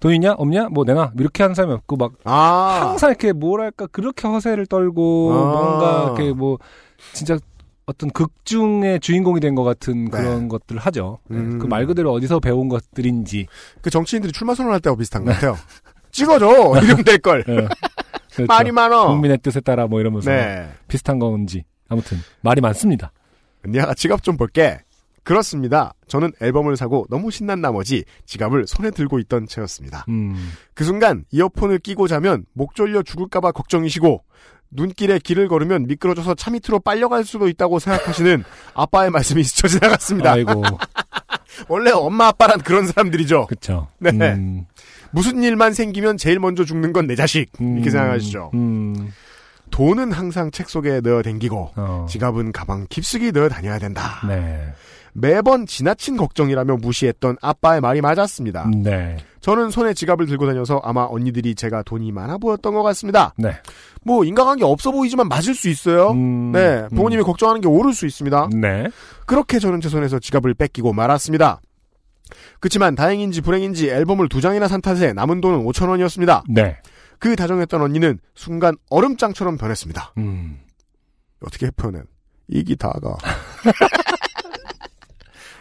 돈 0.00 0.12
있냐 0.14 0.32
없냐 0.32 0.68
뭐 0.70 0.84
내놔 0.84 1.12
이렇게 1.18 1.42
하는 1.42 1.54
사람이 1.54 1.72
없고 1.74 1.96
막 1.96 2.12
아. 2.24 2.88
항상 2.90 3.10
이렇게 3.10 3.32
뭐랄까 3.32 3.86
그렇게 3.86 4.28
허세를 4.28 4.66
떨고 4.66 5.32
아. 5.32 5.36
뭔가 5.36 6.02
이렇게 6.04 6.32
뭐 6.32 6.58
진짜 7.12 7.38
어떤 7.86 8.10
극중의 8.10 9.00
주인공이 9.00 9.40
된 9.40 9.54
것 9.54 9.62
같은 9.62 10.04
네. 10.06 10.10
그런 10.10 10.48
것들을 10.48 10.80
하죠. 10.80 11.18
네. 11.28 11.36
음. 11.38 11.58
그말 11.58 11.86
그대로 11.86 12.12
어디서 12.12 12.40
배운 12.40 12.68
것들인지. 12.68 13.46
그 13.82 13.90
정치인들이 13.90 14.32
출마 14.32 14.54
선언할 14.54 14.80
때하고 14.80 14.98
비슷한 14.98 15.24
것 15.24 15.32
같아요. 15.32 15.56
찍어줘! 16.10 16.46
이러면 16.82 17.04
될걸. 17.04 17.44
예. 17.48 17.68
그렇죠. 18.34 18.46
말이 18.52 18.72
많어. 18.72 19.06
국민의 19.08 19.38
뜻에 19.38 19.60
따라 19.60 19.86
뭐 19.86 20.00
이러면서 20.00 20.30
네. 20.30 20.68
비슷한 20.88 21.18
건지 21.18 21.64
아무튼 21.88 22.18
말이 22.42 22.60
많습니다. 22.60 23.12
언니야가 23.64 23.94
지갑 23.94 24.22
좀 24.22 24.36
볼게. 24.36 24.78
그렇습니다. 25.22 25.94
저는 26.06 26.32
앨범을 26.42 26.76
사고 26.76 27.06
너무 27.08 27.30
신난 27.30 27.62
나머지 27.62 28.04
지갑을 28.26 28.66
손에 28.66 28.90
들고 28.90 29.18
있던 29.20 29.46
채였습니다. 29.46 30.04
음. 30.10 30.52
그 30.74 30.84
순간 30.84 31.24
이어폰을 31.30 31.78
끼고 31.78 32.08
자면 32.08 32.44
목 32.52 32.74
졸려 32.74 33.02
죽을까봐 33.02 33.52
걱정이시고 33.52 34.22
눈길에 34.70 35.18
길을 35.18 35.48
걸으면 35.48 35.86
미끄러져서 35.86 36.34
차 36.34 36.50
밑으로 36.50 36.80
빨려갈 36.80 37.24
수도 37.24 37.48
있다고 37.48 37.78
생각하시는 37.78 38.44
아빠의 38.74 39.10
말씀이 39.10 39.42
스쳐 39.44 39.66
지나갔습니다. 39.66 40.32
아이고 40.32 40.62
원래 41.68 41.90
엄마 41.90 42.26
아빠란 42.28 42.60
그런 42.60 42.86
사람들이죠. 42.86 43.46
그쵸. 43.46 43.88
네. 43.98 44.10
음. 44.10 44.66
무슨 45.14 45.42
일만 45.42 45.72
생기면 45.74 46.16
제일 46.16 46.38
먼저 46.40 46.64
죽는 46.64 46.92
건 46.92 47.06
내 47.06 47.14
자식 47.16 47.50
이렇게 47.58 47.88
음. 47.88 47.90
생각하시죠. 47.90 48.50
음. 48.54 49.10
돈은 49.70 50.12
항상 50.12 50.50
책 50.50 50.68
속에 50.70 51.00
넣어 51.00 51.22
댕기고 51.22 51.72
어. 51.76 52.06
지갑은 52.08 52.52
가방 52.52 52.86
깊숙이 52.88 53.32
넣어 53.32 53.48
다녀야 53.48 53.78
된다. 53.78 54.20
네. 54.26 54.72
매번 55.12 55.66
지나친 55.66 56.16
걱정이라며 56.16 56.76
무시했던 56.78 57.36
아빠의 57.40 57.80
말이 57.80 58.00
맞았습니다. 58.00 58.68
네. 58.82 59.16
저는 59.40 59.70
손에 59.70 59.94
지갑을 59.94 60.26
들고 60.26 60.46
다녀서 60.46 60.80
아마 60.82 61.06
언니들이 61.08 61.54
제가 61.54 61.82
돈이 61.82 62.10
많아 62.12 62.38
보였던 62.38 62.74
것 62.74 62.82
같습니다. 62.82 63.32
네. 63.36 63.52
뭐 64.02 64.24
인간관계 64.24 64.64
없어 64.64 64.90
보이지만 64.90 65.28
맞을 65.28 65.54
수 65.54 65.68
있어요. 65.68 66.10
음. 66.12 66.50
네, 66.52 66.86
부모님이 66.88 67.22
걱정하는 67.22 67.60
게 67.60 67.68
옳을 67.68 67.92
수 67.94 68.06
있습니다. 68.06 68.48
네. 68.54 68.88
그렇게 69.26 69.58
저는 69.58 69.80
제 69.80 69.88
손에서 69.88 70.18
지갑을 70.18 70.54
뺏기고 70.54 70.92
말았습니다. 70.92 71.60
그치만 72.60 72.94
다행인지 72.94 73.40
불행인지 73.40 73.90
앨범을 73.90 74.28
두 74.28 74.40
장이나 74.40 74.68
산 74.68 74.80
탓에 74.80 75.12
남은 75.12 75.40
돈은 75.40 75.64
5천 75.64 75.88
원이었습니다. 75.88 76.44
네. 76.48 76.76
그 77.18 77.34
다정했던 77.36 77.80
언니는 77.80 78.18
순간 78.34 78.76
얼음장처럼 78.90 79.56
변했습니다. 79.56 80.14
음. 80.18 80.60
어떻게 81.40 81.70
표현해? 81.70 82.00
이기 82.48 82.76
다가 82.76 83.16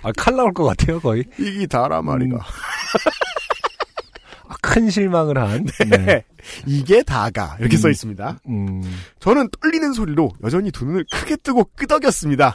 아, 0.03 0.11
칼 0.18 0.36
나올 0.36 0.53
것 0.53 0.66
같아요, 0.66 0.99
거의. 0.99 1.24
이기 1.39 1.68
다라 1.68 2.01
말이가 2.01 2.36
음. 2.36 2.41
아, 4.49 4.55
큰 4.61 4.89
실망을 4.89 5.38
한. 5.38 5.66
네. 5.89 6.26
이게 6.66 7.03
다가 7.03 7.55
이렇게 7.59 7.78
음. 7.78 7.80
써 7.80 7.89
있습니다. 7.89 8.39
음. 8.49 8.82
저는 9.20 9.49
떨리는 9.61 9.93
소리로 9.93 10.34
여전히 10.43 10.72
두 10.72 10.84
눈을 10.86 11.05
크게 11.11 11.38
뜨고 11.38 11.70
끄덕였습니다. 11.76 12.53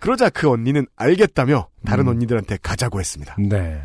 그러자 0.00 0.30
그 0.30 0.48
언니는 0.50 0.86
알겠다며 0.96 1.68
다른 1.84 2.06
음. 2.06 2.10
언니들한테 2.10 2.58
가자고 2.62 3.00
했습니다. 3.00 3.36
네. 3.38 3.82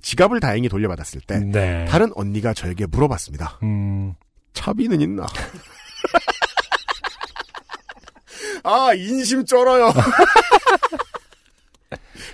지갑을 0.00 0.40
다행히 0.40 0.68
돌려받았을 0.68 1.20
때 1.20 1.38
네. 1.38 1.84
다른 1.86 2.10
언니가 2.14 2.54
저에게 2.54 2.86
물어봤습니다. 2.86 3.58
음. 3.62 4.14
차비는 4.54 5.00
있나? 5.00 5.26
아 8.64 8.92
인심 8.94 9.44
쩔어요. 9.44 9.92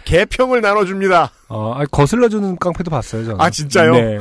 개평을 0.05 0.61
나눠줍니다. 0.61 1.31
어, 1.49 1.75
아, 1.75 1.85
거슬러주는 1.87 2.57
깡패도 2.57 2.91
봤어요, 2.91 3.25
저는. 3.25 3.41
아, 3.41 3.51
진짜요? 3.51 3.93
네. 3.93 4.19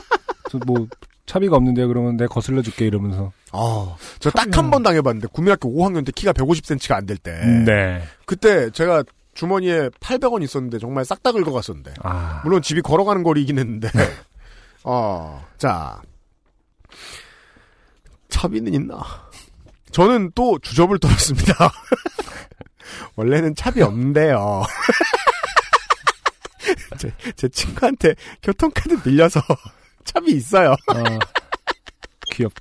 저 0.50 0.58
뭐, 0.66 0.86
차비가 1.30 1.54
없는데 1.56 1.86
그러면 1.86 2.16
내가 2.16 2.34
거슬러 2.34 2.60
줄게 2.60 2.86
이러면서. 2.86 3.30
아, 3.52 3.94
저 4.18 4.30
딱 4.30 4.50
한 4.58 4.70
번 4.72 4.82
당해봤는데 4.82 5.28
국민학교 5.32 5.68
5학년 5.70 6.04
때 6.04 6.10
키가 6.12 6.32
150cm가 6.32 6.94
안 6.96 7.06
될 7.06 7.16
때. 7.18 7.30
네. 7.64 8.02
그때 8.26 8.68
제가 8.70 9.04
주머니에 9.34 9.90
800원 10.00 10.42
있었는데 10.42 10.80
정말 10.80 11.04
싹 11.04 11.22
다 11.22 11.30
긁어갔었는데. 11.30 11.94
아. 12.02 12.40
물론 12.42 12.62
집이 12.62 12.82
걸어가는 12.82 13.22
거리이긴 13.22 13.60
했는데. 13.60 13.88
어, 14.82 15.44
자. 15.56 16.02
차비는 18.28 18.74
있나? 18.74 18.98
저는 19.92 20.32
또 20.34 20.58
주접을 20.58 20.98
떨었습니다. 20.98 21.54
원래는 23.14 23.54
차비 23.54 23.82
없는데요. 23.82 24.64
제, 26.98 27.12
제 27.36 27.48
친구한테 27.48 28.14
교통카드 28.42 29.00
빌려서 29.02 29.40
차비 30.12 30.32
있어요. 30.32 30.70
어, 30.72 31.02
귀엽. 32.32 32.52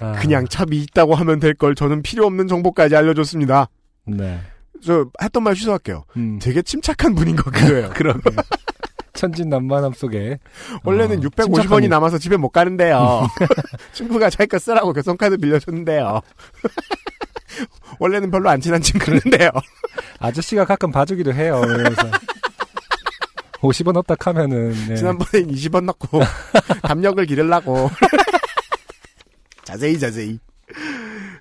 아, 0.00 0.12
그냥 0.20 0.46
차비 0.48 0.80
있다고 0.82 1.14
하면 1.14 1.38
될 1.40 1.54
걸 1.54 1.74
저는 1.74 2.02
필요 2.02 2.26
없는 2.26 2.48
정보까지 2.48 2.96
알려줬습니다. 2.96 3.68
네. 4.06 4.40
저 4.84 5.06
했던 5.22 5.42
말 5.42 5.54
취소할게요. 5.54 6.04
음. 6.16 6.38
되게 6.40 6.62
침착한 6.62 7.14
분인 7.14 7.36
것 7.36 7.52
같아요. 7.52 7.90
그러게요. 7.94 8.36
천진난만함 9.12 9.92
속에. 9.92 10.38
원래는 10.84 11.18
어, 11.18 11.20
650원이 11.20 11.54
침착함이. 11.54 11.88
남아서 11.88 12.18
집에 12.18 12.36
못 12.36 12.48
가는데요. 12.50 13.26
친구가 13.92 14.30
자기 14.30 14.48
거 14.48 14.58
쓰라고 14.58 14.92
교통카드 14.92 15.36
빌려줬는데요. 15.36 16.20
원래는 17.98 18.30
별로 18.30 18.48
안 18.48 18.60
친한 18.60 18.80
친구인데요. 18.80 19.50
아저씨가 20.18 20.64
가끔 20.64 20.90
봐주기도 20.90 21.34
해요. 21.34 21.60
그래서 21.66 22.02
50원 23.60 23.96
없다 23.96 24.16
하면은 24.18 24.70
네. 24.88 24.96
지난번엔 24.96 25.50
20원 25.50 25.84
넣고 25.84 26.20
담력을 26.82 27.24
기르려고. 27.26 27.90
자세히 29.64 29.98
자세히. 29.98 30.38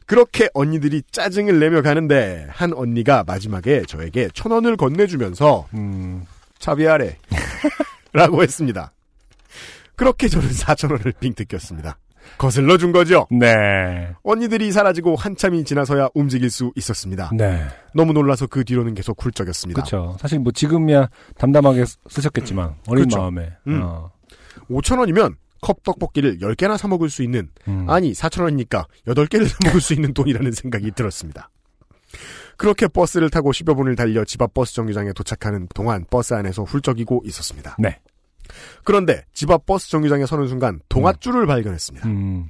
그렇게 0.05 0.49
언니들이 0.53 1.03
짜증을 1.11 1.59
내며 1.59 1.81
가는데 1.81 2.47
한 2.49 2.73
언니가 2.73 3.23
마지막에 3.25 3.83
저에게 3.87 4.29
천 4.33 4.51
원을 4.51 4.75
건네주면서 4.75 5.67
음, 5.75 6.25
차비하래 6.57 7.17
라고 8.11 8.41
했습니다. 8.41 8.91
그렇게 9.95 10.27
저는 10.27 10.49
4천 10.49 10.91
원을 10.91 11.13
빙 11.19 11.33
뜯겼습니다. 11.35 11.97
거슬러 12.37 12.77
준 12.77 12.91
거죠. 12.91 13.27
네. 13.31 14.13
언니들이 14.23 14.71
사라지고 14.71 15.15
한참이 15.15 15.63
지나서야 15.65 16.09
움직일 16.13 16.49
수 16.49 16.71
있었습니다. 16.75 17.29
네. 17.33 17.65
너무 17.93 18.13
놀라서 18.13 18.47
그 18.47 18.63
뒤로는 18.63 18.93
계속 18.93 19.17
굴적였습니다. 19.17 19.81
그렇죠. 19.81 20.15
사실 20.19 20.39
뭐 20.39 20.51
지금이야 20.51 21.09
담담하게 21.37 21.85
쓰- 21.85 21.97
쓰셨겠지만 22.09 22.75
어린 22.87 23.05
그렇죠. 23.05 23.19
마음에. 23.19 23.51
음. 23.67 23.81
어. 23.83 24.11
5천 24.69 24.99
원이면 24.99 25.35
컵 25.61 25.83
떡볶이를 25.83 26.37
10개나 26.39 26.77
사 26.77 26.87
먹을 26.87 27.09
수 27.09 27.21
있는 27.23 27.49
음. 27.67 27.89
아니 27.89 28.13
4천 28.13 28.43
원이니까 28.43 28.85
8개를 29.07 29.47
사 29.47 29.57
먹을 29.65 29.81
수 29.81 29.93
있는 29.93 30.13
돈이라는 30.13 30.51
생각이 30.53 30.91
들었습니다. 30.91 31.49
그렇게 32.57 32.87
버스를 32.87 33.29
타고 33.29 33.51
10여 33.51 33.75
분을 33.75 33.95
달려 33.95 34.23
집 34.25 34.41
앞 34.41 34.53
버스 34.53 34.73
정류장에 34.73 35.13
도착하는 35.13 35.67
동안 35.73 36.05
버스 36.09 36.33
안에서 36.33 36.63
훌쩍이고 36.63 37.23
있었습니다. 37.25 37.75
네. 37.79 37.99
그런데 38.83 39.23
집 39.33 39.49
앞 39.51 39.65
버스 39.65 39.89
정류장에 39.89 40.25
서는 40.25 40.47
순간 40.47 40.79
동아줄을 40.89 41.45
발견했습니다. 41.47 42.07
음. 42.07 42.49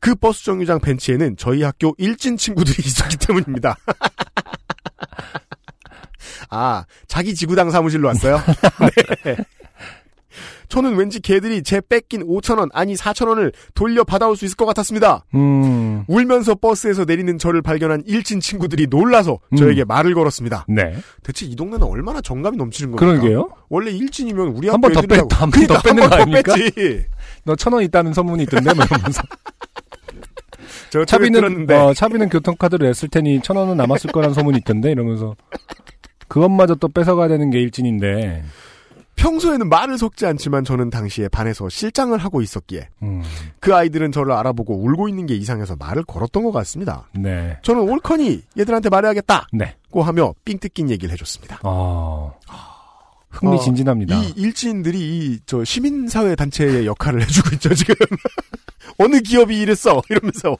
그 0.00 0.14
버스 0.14 0.44
정류장 0.44 0.80
벤치에는 0.80 1.36
저희 1.36 1.62
학교 1.62 1.94
일진 1.98 2.36
친구들이 2.36 2.76
있었기 2.86 3.16
때문입니다. 3.18 3.76
아, 6.50 6.84
자기 7.06 7.34
지구당 7.34 7.70
사무실로 7.70 8.08
왔어요? 8.08 8.40
네. 9.24 9.36
저는 10.70 10.94
왠지 10.96 11.20
걔들이 11.20 11.62
제 11.62 11.80
뺏긴 11.86 12.26
5천원 12.26 12.70
아니 12.72 12.94
4천원을 12.94 13.52
돌려 13.74 14.04
받아올 14.04 14.36
수 14.36 14.44
있을 14.46 14.56
것 14.56 14.64
같았습니다. 14.66 15.24
음. 15.34 16.04
울면서 16.06 16.54
버스에서 16.54 17.04
내리는 17.04 17.36
저를 17.38 17.60
발견한 17.60 18.02
일진 18.06 18.40
친구들이 18.40 18.86
놀라서 18.88 19.38
음. 19.52 19.56
저에게 19.56 19.84
말을 19.84 20.14
걸었습니다. 20.14 20.64
네. 20.68 20.94
대체 21.22 21.44
이 21.44 21.54
동네는 21.56 21.82
얼마나 21.86 22.20
정감이 22.20 22.56
넘치는 22.56 22.92
겁니까? 22.96 23.20
그러게요. 23.20 23.50
원래 23.68 23.90
일진이면 23.90 24.48
우리 24.48 24.68
한 24.68 24.80
번더 24.80 25.00
학교 25.00 25.08
뺐, 25.08 25.18
한번 25.32 25.50
그러니까 25.50 25.74
더 25.74 25.82
뺏는 25.82 26.08
거 26.08 26.16
한번더 26.16 26.52
아닙니까? 26.52 26.54
너 27.44 27.56
천 27.56 27.72
원 27.72 27.82
있다는 27.82 28.12
소문이 28.12 28.44
있던데, 28.44 28.72
뭐 28.74 28.84
이러면서. 28.84 29.22
저 30.90 31.04
차비는, 31.04 31.70
어, 31.70 31.94
차비는 31.94 32.28
교통카드를 32.28 32.86
냈을 32.88 33.08
테니 33.08 33.40
천 33.42 33.56
원은 33.56 33.76
남았을 33.76 34.10
거란 34.12 34.34
소문이 34.34 34.58
있던데, 34.58 34.90
이러면서. 34.92 35.34
그것마저 36.28 36.74
또 36.76 36.88
뺏어가야 36.88 37.28
되는 37.28 37.50
게 37.50 37.60
일진인데. 37.60 38.42
평소에는 39.20 39.68
말을 39.68 39.98
섞지 39.98 40.24
않지만 40.24 40.64
저는 40.64 40.88
당시에 40.88 41.28
반에서 41.28 41.68
실장을 41.68 42.16
하고 42.16 42.40
있었기에 42.40 42.88
음, 43.02 43.22
그 43.60 43.74
아이들은 43.74 44.12
저를 44.12 44.32
알아보고 44.32 44.82
울고 44.82 45.08
있는 45.10 45.26
게 45.26 45.34
이상해서 45.34 45.76
말을 45.76 46.04
걸었던 46.04 46.42
것 46.42 46.52
같습니다. 46.52 47.06
네. 47.12 47.58
저는 47.62 47.82
옳거니 47.82 48.42
얘들한테 48.58 48.88
말해야겠다고 48.88 49.46
네. 49.52 49.76
하며 49.92 50.34
삥 50.44 50.58
뜯긴 50.58 50.88
얘기를 50.90 51.12
해줬습니다. 51.12 51.60
어. 51.64 52.34
흥미진진합니다. 53.28 54.16
이 54.16 54.32
일진들이 54.36 54.98
이 54.98 55.40
저 55.46 55.62
시민사회 55.64 56.34
단체의 56.34 56.86
역할을 56.86 57.22
해주고 57.22 57.50
있죠 57.54 57.72
지금 57.74 57.94
어느 58.98 59.20
기업이 59.20 59.56
이랬어 59.60 60.02
이러면서 60.08 60.56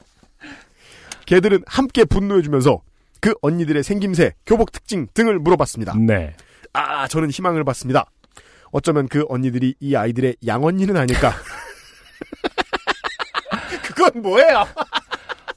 걔들은 1.25 1.63
함께 1.65 2.05
분노해주면서 2.05 2.81
그 3.19 3.33
언니들의 3.41 3.83
생김새, 3.83 4.33
교복 4.45 4.71
특징 4.71 5.07
등을 5.13 5.39
물어봤습니다. 5.39 5.95
네. 5.97 6.33
아 6.73 7.07
저는 7.07 7.29
희망을 7.31 7.63
봤습니다. 7.63 8.05
어쩌면 8.71 9.07
그 9.07 9.25
언니들이 9.29 9.75
이 9.79 9.95
아이들의 9.95 10.35
양언니는 10.45 10.97
아닐까. 10.97 11.31
그건 13.83 14.21
뭐예요? 14.21 14.65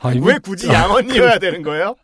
아, 0.01 0.13
이분- 0.13 0.29
왜 0.33 0.39
굳이 0.39 0.69
양언니여야 0.69 1.39
되는 1.39 1.63
거예요? 1.63 1.95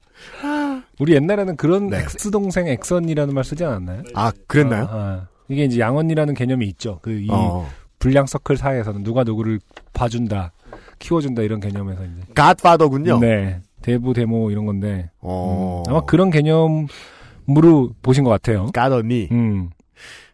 우리 0.98 1.14
옛날에는 1.14 1.56
그런 1.56 1.88
네. 1.88 1.98
엑스동생 1.98 2.66
엑선이라는 2.68 3.34
말 3.34 3.44
쓰지 3.44 3.64
않았나요? 3.64 4.02
아 4.14 4.32
그랬나요? 4.46 4.84
아, 4.84 4.88
아. 4.90 5.26
이게 5.48 5.64
이제 5.64 5.80
양언니라는 5.80 6.34
개념이 6.34 6.66
있죠. 6.68 6.98
그이 7.02 7.26
어. 7.30 7.68
불량 7.98 8.26
서클 8.26 8.56
사이에서는 8.56 9.02
누가 9.02 9.24
누구를 9.24 9.60
봐준다, 9.92 10.52
키워준다 10.98 11.42
이런 11.42 11.60
개념에서 11.60 12.04
이제. 12.04 12.20
갓파더군요. 12.34 13.18
네. 13.20 13.60
대부 13.82 14.12
데모 14.12 14.50
이런 14.50 14.66
건데 14.66 15.10
어. 15.20 15.82
음, 15.86 15.90
아마 15.90 16.00
그런 16.04 16.30
개념으로 16.30 17.90
보신 18.02 18.24
것 18.24 18.30
같아요. 18.30 18.66
갓언니. 18.72 19.28
음, 19.32 19.70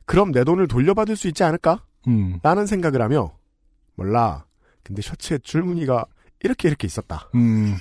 그럼 0.06 0.32
내 0.32 0.44
돈을 0.44 0.68
돌려받을 0.68 1.16
수 1.16 1.28
있지 1.28 1.44
않을까? 1.44 1.82
음, 2.08 2.38
라는 2.42 2.66
생각을 2.66 3.02
하며 3.02 3.32
몰라. 3.96 4.44
근데 4.82 5.02
셔츠에 5.02 5.38
줄무늬가 5.38 6.06
이렇게 6.42 6.68
이렇게 6.68 6.86
있었다. 6.86 7.28
음. 7.34 7.74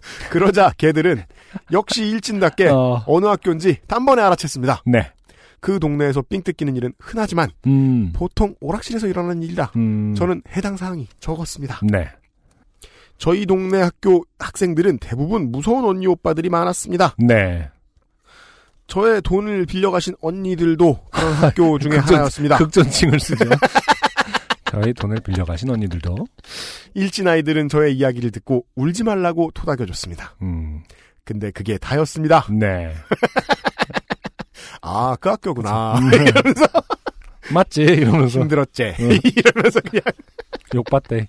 그러자 0.30 0.72
걔들은 0.76 1.22
역시 1.72 2.06
일진답게 2.06 2.68
어, 2.68 3.02
어느 3.06 3.26
학교인지 3.26 3.78
단번에 3.86 4.22
알아챘습니다. 4.22 4.80
네. 4.86 5.12
그 5.60 5.78
동네에서 5.80 6.22
삥 6.22 6.42
뜯기는 6.42 6.76
일은 6.76 6.92
흔하지만 7.00 7.50
음, 7.66 8.12
보통 8.14 8.54
오락실에서 8.60 9.08
일어나는 9.08 9.42
일이다. 9.42 9.72
음. 9.76 10.14
저는 10.16 10.42
해당 10.56 10.76
사항이 10.76 11.08
적었습니다. 11.20 11.80
네. 11.82 12.08
저희 13.18 13.46
동네 13.46 13.82
학교 13.82 14.24
학생들은 14.38 14.98
대부분 14.98 15.50
무서운 15.50 15.84
언니 15.84 16.06
오빠들이 16.06 16.48
많았습니다. 16.48 17.16
네. 17.18 17.68
저의 18.88 19.20
돈을 19.22 19.66
빌려가신 19.66 20.14
언니들도 20.20 21.08
그런 21.10 21.32
학교 21.34 21.78
중에 21.78 21.90
극전- 21.92 22.14
하나였습니다. 22.16 22.56
극존칭을 22.58 23.20
쓰죠. 23.20 23.44
저희 24.70 24.92
돈을 24.94 25.20
빌려가신 25.20 25.70
언니들도. 25.70 26.26
일진 26.94 27.28
아이들은 27.28 27.68
저의 27.68 27.94
이야기를 27.96 28.30
듣고 28.32 28.64
울지 28.74 29.04
말라고 29.04 29.50
토닥여줬습니다. 29.54 30.36
음, 30.42 30.82
근데 31.24 31.50
그게 31.50 31.76
다였습니다. 31.78 32.46
네. 32.50 32.94
아, 34.82 35.16
그 35.20 35.28
학교구나. 35.28 35.98
음. 35.98 36.10
맞지? 37.52 37.82
이러면서 37.82 38.40
힘들었지. 38.40 38.94
응. 39.00 39.18
이러면서 39.22 39.80
그냥. 39.80 40.02
욕받대. 40.74 41.28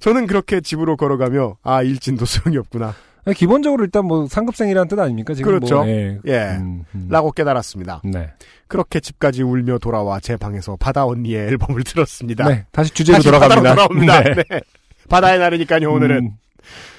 저는 0.00 0.26
그렇게 0.26 0.60
집으로 0.60 0.96
걸어가며, 0.96 1.56
아, 1.62 1.82
일진도 1.82 2.24
소용이 2.26 2.58
없구나. 2.58 2.94
기본적으로 3.34 3.84
일단 3.84 4.04
뭐 4.04 4.26
상급생이라는 4.28 4.88
뜻 4.88 4.98
아닙니까? 4.98 5.34
지금 5.34 5.52
그렇죠. 5.52 5.76
뭐, 5.76 5.88
예. 5.88 6.18
예. 6.26 6.56
음, 6.58 6.84
음. 6.94 7.08
라고 7.10 7.32
깨달았습니다. 7.32 8.02
네. 8.04 8.32
그렇게 8.68 9.00
집까지 9.00 9.42
울며 9.42 9.78
돌아와 9.78 10.20
제 10.20 10.36
방에서 10.36 10.76
바다 10.76 11.06
언니의 11.06 11.48
앨범을 11.48 11.82
들었습니다. 11.84 12.48
네. 12.48 12.66
다시 12.70 12.92
주제로 12.92 13.16
다시 13.16 13.26
돌아갑니다. 13.26 13.74
바다로 13.74 13.88
돌아옵니다. 13.88 14.22
네. 14.22 14.34
네. 14.34 14.60
바다의 15.08 15.38
날이니까요, 15.40 15.90
오늘은. 15.92 16.16
음, 16.18 16.30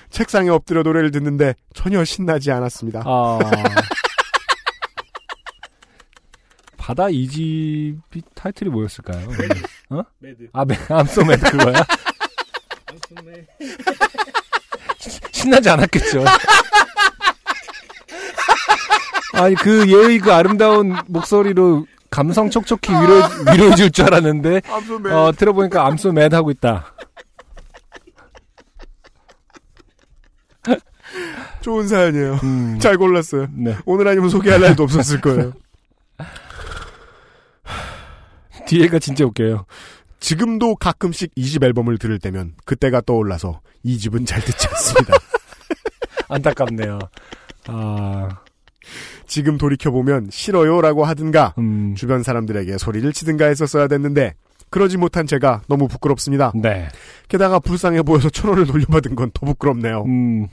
책상에 0.09 0.49
엎드려 0.49 0.83
노래를 0.83 1.11
듣는데 1.11 1.55
전혀 1.73 2.03
신나지 2.03 2.51
않았습니다. 2.51 3.03
아. 3.05 3.39
바다 6.77 7.09
이 7.09 7.27
집이 7.27 8.21
타이틀이 8.33 8.69
뭐였을까요? 8.69 9.27
Mad. 10.19 10.47
아, 10.53 10.63
Mad, 10.63 10.77
I'm 10.87 11.07
so 11.07 11.20
mad 11.20 11.39
그거야? 11.39 11.83
안순네. 12.85 13.45
신나지 15.31 15.69
않았겠죠. 15.69 16.23
아니 19.33 19.55
그 19.55 19.87
예의 19.89 20.19
그 20.19 20.33
아름다운 20.33 20.95
목소리로 21.07 21.85
감성 22.09 22.49
촉촉히 22.49 22.93
위로 22.93 23.21
위로해 23.51 23.75
줄 23.75 23.91
줄 23.91 24.05
알았는데 24.05 24.61
I'm 24.67 24.82
so 24.82 24.93
mad. 24.93 25.13
어 25.13 25.31
들어보니까 25.31 25.85
I'm 25.85 26.01
so 26.01 26.11
mad 26.13 26.33
하고 26.33 26.49
있다. 26.51 26.93
좋은 31.61 31.87
사연이에요. 31.87 32.39
음, 32.43 32.79
잘 32.79 32.97
골랐어요. 32.97 33.47
네. 33.51 33.75
오늘 33.85 34.07
아니면 34.07 34.29
소개할 34.29 34.61
날도 34.61 34.83
없었을 34.83 35.19
거예요. 35.21 35.53
뒤에가 38.67 38.99
진짜 38.99 39.25
웃겨요. 39.25 39.65
지금도 40.19 40.75
가끔씩 40.75 41.31
이 41.35 41.43
집 41.49 41.63
앨범을 41.63 41.97
들을 41.97 42.19
때면 42.19 42.53
그때가 42.65 43.01
떠올라서 43.01 43.61
이 43.83 43.97
집은 43.97 44.25
잘 44.25 44.41
듣지 44.41 44.67
않습니다. 44.67 45.13
안타깝네요. 46.29 46.99
아, 47.67 48.29
지금 49.27 49.57
돌이켜보면 49.57 50.29
싫어요라고 50.31 51.05
하든가 51.05 51.53
음, 51.57 51.95
주변 51.95 52.23
사람들에게 52.23 52.77
소리를 52.77 53.11
치든가 53.13 53.45
했었어야 53.45 53.87
됐는데 53.87 54.33
그러지 54.69 54.97
못한 54.97 55.25
제가 55.27 55.61
너무 55.69 55.87
부끄럽습니다. 55.87 56.51
네. 56.55 56.89
게다가 57.29 57.59
불쌍해 57.59 58.01
보여서 58.03 58.29
천 58.29 58.49
원을 58.49 58.65
돌려받은 58.65 59.15
건 59.15 59.31
더 59.33 59.45
부끄럽네요. 59.45 60.03
음, 60.05 60.47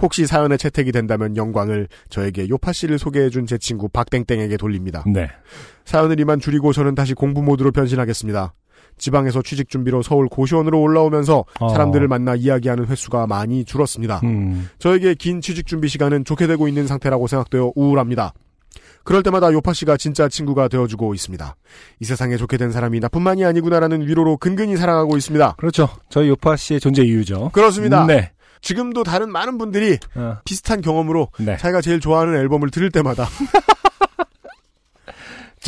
혹시 0.00 0.26
사연에 0.26 0.56
채택이 0.56 0.90
된다면 0.90 1.36
영광을 1.36 1.86
저에게 2.08 2.48
요파 2.48 2.72
씨를 2.72 2.98
소개해준 2.98 3.46
제 3.46 3.58
친구 3.58 3.88
박땡땡에게 3.88 4.56
돌립니다. 4.56 5.04
네. 5.06 5.28
사연을 5.84 6.18
이만 6.18 6.40
줄이고 6.40 6.72
저는 6.72 6.96
다시 6.96 7.14
공부 7.14 7.42
모드로 7.42 7.70
변신하겠습니다. 7.70 8.52
지방에서 8.98 9.42
취직 9.42 9.68
준비로 9.68 10.02
서울 10.02 10.28
고시원으로 10.28 10.80
올라오면서 10.80 11.44
어. 11.60 11.68
사람들을 11.68 12.06
만나 12.08 12.34
이야기하는 12.34 12.86
횟수가 12.86 13.26
많이 13.26 13.64
줄었습니다. 13.64 14.20
음, 14.24 14.68
저에게 14.78 15.14
긴 15.14 15.40
취직 15.40 15.66
준비 15.66 15.88
시간은 15.88 16.24
좋게 16.24 16.46
되고 16.46 16.68
있는 16.68 16.86
상태라고 16.86 17.26
생각되어 17.26 17.72
우울합니다. 17.74 18.32
그럴 19.04 19.22
때마다 19.22 19.52
요파 19.52 19.72
씨가 19.72 19.96
진짜 19.96 20.28
친구가 20.28 20.68
되어주고 20.68 21.14
있습니다. 21.14 21.56
이 22.00 22.04
세상에 22.04 22.36
좋게 22.36 22.56
된 22.56 22.70
사람이 22.70 23.00
나뿐만이 23.00 23.44
아니구나라는 23.44 24.06
위로로 24.06 24.36
근근히 24.36 24.76
사랑하고 24.76 25.16
있습니다. 25.16 25.56
그렇죠. 25.58 25.88
저희 26.08 26.28
요파 26.28 26.56
씨의 26.56 26.80
존재 26.80 27.02
이유죠. 27.02 27.50
그렇습니다. 27.52 28.06
네. 28.06 28.30
지금도 28.60 29.02
다른 29.02 29.30
많은 29.30 29.58
분들이 29.58 29.98
어, 30.14 30.38
비슷한 30.44 30.80
경험으로 30.80 31.28
네. 31.40 31.56
자기가 31.56 31.80
제일 31.80 31.98
좋아하는 31.98 32.36
앨범을 32.36 32.70
들을 32.70 32.90
때마다. 32.90 33.26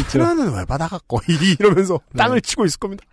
천안은 0.02 0.54
왜 0.54 0.64
받아갖고 0.64 1.20
이러면서 1.58 2.00
네. 2.12 2.18
땅을 2.18 2.40
치고 2.40 2.64
있을 2.64 2.78
겁니다. 2.78 3.04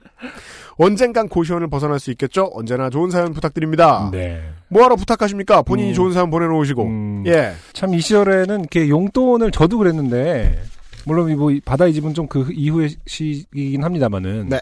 언젠간 0.77 1.27
고시원을 1.29 1.67
벗어날 1.67 1.99
수 1.99 2.09
있겠죠? 2.11 2.49
언제나 2.53 2.89
좋은 2.89 3.11
사연 3.11 3.34
부탁드립니다. 3.34 4.09
네. 4.11 4.41
뭐하러 4.69 4.95
부탁하십니까? 4.95 5.61
본인이 5.61 5.89
음. 5.89 5.93
좋은 5.93 6.13
사연 6.13 6.29
보내놓으시고. 6.32 6.84
음. 6.84 7.23
예. 7.27 7.53
참 7.73 7.93
이 7.93 7.99
시절에는 8.01 8.59
이렇게 8.61 8.88
용돈을 8.89 9.51
저도 9.51 9.77
그랬는데 9.77 10.63
물론 11.05 11.29
이뭐 11.29 11.51
바다 11.65 11.86
이 11.88 11.93
집은 11.93 12.13
좀 12.13 12.27
그 12.27 12.47
이후의 12.51 12.95
시기긴 13.05 13.84
합니다만은 13.84 14.49
네. 14.49 14.59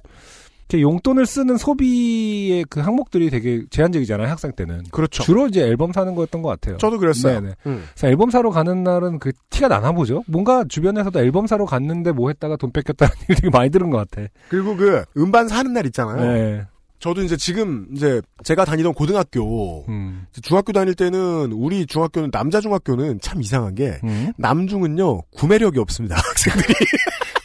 이렇게 0.70 0.84
용돈을 0.84 1.26
쓰는 1.26 1.58
소비의 1.58 2.64
그 2.70 2.80
항목들이 2.80 3.32
되게 3.32 3.64
제한적이잖아요 3.72 4.28
학생 4.28 4.52
때는 4.52 4.84
그렇죠. 4.92 5.24
주로 5.24 5.48
이제 5.48 5.62
앨범 5.64 5.92
사는 5.92 6.14
거였던 6.14 6.44
것 6.44 6.50
같아요. 6.50 6.78
저도 6.78 7.00
그랬어요. 7.00 7.42
네네. 7.42 7.56
음. 7.66 7.84
그래서 7.96 8.08
앨범 8.08 8.30
사러 8.30 8.52
가는 8.52 8.84
날은 8.84 9.18
그 9.18 9.32
티가 9.50 9.68
나나 9.68 9.92
보죠. 9.92 10.24
뭔가 10.28 10.64
주변에서도 10.70 11.20
앨범 11.20 11.48
사러 11.48 11.66
갔는데 11.66 12.12
뭐 12.12 12.30
했다가 12.30 12.56
돈 12.58 12.72
뺏겼다는 12.72 13.12
얘기 13.32 13.42
되게 13.42 13.50
많이 13.50 13.72
들은 13.72 13.90
것 13.90 13.98
같아. 13.98 14.28
그리고 14.50 14.76
그 14.76 15.04
음반 15.18 15.48
사는 15.48 15.74
날 15.74 15.88
있잖아요. 15.88 16.34
네. 16.34 16.66
저도 17.00 17.24
이제 17.24 17.36
지금 17.38 17.88
이제 17.96 18.22
제가 18.44 18.66
다니던 18.66 18.94
고등학교 18.94 19.86
음. 19.88 20.28
중학교 20.42 20.74
다닐 20.74 20.94
때는 20.94 21.52
우리 21.54 21.86
중학교는 21.86 22.30
남자 22.30 22.60
중학교는 22.60 23.22
참 23.22 23.42
이상한 23.42 23.74
게 23.74 24.00
음. 24.04 24.34
남중은요 24.38 25.22
구매력이 25.32 25.80
없습니다 25.80 26.18
학생들이 26.20 26.74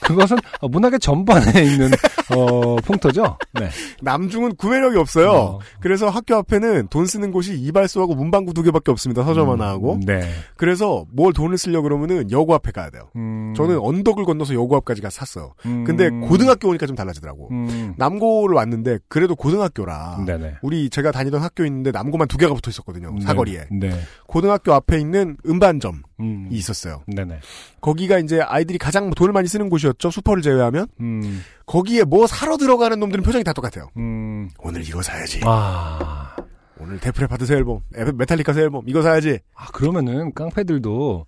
그것은 0.06 0.36
어, 0.60 0.68
문학의 0.68 1.00
전반에 1.00 1.42
있는 1.64 1.90
어, 2.34 2.76
풍토죠. 2.76 3.36
네. 3.54 3.68
남중은 4.02 4.56
구매력이 4.56 4.96
없어요. 4.98 5.30
어. 5.30 5.58
그래서 5.80 6.08
학교 6.08 6.36
앞에는 6.36 6.88
돈 6.88 7.06
쓰는 7.06 7.30
곳이 7.32 7.54
이발소하고 7.54 8.14
문방구 8.14 8.54
두 8.54 8.62
개밖에 8.62 8.90
없습니다. 8.90 9.24
서점 9.24 9.50
하나하고. 9.50 10.00
네. 10.04 10.22
그래서 10.56 11.04
뭘 11.12 11.32
돈을 11.32 11.58
쓰려 11.58 11.82
그러면은 11.82 12.30
여고 12.30 12.54
앞에 12.54 12.70
가야 12.72 12.90
돼요. 12.90 13.08
음, 13.16 13.52
저는 13.56 13.78
언덕을 13.78 14.24
건너서 14.24 14.54
여고 14.54 14.76
앞까지 14.76 15.02
가 15.02 15.10
샀어요. 15.10 15.54
음, 15.66 15.84
근데 15.84 16.08
고등학교 16.10 16.68
오니까 16.68 16.86
좀 16.86 16.96
달라지더라고. 16.96 17.48
음, 17.50 17.94
남고를 17.96 18.56
왔는데 18.56 18.98
그래도 19.08 19.36
고등학교라. 19.36 20.24
네네. 20.26 20.54
우리 20.62 20.90
제가 20.90 21.12
다니던 21.12 21.42
학교 21.42 21.64
있는데 21.64 21.90
남고만 21.90 22.28
두 22.28 22.38
개가 22.38 22.54
붙어 22.54 22.70
있었거든요. 22.70 23.14
사거리에. 23.20 23.66
네. 23.70 23.88
네. 23.88 24.00
고등학교 24.26 24.72
앞에 24.72 24.98
있는 24.98 25.36
음반점이 25.46 25.98
음, 26.20 26.48
있었어요. 26.50 27.02
네네. 27.06 27.40
거기가 27.80 28.18
이제 28.18 28.40
아이들이 28.40 28.78
가장 28.78 29.10
돈을 29.10 29.32
많이 29.32 29.48
쓰는 29.48 29.68
곳이었죠. 29.68 30.10
슈퍼를 30.10 30.42
제외하면. 30.42 30.86
음, 31.00 31.42
거기에 31.66 32.04
뭐 32.04 32.26
사러 32.26 32.56
들어가는 32.56 32.98
놈들은 32.98 33.24
표정이 33.24 33.44
다 33.44 33.52
똑같아요. 33.52 33.88
음, 33.96 34.48
오늘 34.58 34.82
이거 34.86 35.02
사야지. 35.02 35.40
아. 35.44 36.34
오늘 36.80 36.98
데프 36.98 37.18
레파드 37.18 37.46
새 37.46 37.54
앨범, 37.54 37.80
에, 37.96 38.04
메탈리카 38.12 38.52
새 38.52 38.62
앨범 38.62 38.82
이거 38.86 39.00
사야지. 39.00 39.38
아, 39.54 39.66
그러면은 39.68 40.32
깡패들도 40.34 41.24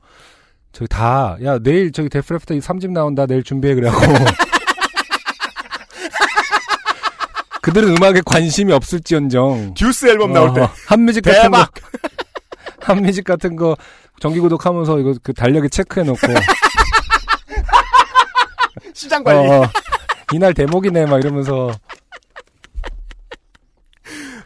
저기 0.72 0.88
다, 0.88 1.36
야, 1.44 1.58
내일 1.58 1.92
저기 1.92 2.08
데프 2.08 2.28
레파드 2.28 2.54
3집 2.54 2.90
나온다. 2.90 3.26
내일 3.26 3.42
준비해. 3.42 3.74
그래갖고. 3.74 4.06
그들은 7.62 7.96
음악에 7.96 8.20
관심이 8.24 8.72
없을지언정. 8.72 9.74
듀스 9.74 10.06
앨범 10.06 10.32
나올 10.32 10.52
때 10.54 10.60
어, 10.60 10.70
한뮤직 10.86 11.22
같은. 11.22 11.50
거. 11.50 11.66
한뮤직 12.80 13.24
같은 13.24 13.56
거 13.56 13.76
정기 14.20 14.40
구독하면서 14.40 14.98
이거 15.00 15.14
그 15.22 15.32
달력에 15.32 15.68
체크해 15.68 16.04
놓고. 16.06 16.18
시장 18.94 19.22
관리. 19.24 19.48
어, 19.48 19.68
이날 20.32 20.54
대목이네. 20.54 21.06
막 21.06 21.18
이러면서. 21.18 21.70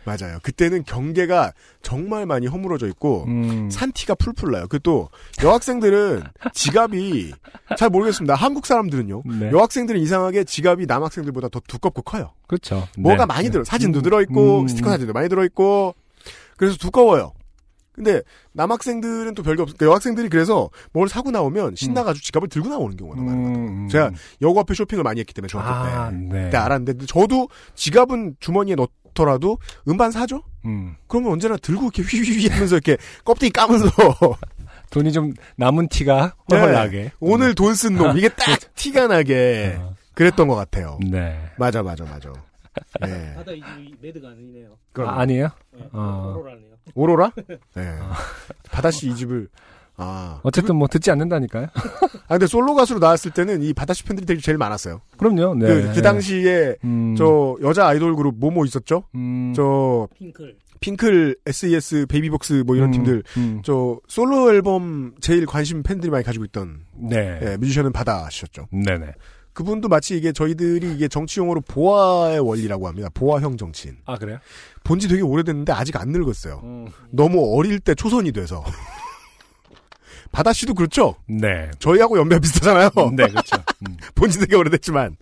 맞아요. 0.05 0.39
그때는 0.43 0.83
경계가 0.85 1.53
정말 1.83 2.25
많이 2.27 2.47
허물어져 2.47 2.87
있고 2.89 3.25
음, 3.29 3.69
산티가 3.71 4.15
풀풀 4.17 4.51
나요. 4.51 4.67
그 4.67 4.81
또 4.83 5.11
여학생들은 5.45 6.25
지갑이 6.55 7.33
잘 7.77 7.91
모르겠습니다. 7.91 8.35
한국 8.35 8.67
사람들은요. 8.67 9.23
네. 9.27 9.51
여학생들은 9.53 10.01
이상하게 10.01 10.45
지갑이 10.45 10.87
남학생들보다 10.87 11.49
더 11.49 11.61
두껍고 11.69 12.01
커요. 12.03 12.33
그렇죠. 12.49 12.89
뭐가 12.99 13.19
네. 13.19 13.27
많이 13.27 13.51
들어. 13.51 13.63
사진도 13.63 14.01
음, 14.01 14.03
들어 14.03 14.23
있고 14.23 14.61
음, 14.63 14.69
스티커 14.69 14.89
사진도 14.91 15.13
많이 15.13 15.29
들어 15.29 15.45
있고 15.45 15.95
그래서 16.57 16.77
두꺼워요. 16.79 17.33
근데 18.03 18.23
남학생들은 18.53 19.35
또 19.35 19.43
별게 19.43 19.61
없. 19.63 19.67
그러니까 19.67 19.87
여학생들이 19.87 20.31
그래서 20.31 20.71
뭘 20.93 21.09
사고 21.09 21.31
나오면 21.31 21.77
신나가지고 21.77 22.23
지갑을 22.23 22.49
들고 22.49 22.69
나오는 22.71 22.97
경우가 22.97 23.21
많아요. 23.21 23.37
음, 23.37 23.55
음. 23.85 23.89
제가 23.91 24.11
여고 24.41 24.59
앞에 24.61 24.73
쇼핑을 24.73 25.05
많이 25.05 25.21
했기 25.21 25.35
때문에 25.35 25.49
중학교 25.49 25.69
아, 25.69 26.11
때. 26.11 26.17
네. 26.17 26.45
그때 26.45 26.57
알았는데 26.57 27.05
저도 27.07 27.49
지갑은 27.75 28.37
주머니에 28.41 28.75
넣더라도 28.77 29.59
음반 29.87 30.11
사죠? 30.11 30.43
음. 30.65 30.97
그러면 31.09 31.33
언제나 31.33 31.57
들고 31.59 31.91
이렇게 31.95 32.03
휘휘휘 32.03 32.49
하면서 32.49 32.77
이렇게 32.77 32.97
껍데기 33.25 33.51
까면서 33.53 33.91
돈이 34.91 35.13
좀 35.13 35.35
남은 35.57 35.89
티가 35.89 36.35
네. 36.49 36.57
훨훨 36.57 36.73
나게. 36.73 37.13
오늘 37.21 37.55
돈 37.55 37.75
쓴 37.75 37.97
놈 37.97 38.17
이게 38.17 38.29
딱 38.31 38.59
티가 38.75 39.09
나게 39.09 39.77
어, 39.79 39.95
그랬던 40.15 40.49
것 40.49 40.55
같아요. 40.55 40.99
네. 41.07 41.39
맞아 41.59 41.83
맞아 41.83 42.05
맞아. 42.05 42.33
네. 43.03 43.35
바다 43.35 43.53
이이 43.53 43.95
Mad가 44.01 44.29
아니네요. 44.29 44.77
그럼 44.93 45.11
아, 45.11 45.21
아니에요? 45.21 45.49
네, 45.73 45.89
어. 45.93 46.35
오로라? 46.95 47.33
네. 47.75 47.99
바다씨 48.71 49.09
2집을 49.09 49.49
아 49.97 50.41
어쨌든 50.43 50.77
뭐 50.77 50.89
듣지 50.89 51.11
않는다니까요. 51.11 51.67
아 52.27 52.29
근데 52.29 52.47
솔로 52.47 52.75
가수로 52.75 52.99
나왔을 53.01 53.33
때는 53.33 53.63
이 53.63 53.73
바다씨 53.75 54.05
팬들이 54.05 54.27
되게 54.27 54.41
제일 54.41 54.57
많았어요. 54.59 55.01
그럼요. 55.19 55.55
네. 55.57 55.67
그, 55.67 55.95
그 55.97 56.03
당시에 56.03 56.77
음, 56.85 57.15
저 57.17 57.57
여자 57.63 57.87
아이돌 57.87 58.17
그룹 58.17 58.37
뭐뭐 58.39 58.65
있었죠? 58.65 59.05
음, 59.15 59.53
저 59.55 60.09
핑클. 60.17 60.57
핑클, 60.81 61.37
SES, 61.45 62.07
베이비복스 62.07 62.65
뭐 62.67 62.75
이런 62.75 62.89
음, 62.89 62.93
팀들 62.93 63.23
음, 63.37 63.61
저 63.63 64.01
솔로 64.09 64.51
앨범 64.51 65.13
제일 65.21 65.45
관심 65.45 65.83
팬들이 65.83 66.11
많이 66.11 66.25
가지고 66.25 66.47
있던 66.47 66.87
네. 66.95 67.39
예, 67.43 67.57
뮤지션은 67.59 67.93
바다씨였죠. 67.93 68.69
네네. 68.73 69.13
그분도 69.61 69.89
마치 69.89 70.17
이게 70.17 70.33
저희들이 70.33 70.95
이게 70.95 71.07
정치 71.07 71.39
용어로 71.39 71.61
보아의 71.61 72.41
원리라고 72.41 72.89
합니다. 72.89 73.11
보아형 73.13 73.59
정치인. 73.59 73.99
아 74.07 74.17
그래요? 74.17 74.39
본지 74.85 75.07
되게 75.07 75.21
오래됐는데 75.21 75.71
아직 75.71 75.97
안 75.97 76.09
늙었어요. 76.13 76.63
음. 76.65 76.89
너무 77.11 77.59
어릴 77.59 77.79
때 77.79 77.95
초선이 77.95 78.33
돼서. 78.33 78.65
바다 80.33 80.55
씨도 80.55 80.73
그렇죠. 80.73 81.17
네. 81.29 81.71
저희하고 81.79 82.17
연배가 82.19 82.41
비슷하잖아요. 82.41 82.89
네 83.15 83.27
그렇죠. 83.29 83.57
음. 83.87 83.99
본지 84.15 84.39
되게 84.39 84.57
오래됐지만. 84.57 85.17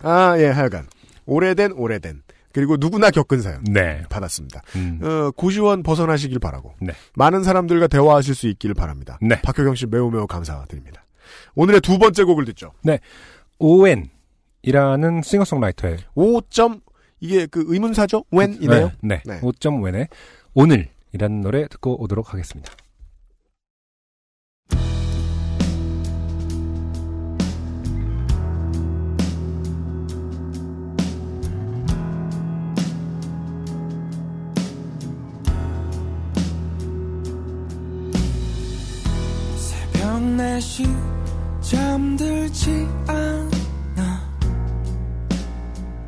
아, 0.00 0.34
예, 0.38 0.46
하여간. 0.48 0.88
오래된, 1.26 1.72
오래된. 1.72 2.22
그리고 2.52 2.76
누구나 2.76 3.10
겪은 3.10 3.40
사연. 3.40 3.62
네. 3.64 4.02
받았습니다. 4.08 4.62
음. 4.74 4.98
어, 5.00 5.30
고시원 5.30 5.84
벗어나시길 5.84 6.40
바라고. 6.40 6.74
네. 6.80 6.92
많은 7.14 7.44
사람들과 7.44 7.86
대화하실 7.86 8.34
수 8.34 8.48
있기를 8.48 8.74
바랍니다. 8.74 9.16
네. 9.22 9.40
박효경 9.42 9.76
씨 9.76 9.86
매우 9.86 10.10
매우 10.10 10.26
감사드립니다. 10.26 11.04
오늘의 11.54 11.80
두 11.82 11.98
번째 11.98 12.24
곡을 12.24 12.44
듣죠. 12.46 12.72
ON이라는 13.58 15.22
싱어송라이터의 15.22 15.98
5점, 16.16 16.82
이게 17.20 17.46
그 17.46 17.64
의문사죠? 17.66 18.24
when이네요? 18.32 18.92
네. 19.02 19.22
네. 19.24 19.40
5점 19.40 19.82
웬의 19.82 20.08
오늘이라는 20.54 21.40
노래 21.40 21.66
듣고 21.68 22.02
오도록 22.02 22.32
하겠습니다. 22.32 22.72
새벽 39.56 40.20
4시 40.20 41.15
잠들지 41.68 42.86
않아. 43.08 44.22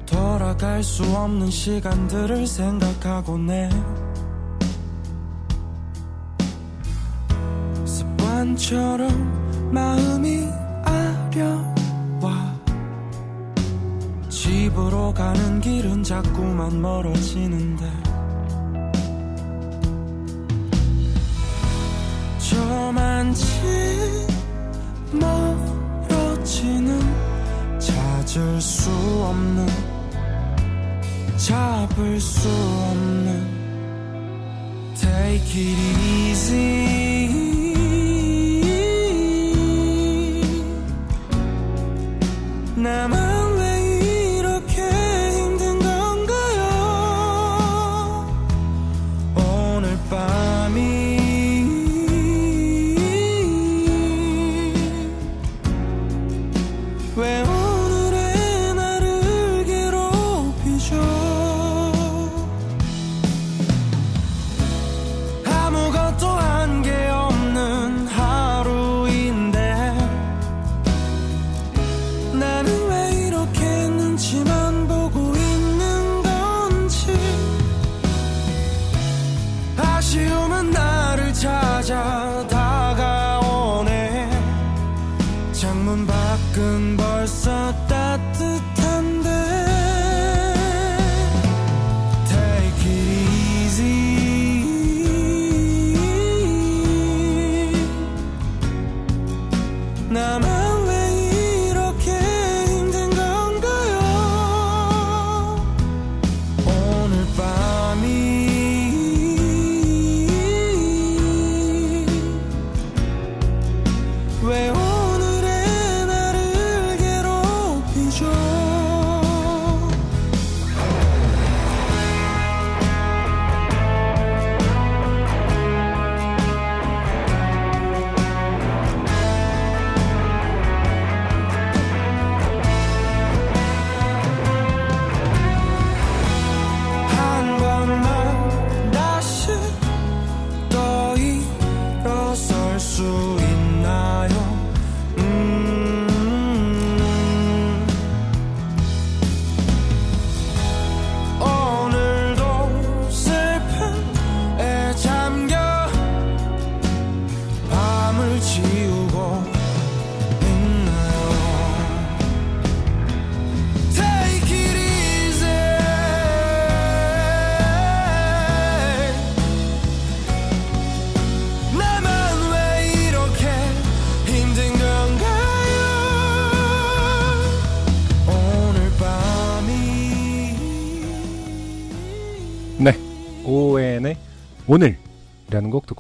돌아갈 0.06 0.84
수 0.84 1.02
없는 1.02 1.50
시간들을 1.50 2.46
생각하곤 2.46 3.50
해 3.50 3.68
습관처럼 7.84 9.72
마음이 9.72 10.46
아려와. 10.84 12.54
집으로 14.28 15.12
가는 15.12 15.61
길은 15.61 16.04
자꾸만 16.04 16.80
멀어지는데. 16.80 17.84
저만치 22.48 24.38
멀어지는 25.12 27.00
찾을 27.78 28.61
수 28.61 28.90
없는 28.90 29.66
잡을 31.36 32.20
수 32.20 32.48
없는 32.48 33.59
Take 34.94 35.62
it 35.62 35.78
easy. 36.28 36.98
나만 42.76 43.38
창문 85.78 86.08
밖은 86.08 86.96
벌써 86.96 87.72
따뜻한 87.86 88.88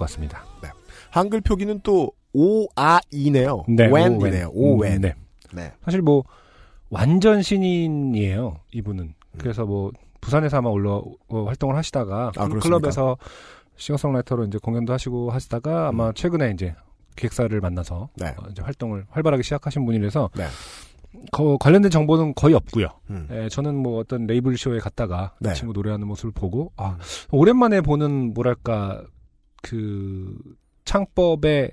듣고 0.08 0.26
왔습니다. 0.28 0.44
한글 1.10 1.40
표기는 1.40 1.80
또 1.82 2.12
오아이네요. 2.32 3.64
네, 3.68 3.86
웬이네요. 3.86 4.50
오웬. 4.52 4.96
음, 4.96 5.00
네. 5.00 5.14
네. 5.52 5.72
사실 5.84 6.02
뭐 6.02 6.24
완전 6.90 7.42
신인이에요. 7.42 8.60
이분은. 8.72 9.14
그래서 9.38 9.64
뭐 9.64 9.90
부산에서 10.20 10.58
아마 10.58 10.68
올라 10.70 10.92
어, 10.96 11.44
활동을 11.46 11.76
하시다가 11.76 12.32
아? 12.36 12.48
클럽에서 12.48 13.16
싱어송라이터로 13.76 14.44
이제 14.46 14.58
공연도 14.62 14.92
하시고 14.92 15.30
하시다가 15.30 15.88
아마 15.88 16.12
최근에 16.12 16.50
이제 16.50 16.74
기획사를 17.16 17.58
만나서 17.60 18.08
네. 18.16 18.28
어, 18.28 18.42
이제 18.50 18.62
활동을 18.62 19.04
활발하게 19.10 19.42
시작하신 19.42 19.84
분이라서 19.86 20.30
네. 20.36 20.44
거- 21.32 21.56
관련된 21.58 21.90
정보는 21.90 22.34
거의 22.34 22.54
없고요. 22.54 22.88
음. 23.10 23.28
예, 23.30 23.48
저는 23.48 23.76
뭐 23.76 23.98
어떤 24.00 24.26
레이블 24.26 24.58
쇼에 24.58 24.78
갔다가 24.78 25.32
네. 25.40 25.52
이 25.52 25.54
친구 25.54 25.72
노래하는 25.72 26.06
모습을 26.06 26.32
보고 26.32 26.72
아 26.76 26.98
오랜만에 27.30 27.80
보는 27.80 28.34
뭐랄까 28.34 29.02
그 29.62 30.36
창법의 30.84 31.72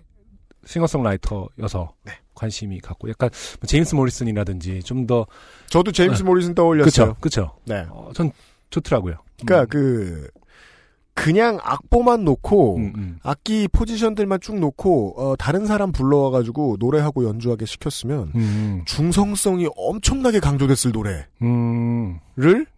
싱어송라이터여서 0.66 1.94
네. 2.04 2.14
관심이 2.34 2.80
갖고 2.80 3.10
약간 3.10 3.30
뭐 3.60 3.68
제임스 3.68 3.96
모리슨이라든지 3.96 4.82
좀 4.84 5.06
더 5.08 5.26
저도 5.70 5.92
제임스 5.92 6.24
네. 6.24 6.26
모리슨 6.26 6.56
떠올렸어요. 6.56 7.16
그쵸 7.22 7.56
네. 7.66 7.86
어, 7.90 8.12
전 8.16 8.32
좋더라고요. 8.72 9.18
그러니까 9.46 9.62
음, 9.62 9.68
그 9.70 10.30
그냥 11.16 11.60
악보만 11.64 12.26
놓고 12.26 12.76
음, 12.76 12.94
음. 12.96 13.20
악기 13.24 13.70
포지션들만 13.70 14.42
쭉 14.42 14.60
놓고 14.60 15.14
어, 15.18 15.36
다른 15.38 15.66
사람 15.66 15.94
불러와가지고 15.94 16.76
노래하고 16.78 17.24
연주하게 17.24 17.66
시켰으면 17.66 18.34
음, 18.36 18.82
중성성이 18.86 19.70
엄청나게 19.78 20.42
강조됐을 20.42 20.92
노래를 20.92 21.26
음, 21.42 22.20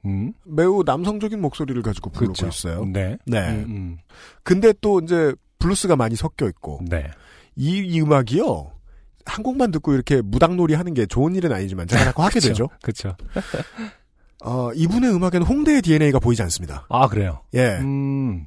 음, 0.06 0.34
매우 0.44 0.84
남성적인 0.86 1.42
목소리를 1.42 1.82
가지고 1.82 2.12
부르고 2.12 2.34
그렇죠. 2.34 2.48
있어요. 2.48 2.86
네. 2.86 3.18
네. 3.26 3.50
음, 3.50 3.98
근데 4.44 4.72
또 4.82 5.00
이제 5.00 5.34
블루스가 5.58 5.96
많이 5.96 6.16
섞여 6.16 6.48
있고 6.48 6.80
음. 6.82 6.86
네. 6.86 7.10
이, 7.56 7.80
이 7.80 8.00
음악이요. 8.02 8.72
한 9.26 9.44
곡만 9.44 9.72
듣고 9.72 9.94
이렇게 9.94 10.22
무당놀이 10.22 10.76
하는 10.76 10.94
게 10.94 11.08
좋은 11.08 11.36
일은 11.36 11.52
아니지만 11.52 11.88
제가 11.88 12.04
자꾸 12.06 12.22
하게 12.24 12.40
되죠. 12.40 12.70
그쵸. 12.84 13.16
어, 14.44 14.72
이분의 14.74 15.14
음악에는 15.14 15.44
홍대의 15.44 15.82
DNA가 15.82 16.20
보이지 16.20 16.42
않습니다. 16.44 16.86
아 16.90 17.08
그래요. 17.08 17.42
예. 17.54 17.78
음. 17.80 18.46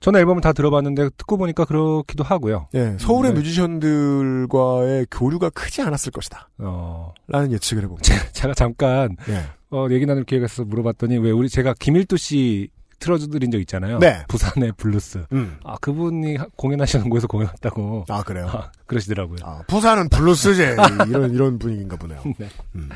저는 0.00 0.18
앨범을 0.20 0.40
다 0.40 0.54
들어봤는데 0.54 1.10
듣고 1.18 1.36
보니까 1.36 1.66
그렇기도 1.66 2.24
하고요. 2.24 2.68
예. 2.74 2.96
서울의 2.98 3.34
네. 3.34 3.38
뮤지션들과의 3.40 5.06
교류가 5.10 5.50
크지 5.50 5.82
않았을 5.82 6.10
것이다. 6.12 6.48
어, 6.58 7.12
라는 7.28 7.52
예측을 7.52 7.82
해봅니다. 7.84 8.14
제가 8.32 8.54
잠깐 8.54 9.16
예. 9.28 9.44
어, 9.70 9.86
얘기 9.90 10.06
나눌 10.06 10.24
기회가 10.24 10.46
있어서 10.46 10.64
물어봤더니 10.64 11.18
왜 11.18 11.30
우리 11.30 11.48
제가 11.50 11.74
김일도 11.78 12.16
씨 12.16 12.70
틀어드린 12.98 13.50
적 13.50 13.58
있잖아요. 13.60 13.98
네. 13.98 14.24
부산의 14.28 14.72
블루스. 14.78 15.26
음. 15.32 15.56
아 15.64 15.76
그분이 15.80 16.36
하- 16.36 16.46
공연하시는 16.56 17.08
곳에서 17.10 17.26
공연했다고 17.28 18.06
아, 18.08 18.22
그래요? 18.22 18.46
아, 18.50 18.70
그러시더라고요. 18.86 19.38
아, 19.42 19.62
부산은 19.68 20.08
블루스제. 20.08 20.76
이런, 21.08 21.30
이런 21.34 21.58
분위기인가 21.58 21.96
보네요. 21.96 22.22
네. 22.38 22.48
음. 22.74 22.88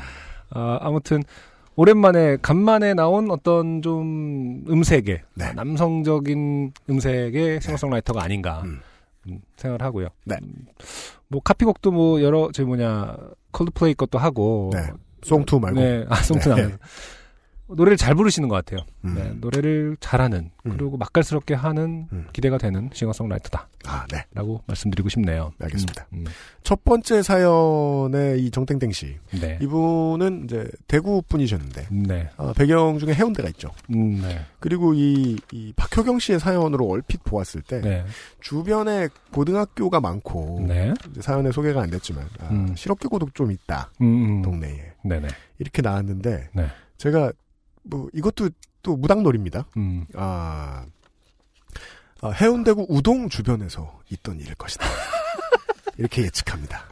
아, 0.51 0.77
아무튼 0.81 1.23
오랜만에 1.75 2.37
간만에 2.41 2.93
나온 2.93 3.29
어떤 3.31 3.81
좀 3.81 4.63
음색의 4.69 5.21
네. 5.33 5.53
남성적인 5.53 6.73
음색의 6.89 7.61
싱어송라이터가 7.61 8.23
아닌가 8.23 8.61
음. 8.63 8.79
음, 9.27 9.39
생각을 9.57 9.81
하고요. 9.81 10.07
네. 10.23 10.37
음, 10.41 10.67
뭐 11.27 11.41
카피곡도 11.41 11.91
뭐 11.91 12.21
여러 12.21 12.49
저 12.53 12.63
뭐냐 12.63 13.17
콜드플레이 13.51 13.95
것도 13.95 14.17
하고 14.17 14.69
네. 14.73 14.91
송투 15.23 15.59
말고. 15.59 15.79
네, 15.79 16.05
아 16.09 16.15
송투 16.15 16.53
네. 16.55 16.69
노래를 17.67 17.97
잘 17.97 18.13
부르시는 18.13 18.47
것 18.47 18.55
같아요. 18.55 18.85
음. 19.05 19.15
네, 19.15 19.33
노래를 19.39 19.97
잘하는 19.99 20.51
음. 20.65 20.71
그리고 20.71 20.97
맛깔스럽게 20.97 21.55
하는 21.55 22.07
음. 22.11 22.27
기대가 22.31 22.57
되는 22.57 22.89
싱어송라이터다라고 22.93 23.69
아, 23.87 24.05
네. 24.07 24.23
말씀드리고 24.67 25.09
싶네요. 25.09 25.51
알겠습니다. 25.59 26.07
음, 26.13 26.25
첫 26.63 26.83
번째 26.83 27.23
사연의 27.23 28.43
이 28.43 28.51
정땡땡 28.51 28.91
씨. 28.91 29.17
음, 29.33 29.39
네, 29.39 29.59
이분은 29.61 30.43
이제 30.45 30.67
대구 30.87 31.23
분이셨는데, 31.27 31.87
네, 31.91 32.29
어, 32.37 32.53
배경 32.53 32.99
중에 32.99 33.13
해운대가 33.13 33.49
있죠. 33.49 33.71
음, 33.89 34.21
네, 34.21 34.41
그리고 34.59 34.93
이, 34.93 35.37
이 35.51 35.73
박효경 35.75 36.19
씨의 36.19 36.39
사연으로 36.39 36.87
얼핏 36.87 37.23
보았을 37.23 37.61
때, 37.61 37.81
네, 37.81 38.05
주변에 38.41 39.09
고등학교가 39.31 39.99
많고, 39.99 40.65
네, 40.67 40.93
사연에 41.19 41.51
소개가 41.51 41.81
안 41.81 41.89
됐지만, 41.89 42.27
아, 42.39 42.49
음. 42.49 42.75
실업계고도 42.75 43.29
좀 43.33 43.51
있다, 43.51 43.91
음, 44.01 44.05
음, 44.05 44.41
동네에. 44.43 44.93
네, 45.03 45.19
네, 45.19 45.27
이렇게 45.57 45.81
나왔는데, 45.81 46.49
네. 46.53 46.67
제가, 46.97 47.31
뭐, 47.85 48.09
이것도 48.13 48.49
또 48.81 48.95
무당놀입니다. 48.95 49.65
음, 49.77 50.05
아, 50.15 50.85
아, 52.21 52.29
해운대구 52.29 52.85
우동 52.89 53.29
주변에서 53.29 53.99
있던 54.11 54.39
일일 54.39 54.55
것이다. 54.55 54.85
이렇게 55.97 56.23
예측합니다. 56.23 56.83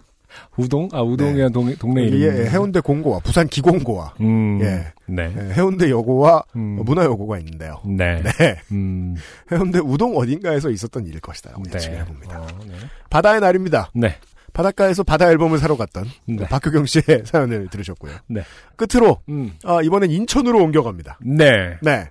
우동, 0.58 0.88
아 0.92 1.02
우동이야 1.02 1.50
동 1.50 1.74
동네 1.76 2.04
이름. 2.04 2.22
예, 2.22 2.50
해운대 2.50 2.80
공고와 2.80 3.20
부산 3.20 3.48
기공고와 3.48 4.14
음, 4.22 4.60
예. 4.62 4.94
네, 5.08 5.34
예, 5.36 5.54
해운대 5.54 5.90
여고와 5.90 6.44
음, 6.56 6.80
문화여고가 6.84 7.40
있는데요. 7.40 7.82
네, 7.86 8.22
네. 8.22 8.60
음, 8.72 9.16
해운대 9.52 9.80
우동 9.80 10.16
어딘가에서 10.16 10.70
있었던 10.70 11.06
일일 11.08 11.22
것이다. 11.22 11.56
네, 11.66 11.72
예측을 11.74 12.00
해봅니다. 12.00 12.40
어, 12.40 12.48
네, 12.68 12.74
바다의 13.10 13.42
날입니다. 13.42 13.90
네, 13.96 14.16
바닷가에서 14.54 15.04
바다 15.04 15.30
앨범을 15.30 15.58
사러 15.58 15.76
갔던 15.76 16.06
네. 16.28 16.48
박효경 16.48 16.86
씨의 16.86 17.24
사연을 17.26 17.68
들으셨고요. 17.70 18.14
네. 18.28 18.44
끝으로 18.76 19.20
음, 19.30 19.54
아, 19.64 19.82
이번엔 19.82 20.12
인천으로 20.12 20.60
옮겨갑니다. 20.64 21.20
네, 21.22 21.78
네. 21.82 22.10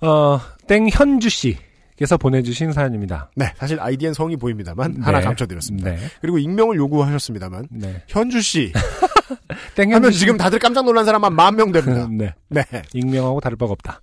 어, 0.00 0.40
땡현주 0.68 1.28
씨께서 1.28 2.16
보내주신 2.18 2.72
사연입니다. 2.72 3.30
네. 3.34 3.52
사실 3.56 3.80
아이디엔 3.80 4.14
성이 4.14 4.36
보입니다만 4.36 5.02
하나 5.02 5.18
네. 5.18 5.24
감춰드렸습니다. 5.24 5.90
네, 5.90 5.98
그리고 6.20 6.38
익명을 6.38 6.76
요구하셨습니다만 6.76 7.68
네, 7.70 8.02
현주 8.08 8.40
씨 8.40 8.72
땡현주 9.74 9.96
하면 9.96 10.12
씨. 10.12 10.20
지금 10.20 10.36
다들 10.36 10.58
깜짝 10.58 10.84
놀란 10.84 11.04
사람 11.04 11.24
한만명 11.24 11.72
됩니다. 11.72 12.06
네, 12.12 12.34
네. 12.48 12.62
익명하고 12.92 13.40
다를 13.40 13.56
바가 13.56 13.72
없다. 13.72 14.00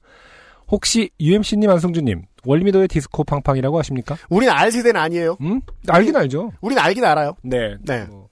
혹시 0.74 1.11
UMC님, 1.19 1.69
안승준님, 1.69 2.24
월미도의 2.45 2.88
디스코 2.88 3.24
팡팡이라고 3.26 3.80
아십니까? 3.80 4.17
우린 4.30 4.49
알 4.49 4.71
세대는 4.71 4.99
아니에요. 4.99 5.38
음, 5.41 5.61
알긴 5.88 6.15
알죠. 6.15 6.51
우린 6.61 6.80
알긴 6.80 7.05
알아요. 7.05 7.36
네, 7.43 7.76
네. 7.86 8.05
뭐, 8.09 8.28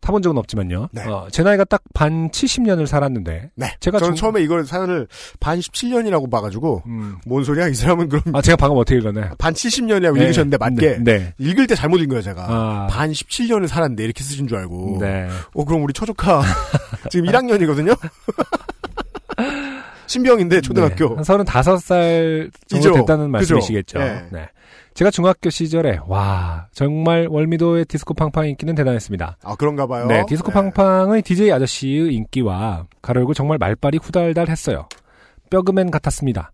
타본 0.00 0.22
적은 0.22 0.38
없지만요. 0.38 0.88
네. 0.92 1.04
어, 1.04 1.28
제 1.30 1.42
나이가 1.42 1.64
딱 1.64 1.82
반 1.92 2.30
70년을 2.30 2.86
살았는데, 2.86 3.50
네. 3.54 3.74
제가 3.80 3.98
저는 3.98 4.14
중- 4.14 4.22
처음에 4.22 4.42
이걸 4.42 4.64
사연을 4.64 5.06
반 5.38 5.58
17년이라고 5.60 6.30
봐가지고 6.30 6.82
음, 6.86 7.16
뭔 7.26 7.44
소리야 7.44 7.68
이 7.68 7.74
사람은 7.74 8.08
그럼 8.08 8.22
아 8.34 8.40
제가 8.40 8.56
방금 8.56 8.78
어떻게 8.78 8.96
읽었나요? 8.98 9.34
반 9.36 9.52
70년이라고 9.52 10.14
네, 10.14 10.22
읽으셨는데 10.22 10.56
맞게 10.56 10.96
네, 11.02 11.04
네. 11.04 11.34
읽을 11.36 11.66
때 11.66 11.74
잘못 11.74 11.98
읽은 11.98 12.08
거예요 12.08 12.22
제가. 12.22 12.46
아, 12.48 12.86
반 12.90 13.12
17년을 13.12 13.66
살았는데 13.68 14.02
이렇게 14.02 14.24
쓰신 14.24 14.48
줄 14.48 14.56
알고. 14.56 14.96
네. 15.02 15.28
어 15.52 15.64
그럼 15.66 15.82
우리 15.84 15.92
초조카 15.92 16.40
지금 17.10 17.26
1학년이거든요. 17.30 17.94
신병인데 20.10 20.60
초등학교. 20.60 21.10
네, 21.10 21.14
한 21.14 21.22
35살 21.24 22.50
정도 22.66 22.88
이죠. 22.88 22.92
됐다는. 22.94 23.30
말씀이시겠죠. 23.30 24.00
예. 24.00 24.24
네. 24.32 24.48
제가 24.94 25.12
중학교 25.12 25.50
시절에, 25.50 26.00
와, 26.08 26.66
정말 26.72 27.28
월미도의 27.30 27.84
디스코 27.84 28.14
팡팡 28.14 28.48
인기는 28.48 28.74
대단했습니다. 28.74 29.36
아 29.40 29.54
그런가 29.54 29.86
봐요. 29.86 30.06
네, 30.06 30.24
디스코 30.26 30.50
팡팡의 30.50 31.22
DJ 31.22 31.52
아저씨의 31.52 32.12
인기와 32.12 32.86
가로열고 33.02 33.34
정말 33.34 33.58
말빨이 33.58 33.98
후덜덜했어요. 34.02 34.88
뼈그맨 35.48 35.92
같았습니다. 35.92 36.50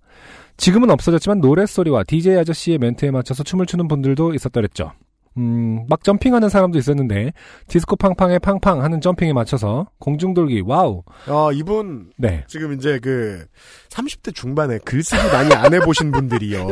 지금은 0.58 0.90
없어졌지만 0.90 1.40
노랫소리와 1.40 2.04
DJ 2.04 2.36
아저씨의 2.36 2.76
멘트에 2.76 3.10
맞춰서 3.10 3.42
춤을 3.42 3.64
추는 3.64 3.88
분들도 3.88 4.34
있었더랬죠. 4.34 4.92
음, 5.38 5.84
막 5.88 6.02
jumping하는 6.02 6.48
사람도 6.48 6.78
있었는데 6.78 7.32
디스코 7.68 7.96
팡팡의 7.96 8.38
팡팡 8.38 8.82
하는 8.82 9.00
jumping에 9.00 9.32
맞춰서 9.32 9.88
공중돌기 9.98 10.62
wow. 10.66 11.02
아 11.26 11.50
이분 11.52 12.10
네. 12.16 12.44
지금 12.48 12.72
이제 12.72 12.98
그 12.98 13.46
30대 13.90 14.34
중반에 14.34 14.78
글쓰기 14.84 15.28
많이 15.32 15.54
안 15.54 15.74
해보신 15.74 16.10
분들이요. 16.12 16.66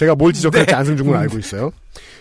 제가 0.00 0.14
뭘 0.14 0.32
지적할지 0.32 0.74
안승준 0.74 1.06
군 1.06 1.14
알고 1.14 1.38
있어요. 1.38 1.72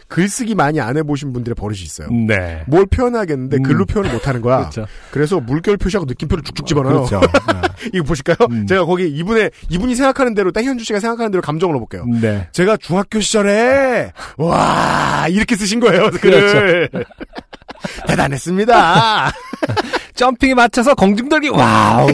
글쓰기 0.10 0.54
많이 0.54 0.82
안 0.82 0.98
해보신 0.98 1.32
분들의 1.32 1.56
버릇이 1.56 1.80
있어요. 1.80 2.10
네. 2.12 2.64
뭘 2.68 2.86
표현하겠는데 2.88 3.56
음. 3.56 3.64
글로 3.64 3.86
표현을 3.86 4.12
못하는 4.12 4.42
거야. 4.42 4.58
그렇죠. 4.58 4.86
그래서 5.12 5.40
물결 5.40 5.78
표시하고 5.78 6.06
느낌표를 6.06 6.44
쭉쭉 6.44 6.68
집어넣어요. 6.68 7.06
그렇죠. 7.06 7.22
이거 7.94 8.04
보실까요? 8.04 8.36
음. 8.52 8.68
제가 8.68 8.84
거기 8.84 9.08
이분의 9.08 9.52
이분이 9.70 9.96
생각하는 9.96 10.34
대로 10.34 10.52
땡현주 10.52 10.84
씨가 10.84 11.00
생각하는 11.00 11.32
대로 11.32 11.42
감정을 11.42 11.72
넣어볼게요. 11.74 12.04
네. 12.20 12.50
제가 12.52 12.76
중학교 12.76 13.22
시절에 13.22 14.12
와 14.38 15.28
이렇게 15.30 15.56
쓰신 15.56 15.80
거예요 15.80 16.10
글을 16.10 16.90
그렇죠. 16.92 17.06
대단했습니다. 18.08 19.32
jumping에 20.16 20.54
맞춰서 20.54 20.96
공중돌기 20.96 21.48
wow. 21.48 22.10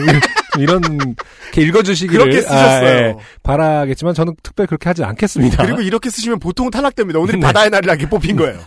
이런 0.60 0.82
이렇게 0.84 1.62
읽어주시기를 1.62 2.24
그렇게 2.24 2.40
쓰셨어요. 2.42 2.86
아, 2.86 2.90
예, 2.90 3.16
바라겠지만 3.42 4.14
저는 4.14 4.34
특별히 4.42 4.66
그렇게 4.66 4.88
하지 4.88 5.04
않겠습니다. 5.04 5.64
그리고 5.64 5.80
이렇게 5.80 6.10
쓰시면 6.10 6.38
보통 6.38 6.70
탈락됩니다. 6.70 7.18
오늘이 7.18 7.38
네. 7.40 7.46
바다의 7.46 7.70
날이라 7.70 7.94
이렇게 7.94 8.08
뽑힌 8.08 8.36
거예요. 8.36 8.58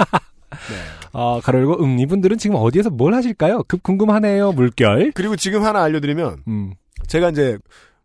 어, 1.12 1.40
가로 1.42 1.60
열고 1.60 1.84
음 1.84 2.00
이분들은 2.00 2.38
지금 2.38 2.56
어디에서 2.56 2.90
뭘 2.90 3.14
하실까요? 3.14 3.64
급 3.68 3.84
궁금하네요 3.84 4.52
물결. 4.52 5.12
그리고 5.16 5.36
지금 5.36 5.64
하나 5.64 5.84
알려드리면 5.84 6.44
음, 6.48 6.74
제가 7.08 7.30
이제 7.30 7.58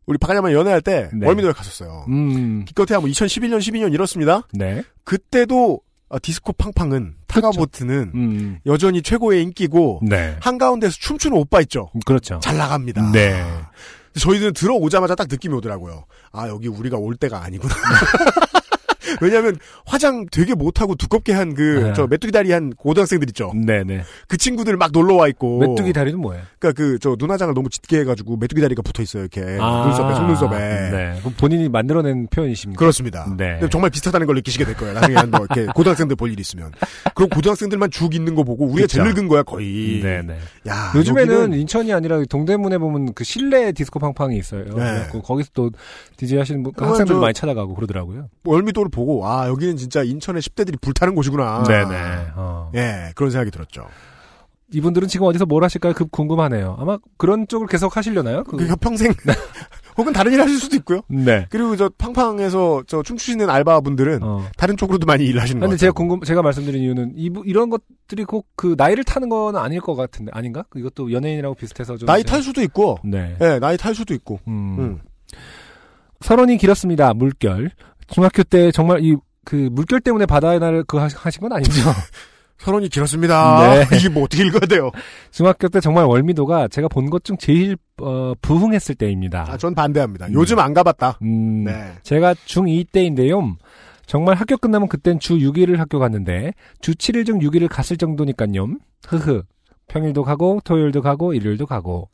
우리 0.06 0.18
박하자만 0.18 0.52
연애할 0.52 0.80
때 0.80 1.08
네. 1.12 1.26
월미도에 1.26 1.52
갔었어요. 1.52 2.04
음, 2.08 2.64
기껏해야 2.66 3.00
뭐 3.00 3.08
2011년, 3.08 3.58
12년 3.58 3.92
이렇습니다. 3.92 4.42
네. 4.52 4.82
그때도 5.04 5.80
아, 6.14 6.18
디스코 6.20 6.52
팡팡은 6.52 7.16
타가보트는 7.26 8.12
음, 8.14 8.58
여전히 8.66 9.02
최고의 9.02 9.42
인기고 9.42 10.02
네. 10.08 10.36
한가운데서 10.40 10.94
춤추는 11.00 11.36
오빠 11.36 11.60
있죠. 11.62 11.90
그렇죠. 12.06 12.38
잘 12.40 12.56
나갑니다. 12.56 13.10
네. 13.10 13.44
저희들은 14.16 14.52
들어오자마자 14.52 15.16
딱 15.16 15.26
느낌이 15.28 15.52
오더라고요. 15.56 16.04
아 16.30 16.48
여기 16.48 16.68
우리가 16.68 16.98
올 16.98 17.16
때가 17.16 17.42
아니구나. 17.42 17.74
왜냐하면 19.20 19.56
화장 19.86 20.26
되게 20.30 20.54
못하고 20.54 20.94
두껍게 20.94 21.32
한그 21.32 21.62
네. 21.62 21.92
저 21.94 22.06
메뚜기 22.06 22.32
다리 22.32 22.52
한 22.52 22.70
고등학생들 22.70 23.28
있죠. 23.30 23.52
네네. 23.54 24.02
그 24.28 24.36
친구들 24.36 24.76
막 24.76 24.90
놀러 24.92 25.14
와 25.14 25.28
있고. 25.28 25.58
메뚜기 25.58 25.92
다리는 25.92 26.18
뭐예요? 26.18 26.42
그러니까 26.58 26.82
그 26.82 26.98
저 27.00 27.16
눈화장을 27.18 27.52
너무 27.54 27.68
짙게 27.68 28.00
해가지고 28.00 28.36
메뚜기 28.36 28.60
다리가 28.62 28.80
붙어 28.82 29.02
있어요 29.02 29.22
이렇게 29.24 29.58
아, 29.60 29.84
눈썹에 29.86 30.14
속눈썹에. 30.14 30.58
네. 30.90 31.20
본인이 31.36 31.68
만들어낸 31.68 32.26
표현이십니까? 32.28 32.78
그렇습니다. 32.78 33.26
네. 33.36 33.60
정말 33.70 33.90
비슷하다는 33.90 34.26
걸 34.26 34.36
느끼시게 34.36 34.64
될 34.64 34.74
거예요. 34.76 34.94
나중에 34.94 35.14
뭐 35.24 35.40
이렇게 35.50 35.66
고등학생들 35.74 36.16
볼 36.16 36.30
일 36.32 36.40
있으면. 36.40 36.72
그럼 37.14 37.28
고등학생들만 37.28 37.90
죽 37.90 38.14
있는 38.14 38.34
거 38.34 38.42
보고 38.44 38.64
우리가 38.66 38.86
제일 38.86 39.04
그쵸. 39.04 39.14
늙은 39.14 39.28
거야 39.28 39.42
거의. 39.42 40.00
네네. 40.02 40.36
야 40.68 40.92
요즘에는 40.94 41.50
여기는- 41.50 41.60
인천이 41.60 41.92
아니라 41.92 42.22
동대문에 42.28 42.78
보면 42.78 43.12
그 43.14 43.24
실내 43.24 43.72
디스코 43.72 43.98
팡팡이 43.98 44.36
있어요. 44.38 44.64
그래갖고 44.64 45.20
거기서 45.22 45.50
또 45.54 45.70
DJ 46.16 46.38
하시는 46.38 46.62
분, 46.62 46.72
학생들 46.76 47.14
저- 47.14 47.20
많이 47.20 47.34
찾아가고 47.34 47.74
그러더라고요. 47.74 48.28
월미도를 48.44 48.90
보고 48.94 49.26
아 49.26 49.48
여기는 49.48 49.76
진짜 49.76 50.02
인천의 50.02 50.40
10대들이 50.42 50.80
불타는 50.80 51.14
곳이구나. 51.14 51.64
네네. 51.64 51.96
어. 52.36 52.70
예 52.74 53.12
그런 53.14 53.30
생각이 53.30 53.50
들었죠. 53.50 53.86
이분들은 54.72 55.06
지금 55.08 55.26
어디서 55.26 55.46
뭘 55.46 55.62
하실까요? 55.62 55.92
급 55.92 56.10
궁금하네요. 56.10 56.76
아마 56.80 56.98
그런 57.16 57.46
쪽을 57.46 57.66
계속 57.68 57.96
하시려나요? 57.96 58.42
그- 58.44 58.56
그 58.56 58.74
평생 58.76 59.12
혹은 59.96 60.12
다른 60.12 60.32
일 60.32 60.40
하실 60.40 60.58
수도 60.58 60.74
있고요. 60.76 61.02
네. 61.08 61.46
그리고 61.50 61.76
저 61.76 61.88
팡팡에서 61.96 62.82
저 62.88 63.00
춤추시는 63.02 63.48
알바분들은 63.48 64.22
어. 64.24 64.44
다른 64.56 64.76
쪽으로도 64.76 65.06
많이 65.06 65.24
일하시는 65.26 65.60
것 65.60 65.66
근데. 65.66 65.76
제가 65.78 65.92
궁금, 65.92 66.22
제가 66.22 66.42
말씀드린 66.42 66.82
이유는 66.82 67.12
이, 67.16 67.30
이런 67.44 67.70
것들이 67.70 68.24
꼭 68.24 68.46
그 68.56 68.74
나이를 68.76 69.04
타는 69.04 69.28
건 69.28 69.54
아닐 69.56 69.80
것 69.80 69.94
같은데 69.94 70.32
아닌가? 70.34 70.64
이것도 70.74 71.12
연예인이라고 71.12 71.54
비슷해서 71.54 71.96
좀 71.96 72.06
나이 72.06 72.24
탈 72.24 72.42
수도 72.42 72.60
있고, 72.62 72.98
네. 73.04 73.36
예, 73.40 73.58
나이 73.60 73.76
탈 73.76 73.94
수도 73.94 74.14
있고. 74.14 74.40
음. 74.48 74.76
음. 74.80 75.00
서론이 76.20 76.56
길었습니다. 76.56 77.12
물결. 77.14 77.70
중학교 78.08 78.42
때 78.42 78.70
정말 78.72 79.02
이 79.02 79.16
그 79.46 79.68
물결 79.72 80.00
때문에 80.00 80.24
바다의 80.24 80.58
날을 80.58 80.84
그 80.84 80.96
하신 80.96 81.40
건 81.42 81.52
아니죠? 81.52 81.70
서론이 82.56 82.88
길었습니다. 82.88 83.74
네. 83.74 83.84
이게 83.94 84.08
뭐 84.08 84.22
어떻게 84.24 84.42
읽어야 84.46 84.60
돼요? 84.66 84.90
중학교 85.30 85.68
때 85.68 85.80
정말 85.80 86.06
월미도가 86.06 86.68
제가 86.68 86.88
본 86.88 87.10
것 87.10 87.24
중 87.24 87.36
제일 87.36 87.76
어, 88.00 88.32
부흥했을 88.40 88.94
때입니다. 88.94 89.44
아, 89.46 89.58
전 89.58 89.74
반대합니다. 89.74 90.28
음. 90.28 90.32
요즘 90.32 90.58
안 90.60 90.72
가봤다. 90.72 91.18
음, 91.20 91.64
네. 91.64 91.92
제가 92.04 92.32
중2 92.32 92.86
때인데요. 92.90 93.56
정말 94.06 94.36
학교 94.36 94.56
끝나면 94.56 94.88
그땐 94.88 95.18
주 95.18 95.34
6일을 95.36 95.76
학교 95.76 95.98
갔는데 95.98 96.52
주 96.80 96.92
7일 96.92 97.26
중 97.26 97.38
6일을 97.40 97.68
갔을 97.70 97.98
정도니까요. 97.98 98.66
흐흐. 99.08 99.42
평일도 99.88 100.22
가고 100.22 100.60
토요일도 100.64 101.02
가고 101.02 101.34
일요일도 101.34 101.66
가고 101.66 102.08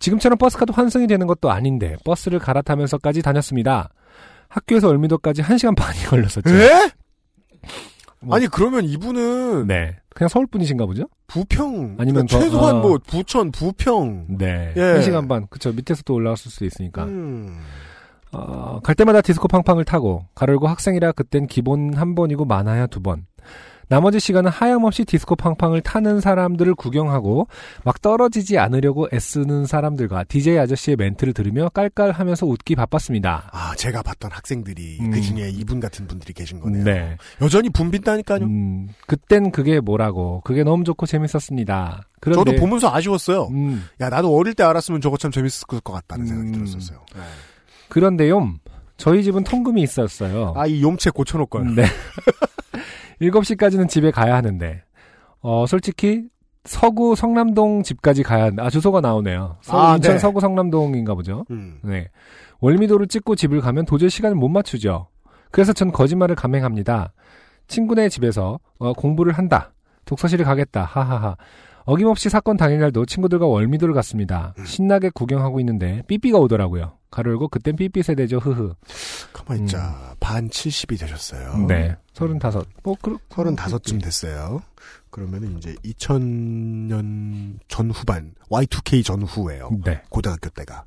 지금처럼 0.00 0.38
버스카도 0.38 0.72
환승이 0.72 1.06
되는 1.06 1.28
것도 1.28 1.52
아닌데 1.52 1.94
버스를 2.04 2.40
갈아타면서까지 2.40 3.22
다녔습니다. 3.22 3.90
학교에서 4.54 4.86
월미도까지 4.88 5.42
1시간 5.42 5.74
반이 5.76 5.98
걸렸었죠. 6.06 6.48
에? 6.54 6.90
뭐- 8.20 8.36
아니 8.36 8.46
그러면 8.46 8.84
이분은 8.84 9.66
네. 9.66 9.96
그냥 10.14 10.28
서울 10.28 10.46
분이신가 10.46 10.86
보죠? 10.86 11.08
부평 11.26 11.96
아니면 11.98 12.26
그러니까 12.26 12.38
더- 12.38 12.40
최소한 12.40 12.76
어. 12.76 12.80
뭐 12.80 12.98
부천 13.04 13.50
부평 13.50 14.26
네. 14.38 14.72
예. 14.76 14.80
1시간 14.80 15.28
반. 15.28 15.46
그쵸. 15.50 15.72
밑에서 15.72 16.02
또 16.04 16.14
올라왔을 16.14 16.50
수도 16.50 16.64
있으니까. 16.64 17.04
음. 17.04 17.58
어, 18.32 18.80
갈 18.82 18.94
때마다 18.94 19.20
디스코 19.20 19.46
팡팡을 19.48 19.84
타고 19.84 20.26
가르고 20.34 20.66
학생이라 20.68 21.12
그땐 21.12 21.46
기본 21.46 21.94
한 21.94 22.14
번이고 22.14 22.44
많아야 22.44 22.86
두 22.86 23.00
번. 23.00 23.26
나머지 23.88 24.18
시간은 24.20 24.50
하염없이 24.50 25.04
디스코 25.04 25.36
팡팡을 25.36 25.80
타는 25.80 26.20
사람들을 26.20 26.74
구경하고 26.74 27.48
막 27.84 28.00
떨어지지 28.00 28.58
않으려고 28.58 29.08
애쓰는 29.12 29.66
사람들과 29.66 30.24
DJ 30.24 30.58
아저씨의 30.58 30.96
멘트를 30.96 31.32
들으며 31.34 31.68
깔깔하면서 31.68 32.46
웃기 32.46 32.74
바빴습니다. 32.76 33.50
아 33.52 33.74
제가 33.76 34.02
봤던 34.02 34.30
학생들이 34.32 34.98
음. 35.00 35.10
그 35.10 35.20
중에 35.20 35.50
이분 35.50 35.80
같은 35.80 36.06
분들이 36.06 36.32
계신 36.32 36.60
거네요. 36.60 36.84
네. 36.84 37.16
여전히 37.40 37.68
붐빈다니까요. 37.70 38.44
음, 38.44 38.88
그땐 39.06 39.50
그게 39.50 39.80
뭐라고. 39.80 40.40
그게 40.44 40.64
너무 40.64 40.84
좋고 40.84 41.06
재밌었습니다. 41.06 42.02
그런데 42.20 42.50
저도 42.52 42.60
보면서 42.60 42.92
아쉬웠어요. 42.94 43.48
음, 43.50 43.84
야 44.00 44.08
나도 44.08 44.34
어릴 44.34 44.54
때 44.54 44.62
알았으면 44.64 45.00
저거 45.00 45.16
참 45.16 45.30
재밌을 45.30 45.66
것 45.66 45.82
같다는 45.84 46.26
생각이 46.26 46.48
음. 46.48 46.52
들었었어요. 46.52 46.98
그런데요. 47.88 48.54
저희 48.96 49.22
집은 49.22 49.44
통금이 49.44 49.82
있었어요. 49.82 50.54
아 50.56 50.66
이 50.66 50.82
용채 50.82 51.10
고쳐놓을 51.10 51.46
걸. 51.46 51.74
네. 51.74 51.84
7시까지는 53.20 53.88
집에 53.88 54.10
가야 54.10 54.34
하는데, 54.34 54.82
어, 55.40 55.66
솔직히, 55.66 56.24
서구 56.64 57.14
성남동 57.14 57.82
집까지 57.82 58.22
가야. 58.22 58.50
아, 58.58 58.70
주소가 58.70 59.00
나오네요. 59.00 59.58
서, 59.60 59.78
아, 59.78 59.96
인천 59.96 60.12
네. 60.14 60.18
서구 60.18 60.40
성남동인가 60.40 61.14
보죠. 61.14 61.44
음. 61.50 61.78
네. 61.82 62.08
월미도를 62.60 63.06
찍고 63.06 63.36
집을 63.36 63.60
가면 63.60 63.84
도저히 63.84 64.08
시간을 64.08 64.34
못 64.34 64.48
맞추죠. 64.48 65.08
그래서 65.50 65.72
전 65.72 65.92
거짓말을 65.92 66.34
감행합니다. 66.34 67.12
친구네 67.68 68.08
집에서, 68.08 68.58
어, 68.78 68.92
공부를 68.94 69.32
한다. 69.32 69.72
독서실을 70.06 70.44
가겠다. 70.44 70.84
하하하. 70.84 71.36
어김없이 71.86 72.30
사건 72.30 72.56
당일날도 72.56 73.04
친구들과 73.04 73.46
월미도를 73.46 73.92
갔습니다. 73.94 74.54
음. 74.58 74.64
신나게 74.64 75.10
구경하고 75.10 75.60
있는데, 75.60 76.02
삐삐가 76.06 76.38
오더라고요. 76.38 76.94
가로 77.14 77.30
열고, 77.30 77.46
그땐 77.46 77.76
삐삐 77.76 78.02
세대죠. 78.02 78.38
흐흐. 78.38 78.74
가만 79.32 79.62
있자. 79.62 80.16
반 80.18 80.48
70이 80.48 80.98
되셨어요. 80.98 81.52
음. 81.54 81.66
네. 81.68 81.96
서른다섯. 82.12 82.66
뭐, 82.82 82.96
그, 83.00 83.18
서른다섯쯤 83.30 84.00
됐어요. 84.00 84.62
그러면은 85.10 85.56
이제 85.56 85.76
2000년 85.84 87.60
전후반 87.68 88.34
Y2K 88.50 89.04
전후예요. 89.04 89.70
네. 89.84 90.02
고등학교 90.08 90.50
때가 90.50 90.84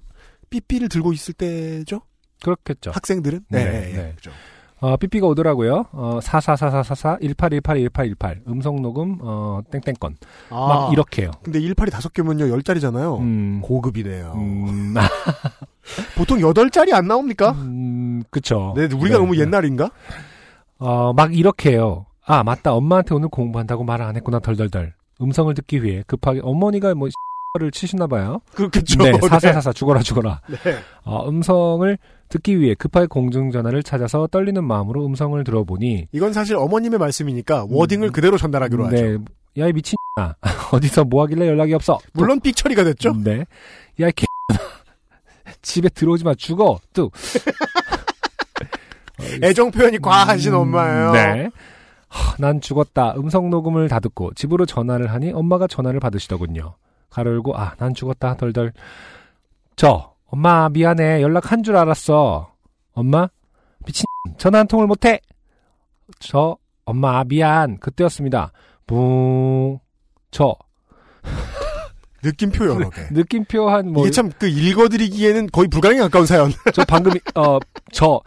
삐삐를 0.50 0.90
들고 0.90 1.14
있을 1.14 1.34
때죠. 1.34 2.02
그렇겠죠. 2.44 2.92
학생들은 2.92 3.46
네, 3.48 3.64
네, 3.64 3.72
네, 3.72 3.94
네. 3.94 4.14
그죠. 4.16 4.32
어, 4.80 4.96
삐삐가 4.98 5.26
오더라고요. 5.28 5.86
어, 5.92 6.20
444444, 6.22 7.18
18181818, 7.22 8.48
음성 8.48 8.82
녹음, 8.82 9.18
어, 9.22 9.62
땡땡건. 9.72 10.18
막 10.50 10.94
이렇게요. 10.94 11.32
근데 11.44 11.60
18이 11.60 11.92
다섯 11.92 12.14
개면요 12.14 12.46
10짜리잖아요. 12.46 13.20
음, 13.20 13.62
고급이네요. 13.64 14.34
음, 14.36 14.94
보통 16.16 16.38
8짜리 16.40 16.94
안 16.94 17.08
나옵니까? 17.08 17.52
음, 17.54 18.24
그쵸. 18.30 18.74
네, 18.76 18.84
우리가 18.86 19.18
네. 19.18 19.18
너무 19.18 19.36
옛날인가? 19.38 19.90
어, 20.78 21.12
막 21.14 21.36
이렇게요. 21.36 22.06
아, 22.26 22.44
맞다. 22.44 22.74
엄마한테 22.74 23.16
오늘 23.16 23.30
공부한다고 23.30 23.84
말을 23.84 24.06
안 24.06 24.16
했구나, 24.16 24.40
덜덜덜. 24.40 24.94
음성을 25.22 25.52
듣기 25.56 25.82
위해 25.84 26.04
급하게, 26.06 26.42
어머니가 26.44 26.94
뭐, 26.94 27.10
를 27.54 27.72
치시나 27.72 28.08
봐요. 28.08 28.40
그렇겠죠. 28.54 29.02
네, 29.02 29.12
4444, 29.20 29.74
죽어라, 29.74 30.02
죽어라. 30.02 30.42
네. 30.48 30.76
어, 31.04 31.28
음성을 31.28 31.98
듣기 32.30 32.60
위해 32.60 32.76
급하게 32.76 33.08
공중 33.08 33.52
전화를 33.52 33.84
찾아서 33.84 34.28
떨리는 34.28 34.64
마음으로 34.64 35.06
음성을 35.06 35.42
들어보니, 35.44 36.08
이건 36.12 36.34
사실 36.34 36.56
어머님의 36.56 37.00
말씀이니까 37.00 37.66
워딩을 37.70 38.12
그대로 38.12 38.38
전달하기로 38.38 38.86
하죠. 38.88 38.96
네, 38.96 39.18
야, 39.60 39.68
이 39.68 39.74
미친 39.74 39.96
아. 40.20 40.36
어디서 40.72 41.06
뭐 41.06 41.24
하길래 41.24 41.48
연락이 41.48 41.74
없어? 41.74 41.98
물론 42.14 42.40
삑 42.42 42.56
처리가 42.56 42.84
됐죠. 42.84 43.14
네. 43.24 43.46
야, 44.02 44.08
이 44.08 44.12
개. 44.12 44.26
집에 45.62 45.90
들어오지 45.90 46.24
마, 46.26 46.36
죽어! 46.36 46.80
뚝. 46.94 47.12
애정 49.42 49.72
표현이 49.72 49.98
과하신 50.00 50.54
음, 50.54 50.60
엄마예요. 50.60 51.12
네. 51.14 51.50
하, 52.08 52.36
난 52.38 52.62
죽었다. 52.62 53.16
음성 53.18 53.50
녹음을 53.50 53.88
다 53.90 54.00
듣고 54.00 54.32
집으로 54.36 54.66
전화를 54.66 55.12
하니 55.12 55.32
엄마가 55.32 55.68
전화를 55.68 56.00
받으시더군요. 56.00 56.76
가로 57.10 57.32
열고, 57.32 57.58
아, 57.58 57.74
난 57.78 57.94
죽었다. 57.94 58.36
덜덜. 58.36 58.74
저, 59.76 60.14
엄마, 60.28 60.70
미안해. 60.70 61.22
연락한 61.22 61.64
줄 61.64 61.76
알았어. 61.78 62.52
엄마? 62.94 63.28
미친, 63.86 64.06
전화 64.38 64.60
한 64.60 64.68
통을 64.68 64.88
못해! 64.88 65.20
저, 66.20 66.58
엄마, 66.86 67.24
미안. 67.24 67.78
그때였습니다. 67.80 68.52
붕. 68.86 69.80
저, 70.32 70.56
느낌표 72.24 72.66
여러 72.68 72.90
개. 72.90 73.02
느낌표 73.12 73.70
한 73.70 73.92
뭐. 73.92 74.04
이게 74.04 74.12
참 74.12 74.30
그 74.40 74.48
읽어드리기에는 74.48 75.48
거의 75.52 75.68
불가능에 75.68 76.02
가까운 76.02 76.26
사연. 76.26 76.52
저 76.74 76.84
방금, 76.86 77.14
어, 77.36 77.60
저. 77.92 78.20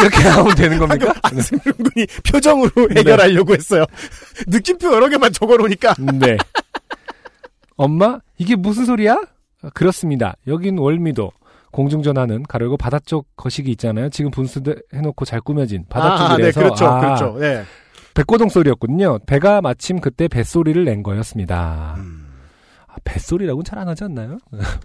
이렇게 0.00 0.22
나오면 0.28 0.54
되는 0.56 0.78
겁니까? 0.78 1.14
안승준 1.22 1.72
군이 1.72 2.06
표정으로 2.30 2.90
해결하려고 2.96 3.54
했어요. 3.54 3.84
느낌표 4.46 4.92
여러 4.92 5.08
개만 5.08 5.32
적어놓으니까. 5.32 5.94
네. 6.14 6.36
엄마? 7.76 8.18
이게 8.38 8.56
무슨 8.56 8.84
소리야? 8.84 9.14
아, 9.62 9.70
그렇습니다. 9.74 10.34
여긴 10.46 10.78
월미도. 10.78 11.32
공중전화는 11.70 12.42
가려고 12.42 12.76
바다 12.76 12.98
쪽 12.98 13.28
거시기 13.34 13.70
있잖아요. 13.70 14.10
지금 14.10 14.30
분수해놓고 14.30 15.24
잘 15.24 15.40
꾸며진 15.40 15.86
바다 15.88 16.26
아, 16.26 16.28
쪽이라서 16.36 16.60
네, 16.60 16.64
그렇죠, 16.64 16.86
아, 16.86 17.00
그렇죠. 17.00 17.38
네. 17.38 17.62
백고동 18.12 18.50
소리였군요. 18.50 19.20
배가 19.26 19.62
마침 19.62 19.98
그때 20.00 20.28
뱃소리를 20.28 20.84
낸 20.84 21.02
거였습니다. 21.02 21.94
음. 21.96 22.28
아, 22.86 22.96
뱃소리라고는 23.04 23.64
잘 23.64 23.78
안 23.78 23.88
하지 23.88 24.04
않나요? 24.04 24.36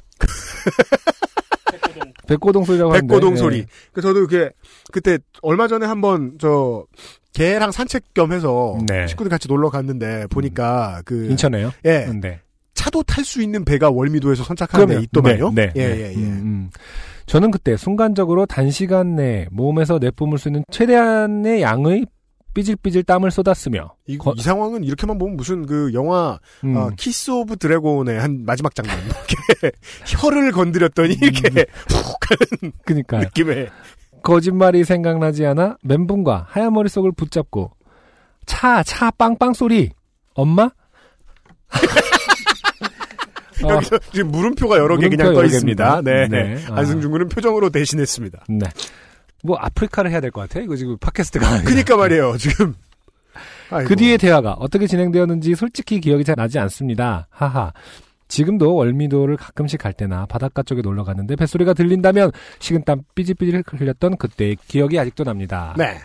백고동 2.27 2.65
소리라고 2.65 2.91
하는데. 2.91 3.07
백고동 3.07 3.33
네. 3.33 3.37
소리. 3.39 3.65
그 3.93 4.01
저도 4.01 4.21
그게 4.21 4.49
그때 4.91 5.17
얼마 5.41 5.67
전에 5.67 5.85
한번 5.85 6.37
저 6.39 6.85
개랑 7.33 7.71
산책 7.71 8.13
겸 8.13 8.31
해서 8.31 8.77
네. 8.87 9.07
식구들 9.07 9.29
같이 9.29 9.47
놀러 9.47 9.69
갔는데 9.69 10.27
보니까 10.27 11.01
그 11.05 11.25
인천에요? 11.29 11.71
예 11.85 12.07
네. 12.21 12.41
차도 12.77 13.03
탈 13.03 13.25
수 13.25 13.41
있는 13.41 13.65
배가 13.65 13.89
월미도에서 13.89 14.43
선착하는 14.43 14.87
데. 14.87 15.01
있더만요. 15.03 15.51
네, 15.53 15.71
네, 15.73 15.81
예, 15.81 15.87
네. 15.87 15.99
예, 15.99 16.11
예. 16.11 16.15
음, 16.15 16.21
음. 16.23 16.69
저는 17.25 17.51
그때 17.51 17.75
순간적으로 17.75 18.45
단시간 18.45 19.15
내에 19.15 19.47
몸에서 19.51 19.97
내뿜을 19.99 20.37
수 20.37 20.47
있는 20.47 20.63
최대한의 20.71 21.61
양의 21.61 22.05
삐질삐질 22.53 23.03
땀을 23.03 23.29
쏟았으며 23.31 23.93
이, 24.07 24.17
거- 24.17 24.33
이 24.35 24.41
상황은 24.41 24.83
이렇게만 24.83 25.17
보면 25.17 25.35
무슨 25.35 25.65
그 25.65 25.91
영화 25.93 26.39
음, 26.63 26.75
아, 26.77 26.89
키스 26.97 27.29
오브 27.31 27.57
드래곤의 27.57 28.19
한 28.19 28.45
마지막 28.45 28.73
장면 28.73 28.95
이렇게 29.05 29.71
혀를 30.07 30.51
건드렸더니 30.51 31.15
이렇게 31.21 31.65
푹 31.87 32.17
하는 32.31 32.71
그니까요. 32.85 33.21
느낌의 33.23 33.69
거짓말이 34.23 34.83
생각나지 34.85 35.45
않아 35.45 35.77
멘붕과 35.83 36.47
하얀 36.49 36.73
머릿속을 36.73 37.11
붙잡고 37.11 37.71
차, 38.45 38.81
차 38.83 39.11
빵빵 39.11 39.53
소리. 39.53 39.89
엄마? 40.33 40.69
어, 43.63 43.69
여기서 43.73 43.99
지금 44.11 44.31
물음표가 44.31 44.77
여러 44.77 44.97
개 44.97 45.07
물음표 45.07 45.17
그냥 45.17 45.33
떠 45.33 45.45
있습니다. 45.45 46.01
네. 46.03 46.27
네. 46.27 46.63
아. 46.69 46.79
안승준 46.79 47.11
군은 47.11 47.29
표정으로 47.29 47.69
대신했습니다. 47.69 48.45
네. 48.49 48.67
뭐 49.43 49.57
아프리카를 49.57 50.11
해야 50.11 50.19
될 50.19 50.31
것 50.31 50.41
같아. 50.41 50.59
이거 50.63 50.75
지금 50.75 50.97
팟캐스트가. 50.97 51.63
그니까 51.63 51.95
말이에요. 51.97 52.37
지금 52.37 52.73
아이고. 53.69 53.87
그 53.89 53.95
뒤의 53.95 54.17
대화가 54.17 54.53
어떻게 54.53 54.87
진행되었는지 54.87 55.55
솔직히 55.55 55.99
기억이 55.99 56.23
잘 56.23 56.35
나지 56.35 56.59
않습니다. 56.59 57.27
하하. 57.29 57.71
지금도 58.29 58.75
월미도를 58.75 59.37
가끔씩 59.37 59.79
갈 59.79 59.93
때나 59.93 60.25
바닷가 60.25 60.61
쪽에 60.61 60.81
놀러 60.81 61.05
가는데 61.05 61.37
뱃소리가 61.37 61.73
들린다면 61.73 62.31
식은땀 62.59 63.03
삐질삐질 63.15 63.63
흘렸던 63.65 64.17
그때의 64.17 64.57
기억이 64.67 64.99
아직도 64.99 65.23
납니다. 65.23 65.73
네. 65.77 65.97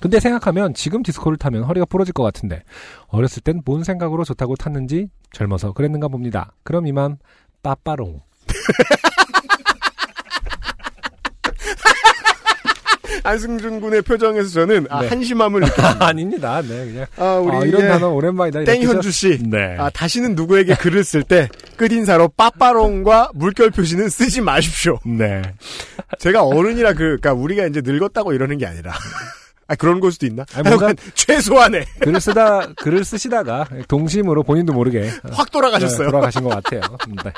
근데 0.00 0.18
생각하면 0.20 0.72
지금 0.74 1.02
디스코를 1.02 1.36
타면 1.38 1.64
허리가 1.64 1.84
부러질 1.86 2.12
것 2.14 2.22
같은데 2.22 2.62
어렸을 3.08 3.42
땐 3.42 3.60
뭔 3.64 3.84
생각으로 3.84 4.24
좋다고 4.24 4.56
탔는지 4.56 5.08
젊어서 5.32 5.72
그랬는가 5.72 6.08
봅니다. 6.08 6.52
그럼 6.62 6.86
이만 6.86 7.18
빠빠롱. 7.62 8.20
안승준 13.22 13.80
군의 13.80 14.00
표정에서 14.02 14.48
저는 14.48 14.86
아, 14.88 15.02
네. 15.02 15.08
한심함을 15.08 15.60
느꼈습니다. 15.60 15.96
아닙니다. 16.06 16.62
네, 16.62 16.86
그냥 16.86 17.06
아, 17.16 17.34
우리 17.34 17.56
아, 17.56 17.60
이런 17.64 17.82
예, 17.82 17.88
단어 17.88 18.08
오랜만이다. 18.08 18.64
땡현주 18.64 19.10
씨. 19.10 19.36
써- 19.36 19.44
네. 19.46 19.76
아, 19.78 19.90
다시는 19.90 20.34
누구에게 20.34 20.74
글을 20.76 21.04
쓸 21.04 21.22
때 21.22 21.48
끝인사로 21.76 22.28
빠빠롱과 22.28 23.32
물결 23.34 23.70
표시는 23.72 24.08
쓰지 24.08 24.40
마십시오. 24.40 24.98
네. 25.04 25.42
제가 26.18 26.44
어른이라 26.44 26.92
그, 26.94 26.98
그니까 27.20 27.32
우리가 27.34 27.66
이제 27.66 27.82
늙었다고 27.84 28.32
이러는 28.32 28.56
게 28.58 28.66
아니라. 28.66 28.92
아, 29.70 29.76
그런 29.76 30.00
걸 30.00 30.10
수도 30.10 30.26
있나? 30.26 30.44
아니, 30.54 30.68
뭔가- 30.68 30.92
최소한의 31.14 31.86
글을 32.00 32.20
쓰다 32.20 32.72
글을 32.74 33.04
쓰시다가 33.04 33.66
동심으로 33.86 34.42
본인도 34.42 34.72
모르게 34.72 35.08
확 35.30 35.52
돌아가셨어요. 35.52 36.06
네, 36.06 36.10
돌아가신 36.10 36.42
것 36.42 36.48
같아요. 36.50 36.80
네. 37.24 37.32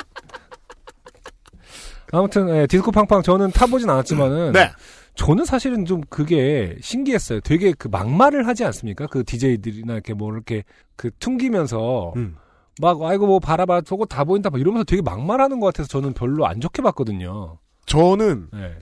아무튼 2.11 2.49
예, 2.57 2.67
디스코 2.67 2.91
팡팡 2.91 3.23
저는 3.23 3.51
타보진 3.53 3.89
않았지만은 3.91 4.53
네. 4.53 4.71
저는 5.15 5.45
사실은 5.45 5.85
좀 5.85 6.01
그게 6.09 6.77
신기했어요. 6.81 7.41
되게 7.41 7.73
그 7.73 7.89
막말을 7.89 8.47
하지 8.47 8.65
않습니까? 8.65 9.07
그 9.09 9.25
DJ들이나 9.25 9.93
이렇게 9.93 10.15
뭐 10.15 10.33
이렇게 10.33 10.65
그 10.97 11.11
퉁기면서 11.19 12.15
음. 12.17 12.37
막 12.81 13.03
아이고 13.03 13.27
뭐 13.27 13.39
봐라봐 13.41 13.83
저거 13.83 14.07
다 14.07 14.25
보인다 14.25 14.49
막 14.49 14.59
이러면서 14.59 14.85
되게 14.85 15.03
막말하는 15.03 15.61
것 15.61 15.67
같아서 15.67 15.89
저는 15.89 16.15
별로 16.15 16.47
안 16.47 16.61
좋게 16.61 16.81
봤거든요. 16.81 17.59
저는 17.85 18.49
네. 18.55 18.73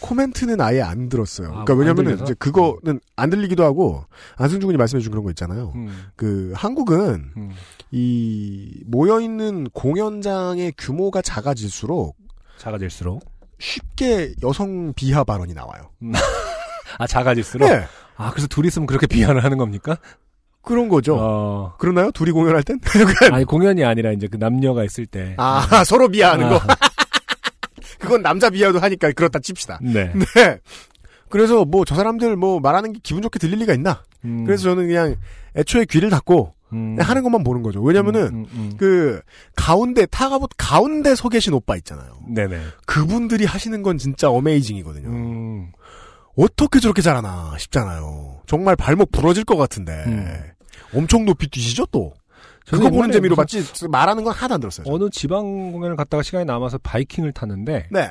코멘트는 0.00 0.60
아예 0.60 0.82
안 0.82 1.08
들었어요. 1.08 1.48
아, 1.48 1.64
그러니까 1.64 1.72
안 1.72 1.78
왜냐면은? 1.78 2.22
이제 2.22 2.34
그거는 2.34 3.00
안 3.16 3.30
들리기도 3.30 3.64
하고 3.64 4.04
안승준 4.36 4.66
군이 4.66 4.78
말씀해 4.78 5.00
준 5.02 5.10
그런 5.10 5.24
거 5.24 5.30
있잖아요. 5.30 5.72
음, 5.74 6.06
그 6.16 6.52
한국은 6.54 7.32
음. 7.36 7.50
이 7.90 8.82
모여 8.86 9.20
있는 9.20 9.64
공연장의 9.70 10.74
규모가 10.78 11.22
작아질수록 11.22 12.16
작아질수록 12.58 13.22
쉽게 13.58 14.34
여성 14.42 14.92
비하 14.94 15.24
발언이 15.24 15.54
나와요. 15.54 15.90
아 16.98 17.06
작아질수록 17.06 17.68
네. 17.68 17.84
아 18.16 18.30
그래서 18.30 18.46
둘이 18.48 18.68
있으면 18.68 18.86
그렇게 18.86 19.06
비하를 19.06 19.44
하는 19.44 19.58
겁니까? 19.58 19.96
그런 20.62 20.88
거죠. 20.88 21.16
어. 21.18 21.74
그러나요? 21.78 22.10
둘이 22.10 22.32
공연할 22.32 22.62
땐? 22.62 22.78
아니 23.32 23.44
공연이 23.44 23.82
아니라 23.84 24.12
이제 24.12 24.28
그 24.28 24.36
남녀가 24.36 24.84
있을 24.84 25.06
때. 25.06 25.34
아, 25.38 25.84
서로 25.84 26.08
비하하는 26.08 26.46
아. 26.46 26.48
거. 26.50 26.60
그건 28.00 28.22
남자 28.22 28.50
비하도 28.50 28.78
하니까 28.80 29.12
그렇다 29.12 29.38
칩시다. 29.38 29.78
네. 29.82 30.12
네. 30.34 30.58
그래서 31.28 31.64
뭐 31.64 31.84
저 31.84 31.94
사람들 31.94 32.36
뭐 32.36 32.58
말하는 32.60 32.92
게 32.92 33.00
기분 33.02 33.22
좋게 33.22 33.38
들릴 33.38 33.58
리가 33.60 33.74
있나? 33.74 34.02
음, 34.24 34.44
그래서 34.44 34.64
저는 34.64 34.88
그냥 34.88 35.14
애초에 35.56 35.84
귀를 35.84 36.10
닫고 36.10 36.54
음, 36.72 36.96
하는 37.00 37.22
것만 37.22 37.42
보는 37.44 37.62
거죠. 37.62 37.80
왜냐면은 37.82 38.22
음, 38.26 38.28
음, 38.32 38.46
음. 38.52 38.72
그 38.76 39.20
가운데 39.56 40.06
타가봇 40.06 40.50
가운데 40.56 41.14
서 41.14 41.28
계신 41.28 41.52
오빠 41.52 41.76
있잖아요. 41.76 42.18
네네. 42.28 42.60
그분들이 42.86 43.44
하시는 43.44 43.82
건 43.82 43.98
진짜 43.98 44.28
어메이징이거든요. 44.30 45.08
음, 45.08 45.72
어떻게 46.36 46.78
저렇게 46.80 47.02
잘하나 47.02 47.54
싶잖아요. 47.58 48.40
정말 48.46 48.76
발목 48.76 49.10
부러질 49.12 49.44
것 49.44 49.56
같은데 49.56 49.92
음. 50.06 50.36
엄청 50.94 51.24
높이 51.24 51.48
뛰시죠 51.48 51.86
또. 51.92 52.12
그거 52.70 52.90
보는 52.90 53.10
재미로 53.12 53.36
봤지 53.36 53.62
말하는 53.88 54.24
건 54.24 54.32
하나도 54.32 54.54
안 54.54 54.60
들었어요. 54.60 54.84
저는. 54.84 54.96
어느 55.02 55.10
지방 55.10 55.72
공연을 55.72 55.96
갔다가 55.96 56.22
시간이 56.22 56.44
남아서 56.44 56.78
바이킹을 56.78 57.32
탔는데 57.32 57.88
네. 57.90 58.10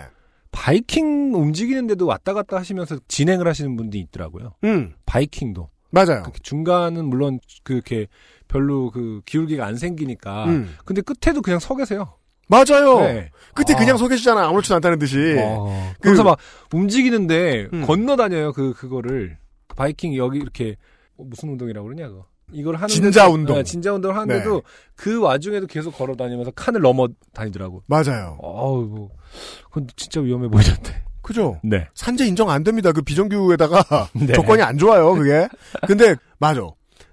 바이킹 0.51 1.33
움직이는데도 1.35 2.05
왔다 2.05 2.33
갔다 2.33 2.57
하시면서 2.57 2.97
진행을 3.07 3.47
하시는 3.47 3.75
분들이 3.75 4.01
있더라고요. 4.03 4.53
음 4.63 4.93
바이킹도 5.05 5.69
맞아요. 5.91 6.23
중간은 6.43 7.05
물론 7.05 7.39
그렇게 7.63 8.07
별로 8.47 8.89
그 8.91 9.21
기울기가 9.25 9.65
안 9.65 9.75
생기니까. 9.75 10.45
음. 10.45 10.75
근데 10.85 11.01
끝에도 11.01 11.41
그냥 11.41 11.59
서 11.59 11.75
계세요. 11.75 12.15
맞아요. 12.47 12.99
네. 13.01 13.29
끝에 13.53 13.75
아. 13.75 13.77
그냥 13.77 13.97
서 13.97 14.07
계시잖아. 14.07 14.47
아무렇지도 14.47 14.75
않다는 14.75 14.97
듯이. 14.97 15.35
어, 15.39 15.91
그- 15.95 15.99
그래서 16.09 16.23
막 16.23 16.39
움직이는데 16.73 17.67
음. 17.73 17.85
건너 17.85 18.15
다녀요 18.15 18.51
그 18.53 18.73
그거를 18.73 19.37
바이킹 19.75 20.15
여기 20.15 20.39
이렇게 20.39 20.75
어, 21.17 21.23
무슨 21.25 21.49
운동이라고 21.49 21.87
그러냐 21.87 22.07
그거 22.09 22.25
이걸 22.51 22.75
하는 22.75 22.87
진자 22.87 23.27
운동. 23.29 23.57
네. 23.57 23.63
진자 23.63 23.93
운동을 23.93 24.15
하는데도 24.17 24.63
그 24.95 25.19
와중에도 25.21 25.67
계속 25.67 25.91
걸어 25.97 26.15
다니면서 26.15 26.51
칸을 26.51 26.81
넘어 26.81 27.07
다니더라고. 27.33 27.83
맞아요. 27.87 28.37
어우 28.41 28.85
뭐 28.85 29.09
그건 29.65 29.87
진짜 29.95 30.19
위험해 30.21 30.47
보이던데. 30.49 31.03
그죠? 31.21 31.59
네. 31.63 31.87
산재 31.93 32.25
인정 32.25 32.49
안 32.49 32.63
됩니다. 32.63 32.91
그 32.91 33.01
비정규에다가 33.01 34.09
네. 34.13 34.33
조건이 34.33 34.61
안 34.63 34.77
좋아요. 34.77 35.13
그게. 35.13 35.47
근데 35.87 36.15
맞아. 36.39 36.61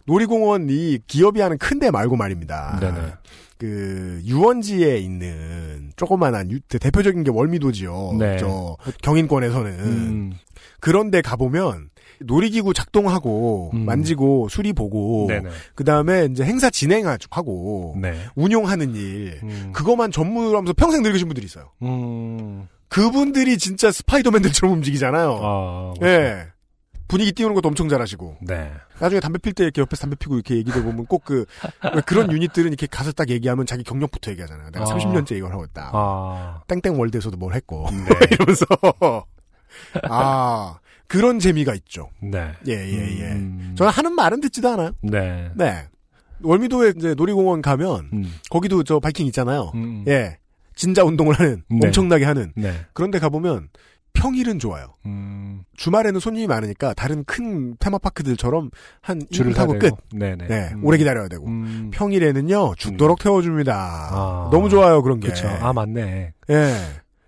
놀이공원이 0.07 1.01
기업이 1.07 1.41
하는 1.41 1.59
큰데 1.59 1.91
말고 1.91 2.17
말입니다. 2.17 2.79
네네. 2.81 3.13
그 3.59 4.21
유원지에 4.25 4.99
있는 4.99 5.91
조그만한 5.97 6.51
유- 6.51 6.61
대표적인 6.61 7.25
게 7.25 7.31
월미도지요. 7.31 8.17
네. 8.19 8.37
저 8.39 8.77
경인권에서는 9.03 9.73
음. 9.81 10.33
그런데 10.81 11.21
가 11.23 11.37
보면 11.37 11.89
놀이기구 12.21 12.75
작동하고 12.75 13.71
음. 13.75 13.85
만지고 13.85 14.49
수리 14.49 14.73
보고. 14.73 15.29
그 15.75 15.85
다음에 15.85 16.27
이제 16.31 16.45
행사 16.45 16.71
진행하고 16.71 17.97
네. 18.01 18.15
운용하는 18.35 18.95
일 18.95 19.41
음. 19.43 19.71
그거만 19.73 20.11
전문으로 20.11 20.57
하면서 20.57 20.73
평생 20.73 21.03
늙으신 21.03 21.29
분들이 21.29 21.47
있어요. 21.47 21.71
음. 21.83 22.69
그분들이 22.89 23.59
진짜 23.59 23.91
스파이더맨들처럼 23.91 24.77
움직이잖아요. 24.77 25.41
아. 25.43 25.95
예. 26.03 26.47
분위기 27.09 27.33
띄우는 27.33 27.55
것도 27.55 27.69
엄청 27.69 27.89
잘하시고. 27.89 28.39
네. 28.43 28.73
나중에 28.99 29.21
담배 29.21 29.39
필 29.39 29.53
때 29.53 29.63
이렇게 29.65 29.81
옆에서 29.81 30.03
담배 30.03 30.17
피고 30.17 30.35
이렇게 30.35 30.57
얘기들 30.57 30.83
보면 30.83 31.07
꼭 31.07 31.25
그, 31.25 31.45
왜 31.95 32.01
그런 32.05 32.33
유닛들은 32.33 32.69
이렇게 32.69 32.87
가서 32.87 33.13
딱 33.13 33.31
얘기하면 33.31 33.67
자기 33.67 33.85
경력부터 33.85 34.33
얘기하잖아요. 34.33 34.71
내가 34.71 34.85
아. 34.85 34.89
30년째 34.89 35.33
이걸 35.33 35.53
하고 35.53 35.65
있다. 35.65 35.91
아. 35.93 36.63
땡땡 36.67 36.99
월드에서도 36.99 37.37
뭘 37.37 37.55
했고. 37.55 37.87
네. 37.91 38.27
이러면서. 38.33 38.67
아, 40.09 40.79
그런 41.09 41.39
재미가 41.39 41.75
있죠. 41.75 42.11
네. 42.21 42.53
예, 42.67 42.73
예, 42.73 43.21
예. 43.21 43.33
음. 43.33 43.75
저는 43.77 43.93
하는 43.93 44.15
말은 44.15 44.41
듣지도 44.41 44.69
않아요. 44.71 44.93
네. 45.03 45.51
네. 45.55 45.85
월미도에 46.43 46.95
이제 46.97 47.15
놀이공원 47.15 47.63
가면, 47.63 48.11
음. 48.13 48.33
거기도 48.51 48.83
저 48.83 49.01
바이킹 49.01 49.27
있잖아요. 49.27 49.73
음. 49.75 50.05
예. 50.09 50.39
진자 50.75 51.05
운동을 51.05 51.35
하는, 51.39 51.63
네. 51.69 51.87
엄청나게 51.87 52.25
하는. 52.25 52.53
네. 52.57 52.73
그런데 52.93 53.19
가보면, 53.19 53.69
평일은 54.13 54.59
좋아요. 54.59 54.95
음. 55.05 55.63
주말에는 55.77 56.21
손님이 56.21 56.47
많으니까 56.47 56.95
다른 56.95 57.23
큰 57.25 57.77
테마파크들처럼 57.79 58.71
한 59.03 59.21
줄을 59.31 59.53
1분 59.53 59.57
타고 59.57 59.79
끝. 59.79 59.95
네네. 60.13 60.47
네, 60.49 60.71
음. 60.73 60.85
오래 60.85 60.97
기다려야 60.99 61.29
되고. 61.29 61.47
음. 61.47 61.91
평일에는요, 61.93 62.75
죽도록 62.77 63.19
태워줍니다. 63.21 63.75
아. 64.13 64.49
너무 64.51 64.69
좋아요, 64.71 65.03
그런 65.03 65.21
게. 65.21 65.29
그쵸. 65.29 65.49
아, 65.49 65.73
맞네. 65.73 66.33
예. 66.51 66.75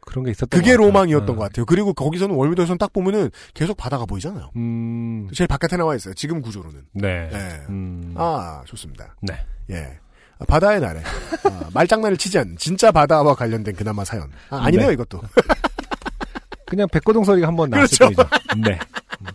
그런 0.09 0.25
게 0.25 0.31
있었던 0.31 0.49
그게 0.49 0.73
것 0.73 0.79
같아요. 0.79 0.87
로망이었던 0.87 1.29
어. 1.29 1.35
것 1.39 1.43
같아요. 1.45 1.67
그리고 1.67 1.93
거기서는 1.93 2.35
월미도에서는 2.35 2.79
딱 2.79 2.93
보면은 2.95 3.31
계속 3.53 3.77
바다가 3.77 4.07
보이잖아요. 4.07 4.51
음. 4.57 5.29
제일 5.35 5.47
바깥에 5.47 5.77
나와 5.77 5.95
있어요. 5.95 6.15
지금 6.15 6.41
구조로는. 6.41 6.83
네. 6.95 7.29
예. 7.31 7.67
음. 7.69 8.15
아, 8.17 8.63
좋습니다. 8.67 9.15
네. 9.21 9.35
예. 9.71 9.99
아, 10.39 10.45
바다의 10.47 10.81
날에. 10.81 11.03
아, 11.45 11.69
말장난을 11.75 12.17
치지 12.17 12.39
않는 12.39 12.57
진짜 12.57 12.91
바다와 12.91 13.35
관련된 13.35 13.75
그나마 13.75 14.05
사연. 14.05 14.31
아, 14.49 14.65
아니네요, 14.65 14.89
네. 14.89 14.93
이것도. 14.95 15.21
그냥 16.67 16.89
백고동 16.91 17.25
소리가 17.25 17.47
한번 17.47 17.69
나왔을 17.71 17.99
그렇죠. 17.99 18.25
뿐이죠. 18.25 18.69
네. 18.69 18.79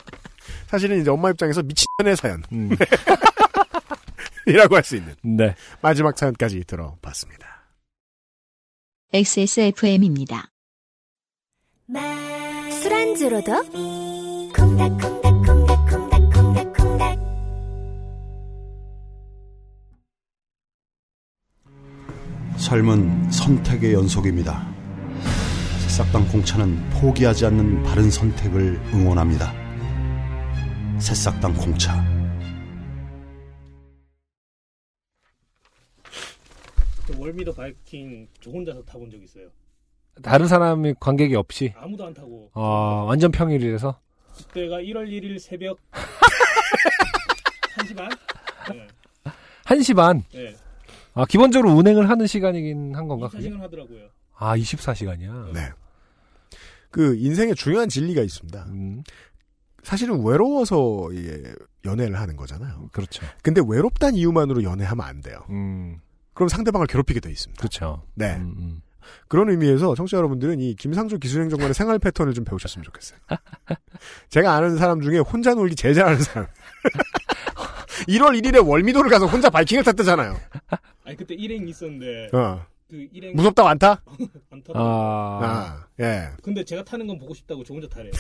사실은 0.68 1.00
이제 1.02 1.10
엄마 1.12 1.30
입장에서 1.30 1.62
미친년의 1.62 2.16
사연. 2.18 2.44
음. 2.52 2.70
이라고 4.48 4.76
할 4.76 4.84
수 4.84 4.96
있는 4.96 5.16
네. 5.22 5.56
마지막 5.82 6.18
사연까지 6.18 6.64
들어봤습니다. 6.66 7.64
XSFM입니다. 9.14 10.50
술안주로도 12.82 13.52
콩닥콩닥콩닥콩닥콩닥콩닥 14.56 17.20
삶은 22.58 23.32
선택의 23.32 23.94
연속입니다. 23.94 24.74
새싹당 25.84 26.28
공차는 26.30 26.90
포기하지 26.90 27.46
않는 27.46 27.84
바른 27.84 28.10
선택을 28.10 28.82
응원합니다. 28.94 29.54
새싹당 31.00 31.54
공차. 31.54 32.04
저 37.06 37.20
월미더 37.20 37.54
바이킹 37.54 38.28
저 38.42 38.50
혼자서 38.50 38.82
타본 38.84 39.12
적 39.12 39.22
있어요. 39.22 39.52
다른 40.22 40.48
사람이 40.48 40.96
관객이 41.00 41.36
없이 41.36 41.74
아무도 41.78 42.06
안 42.06 42.14
타고. 42.14 42.50
아, 42.54 43.06
완전 43.08 43.32
평일이라서 43.32 44.00
그때가 44.38 44.78
1월 44.78 45.08
1일 45.10 45.40
새벽 45.40 45.78
1시 47.78 47.96
반? 47.98 48.10
네. 48.72 48.88
1시 49.66 49.96
반. 49.96 50.24
네. 50.32 50.56
아, 51.16 51.26
기본적으로 51.26 51.72
운행을 51.74 52.10
하는 52.10 52.28
시간이긴 52.28 52.96
한 52.96 53.08
건가, 53.08 53.28
그게? 53.28 53.50
24시간 53.50 53.60
하더라고요. 53.60 54.08
아, 54.36 54.58
24시간이야. 54.58 55.54
네. 55.54 55.70
그 56.90 57.16
인생에 57.16 57.54
중요한 57.54 57.90
진리가 57.90 58.22
있습니다. 58.22 58.66
음, 58.70 59.04
사실은 59.84 60.24
외로워서 60.24 61.10
이게 61.12 61.54
연애를 61.86 62.20
하는 62.20 62.36
거잖아요. 62.36 62.90
그렇죠. 62.92 63.26
근데 63.42 63.62
외롭단 63.68 64.16
이유만으로 64.16 64.64
연애하면 64.64 65.06
안 65.06 65.22
돼요. 65.22 65.40
음, 65.50 66.00
그럼 66.34 66.50
상대방을 66.50 66.88
괴롭히게 66.88 67.20
돼 67.20 67.32
있습니다. 67.32 67.60
그렇죠. 67.60 68.04
네. 68.14 68.36
음, 68.36 68.54
음. 68.58 68.82
그런 69.28 69.50
의미에서 69.50 69.96
청취자 69.96 70.18
여러분들은 70.18 70.60
이 70.60 70.76
김상조 70.76 71.18
기술행정관의 71.18 71.74
생활 71.74 72.00
패턴을 72.00 72.34
좀 72.34 72.44
배우셨으면 72.46 72.84
좋겠어요. 72.84 73.20
제가 74.30 74.54
아는 74.54 74.78
사람 74.78 75.02
중에 75.02 75.20
혼자 75.20 75.54
놀기 75.54 75.76
제일 75.76 75.96
잘하는 75.96 76.20
사람. 76.22 76.48
1월 78.08 78.40
1일에 78.42 78.68
월미도를 78.68 79.10
가서 79.10 79.26
혼자 79.28 79.50
바이킹을 79.50 79.84
탔다잖아요. 79.84 80.36
아니 81.06 81.18
그때 81.18 81.34
일행이 81.36 81.70
있었는데 81.70 82.30
어. 82.34 82.66
그 82.90 83.08
일행 83.12 83.36
무섭다고 83.36 83.68
안 83.70 83.80
타? 83.80 84.02
안 84.52 84.64
타고. 84.64 84.80
아, 84.80 85.40
아, 85.44 85.86
예. 86.00 86.30
근데 86.42 86.64
제가 86.64 86.84
타는 86.84 87.08
건 87.08 87.20
보고 87.20 87.34
싶다고 87.34 87.64
저 87.64 87.74
혼자 87.74 87.88
타래요. 87.88 88.12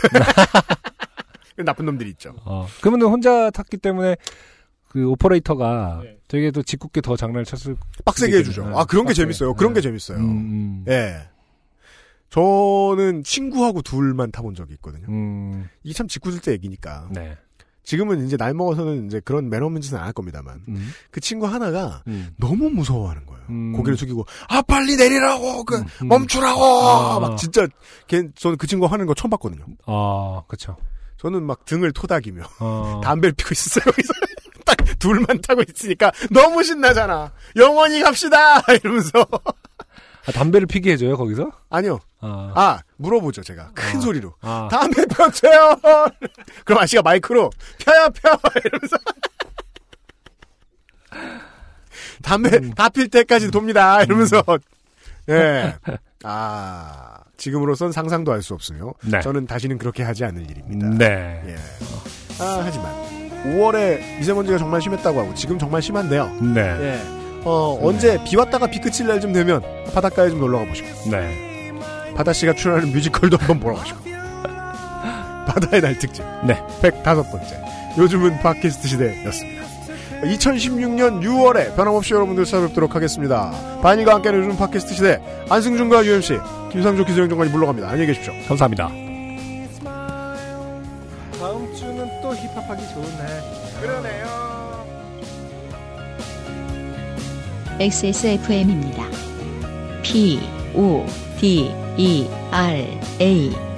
나쁜 1.57 1.85
놈들이 1.85 2.09
있죠. 2.11 2.35
어. 2.45 2.67
그러면 2.81 3.01
혼자 3.03 3.51
탔기 3.51 3.77
때문에 3.77 4.15
그 4.93 5.09
오퍼레이터가 5.09 6.01
네. 6.03 6.17
되게 6.27 6.51
또 6.51 6.61
짓궂게 6.61 7.01
더 7.01 7.15
장난을 7.15 7.45
쳤을 7.45 7.75
빡세게 8.05 8.37
해주죠. 8.37 8.77
아, 8.77 8.85
그런 8.85 9.05
게 9.05 9.09
빡세게. 9.09 9.13
재밌어요. 9.15 9.55
그런 9.55 9.73
게 9.73 9.81
네. 9.81 9.87
재밌어요. 9.87 10.19
음, 10.19 10.23
음. 10.23 10.85
예. 10.87 11.27
저는 12.29 13.23
친구하고 13.23 13.81
둘만 13.81 14.31
타본 14.31 14.55
적이 14.55 14.73
있거든요. 14.75 15.05
음, 15.09 15.67
이게 15.83 15.93
참 15.93 16.07
짓궂을 16.07 16.39
때 16.41 16.51
얘기니까. 16.51 17.07
네. 17.11 17.35
지금은 17.83 18.25
이제 18.25 18.37
나이 18.37 18.53
먹어서는 18.53 19.07
이제 19.07 19.19
그런 19.19 19.49
맨 19.49 19.61
없는 19.63 19.81
짓은 19.81 19.97
안 19.97 20.05
할 20.05 20.13
겁니다만. 20.13 20.61
음, 20.69 20.91
그 21.11 21.19
친구 21.19 21.47
하나가 21.47 22.01
음. 22.07 22.29
너무 22.37 22.69
무서워하는 22.69 23.25
거예요. 23.25 23.43
음. 23.49 23.73
고개를 23.73 23.97
숙이고, 23.97 24.25
아, 24.47 24.61
빨리 24.61 24.95
내리라고! 24.95 25.63
그, 25.65 25.77
음, 25.77 25.85
음. 26.03 26.07
멈추라고! 26.07 26.61
아. 26.63 27.19
막 27.19 27.35
진짜, 27.37 27.67
걔, 28.07 28.29
저는 28.35 28.57
그 28.57 28.67
친구 28.67 28.85
하는 28.85 29.05
거 29.05 29.13
처음 29.13 29.31
봤거든요. 29.31 29.65
아, 29.85 30.43
그쵸. 30.47 30.77
저는 31.17 31.43
막 31.43 31.65
등을 31.65 31.91
토닥이며, 31.91 32.43
어, 32.61 33.01
담배를 33.03 33.33
피고 33.33 33.49
있었어요. 33.51 33.83
딱 34.65 34.77
둘만 34.99 35.41
타고 35.41 35.61
있으니까 35.67 36.11
너무 36.31 36.63
신나잖아. 36.63 37.31
영원히 37.55 38.01
갑시다! 38.01 38.61
이러면서. 38.83 39.27
아, 40.25 40.31
담배를 40.31 40.67
피게 40.67 40.93
해줘요, 40.93 41.17
거기서? 41.17 41.51
아니요. 41.69 41.99
아, 42.21 42.51
아, 42.55 42.79
물어보죠, 42.95 43.43
제가. 43.43 43.71
큰 43.73 43.97
아. 43.97 44.01
소리로. 44.01 44.33
아, 44.41 44.69
담배 44.71 45.05
펴세요! 45.05 45.75
그럼 46.63 46.81
아씨가 46.81 47.01
마이크로, 47.01 47.49
펴요, 47.83 48.09
펴! 48.21 48.29
이러면서. 48.63 48.97
담배 52.21 52.57
음. 52.57 52.73
다필 52.73 53.09
때까지 53.09 53.51
돕니다. 53.51 54.01
이러면서. 54.03 54.41
예. 55.29 55.75
아, 56.23 57.17
지금으로선 57.37 57.91
상상도 57.91 58.31
할 58.31 58.41
수 58.41 58.53
없으며. 58.53 58.93
네. 59.03 59.19
저는 59.21 59.45
다시는 59.45 59.77
그렇게 59.77 60.03
하지 60.03 60.23
않을 60.23 60.41
일입니다. 60.49 60.87
네. 60.97 61.43
예. 61.47 61.55
아, 62.41 62.61
하지만. 62.63 63.22
5월에 63.45 64.17
미세먼지가 64.19 64.57
정말 64.57 64.81
심했다고 64.81 65.19
하고, 65.21 65.33
지금 65.33 65.57
정말 65.59 65.81
심한데요. 65.81 66.31
네. 66.41 66.61
예. 66.61 66.99
어, 67.45 67.77
언제 67.81 68.17
비 68.23 68.37
왔다가 68.37 68.67
비 68.67 68.79
그칠 68.79 69.05
날 69.07 69.19
좀 69.19 69.33
되면 69.33 69.61
바닷가에 69.93 70.29
좀 70.29 70.39
놀러 70.39 70.59
가보시고. 70.59 71.09
네. 71.11 71.71
바다 72.15 72.31
씨가 72.31 72.53
출연하는 72.53 72.91
뮤지컬도 72.93 73.37
한번 73.37 73.59
보러 73.59 73.75
가시고. 73.75 73.99
바다의 75.47 75.81
날 75.81 75.97
특집. 75.99 76.23
네. 76.45 76.61
105번째. 76.81 77.97
요즘은 77.97 78.39
팟캐스트 78.39 78.87
시대였습니다. 78.87 79.63
2016년 80.23 81.21
6월에 81.21 81.75
변함없이 81.75 82.13
여러분들 82.13 82.45
찾아뵙도록 82.45 82.95
하겠습니다. 82.95 83.51
반이가 83.81 84.13
함께하는 84.15 84.45
요즘 84.45 84.57
팟캐스트 84.57 84.93
시대. 84.93 85.21
안승준과 85.49 86.05
UMC, 86.05 86.37
김상조 86.71 87.03
기술행정관이 87.03 87.51
물러갑니다. 87.51 87.89
안녕히 87.89 88.07
계십시오. 88.07 88.31
감사합니다. 88.47 88.87
다음 91.39 91.72
또 92.33 92.39
힙합하기 92.39 92.87
좋네. 92.89 93.79
그러네요. 93.79 94.85
XSFM입니다. 97.79 99.03
P, 100.01 100.39
O, 100.75 101.05
D, 101.39 101.71
E, 101.97 102.27
R, 102.51 102.87
A. 103.21 103.72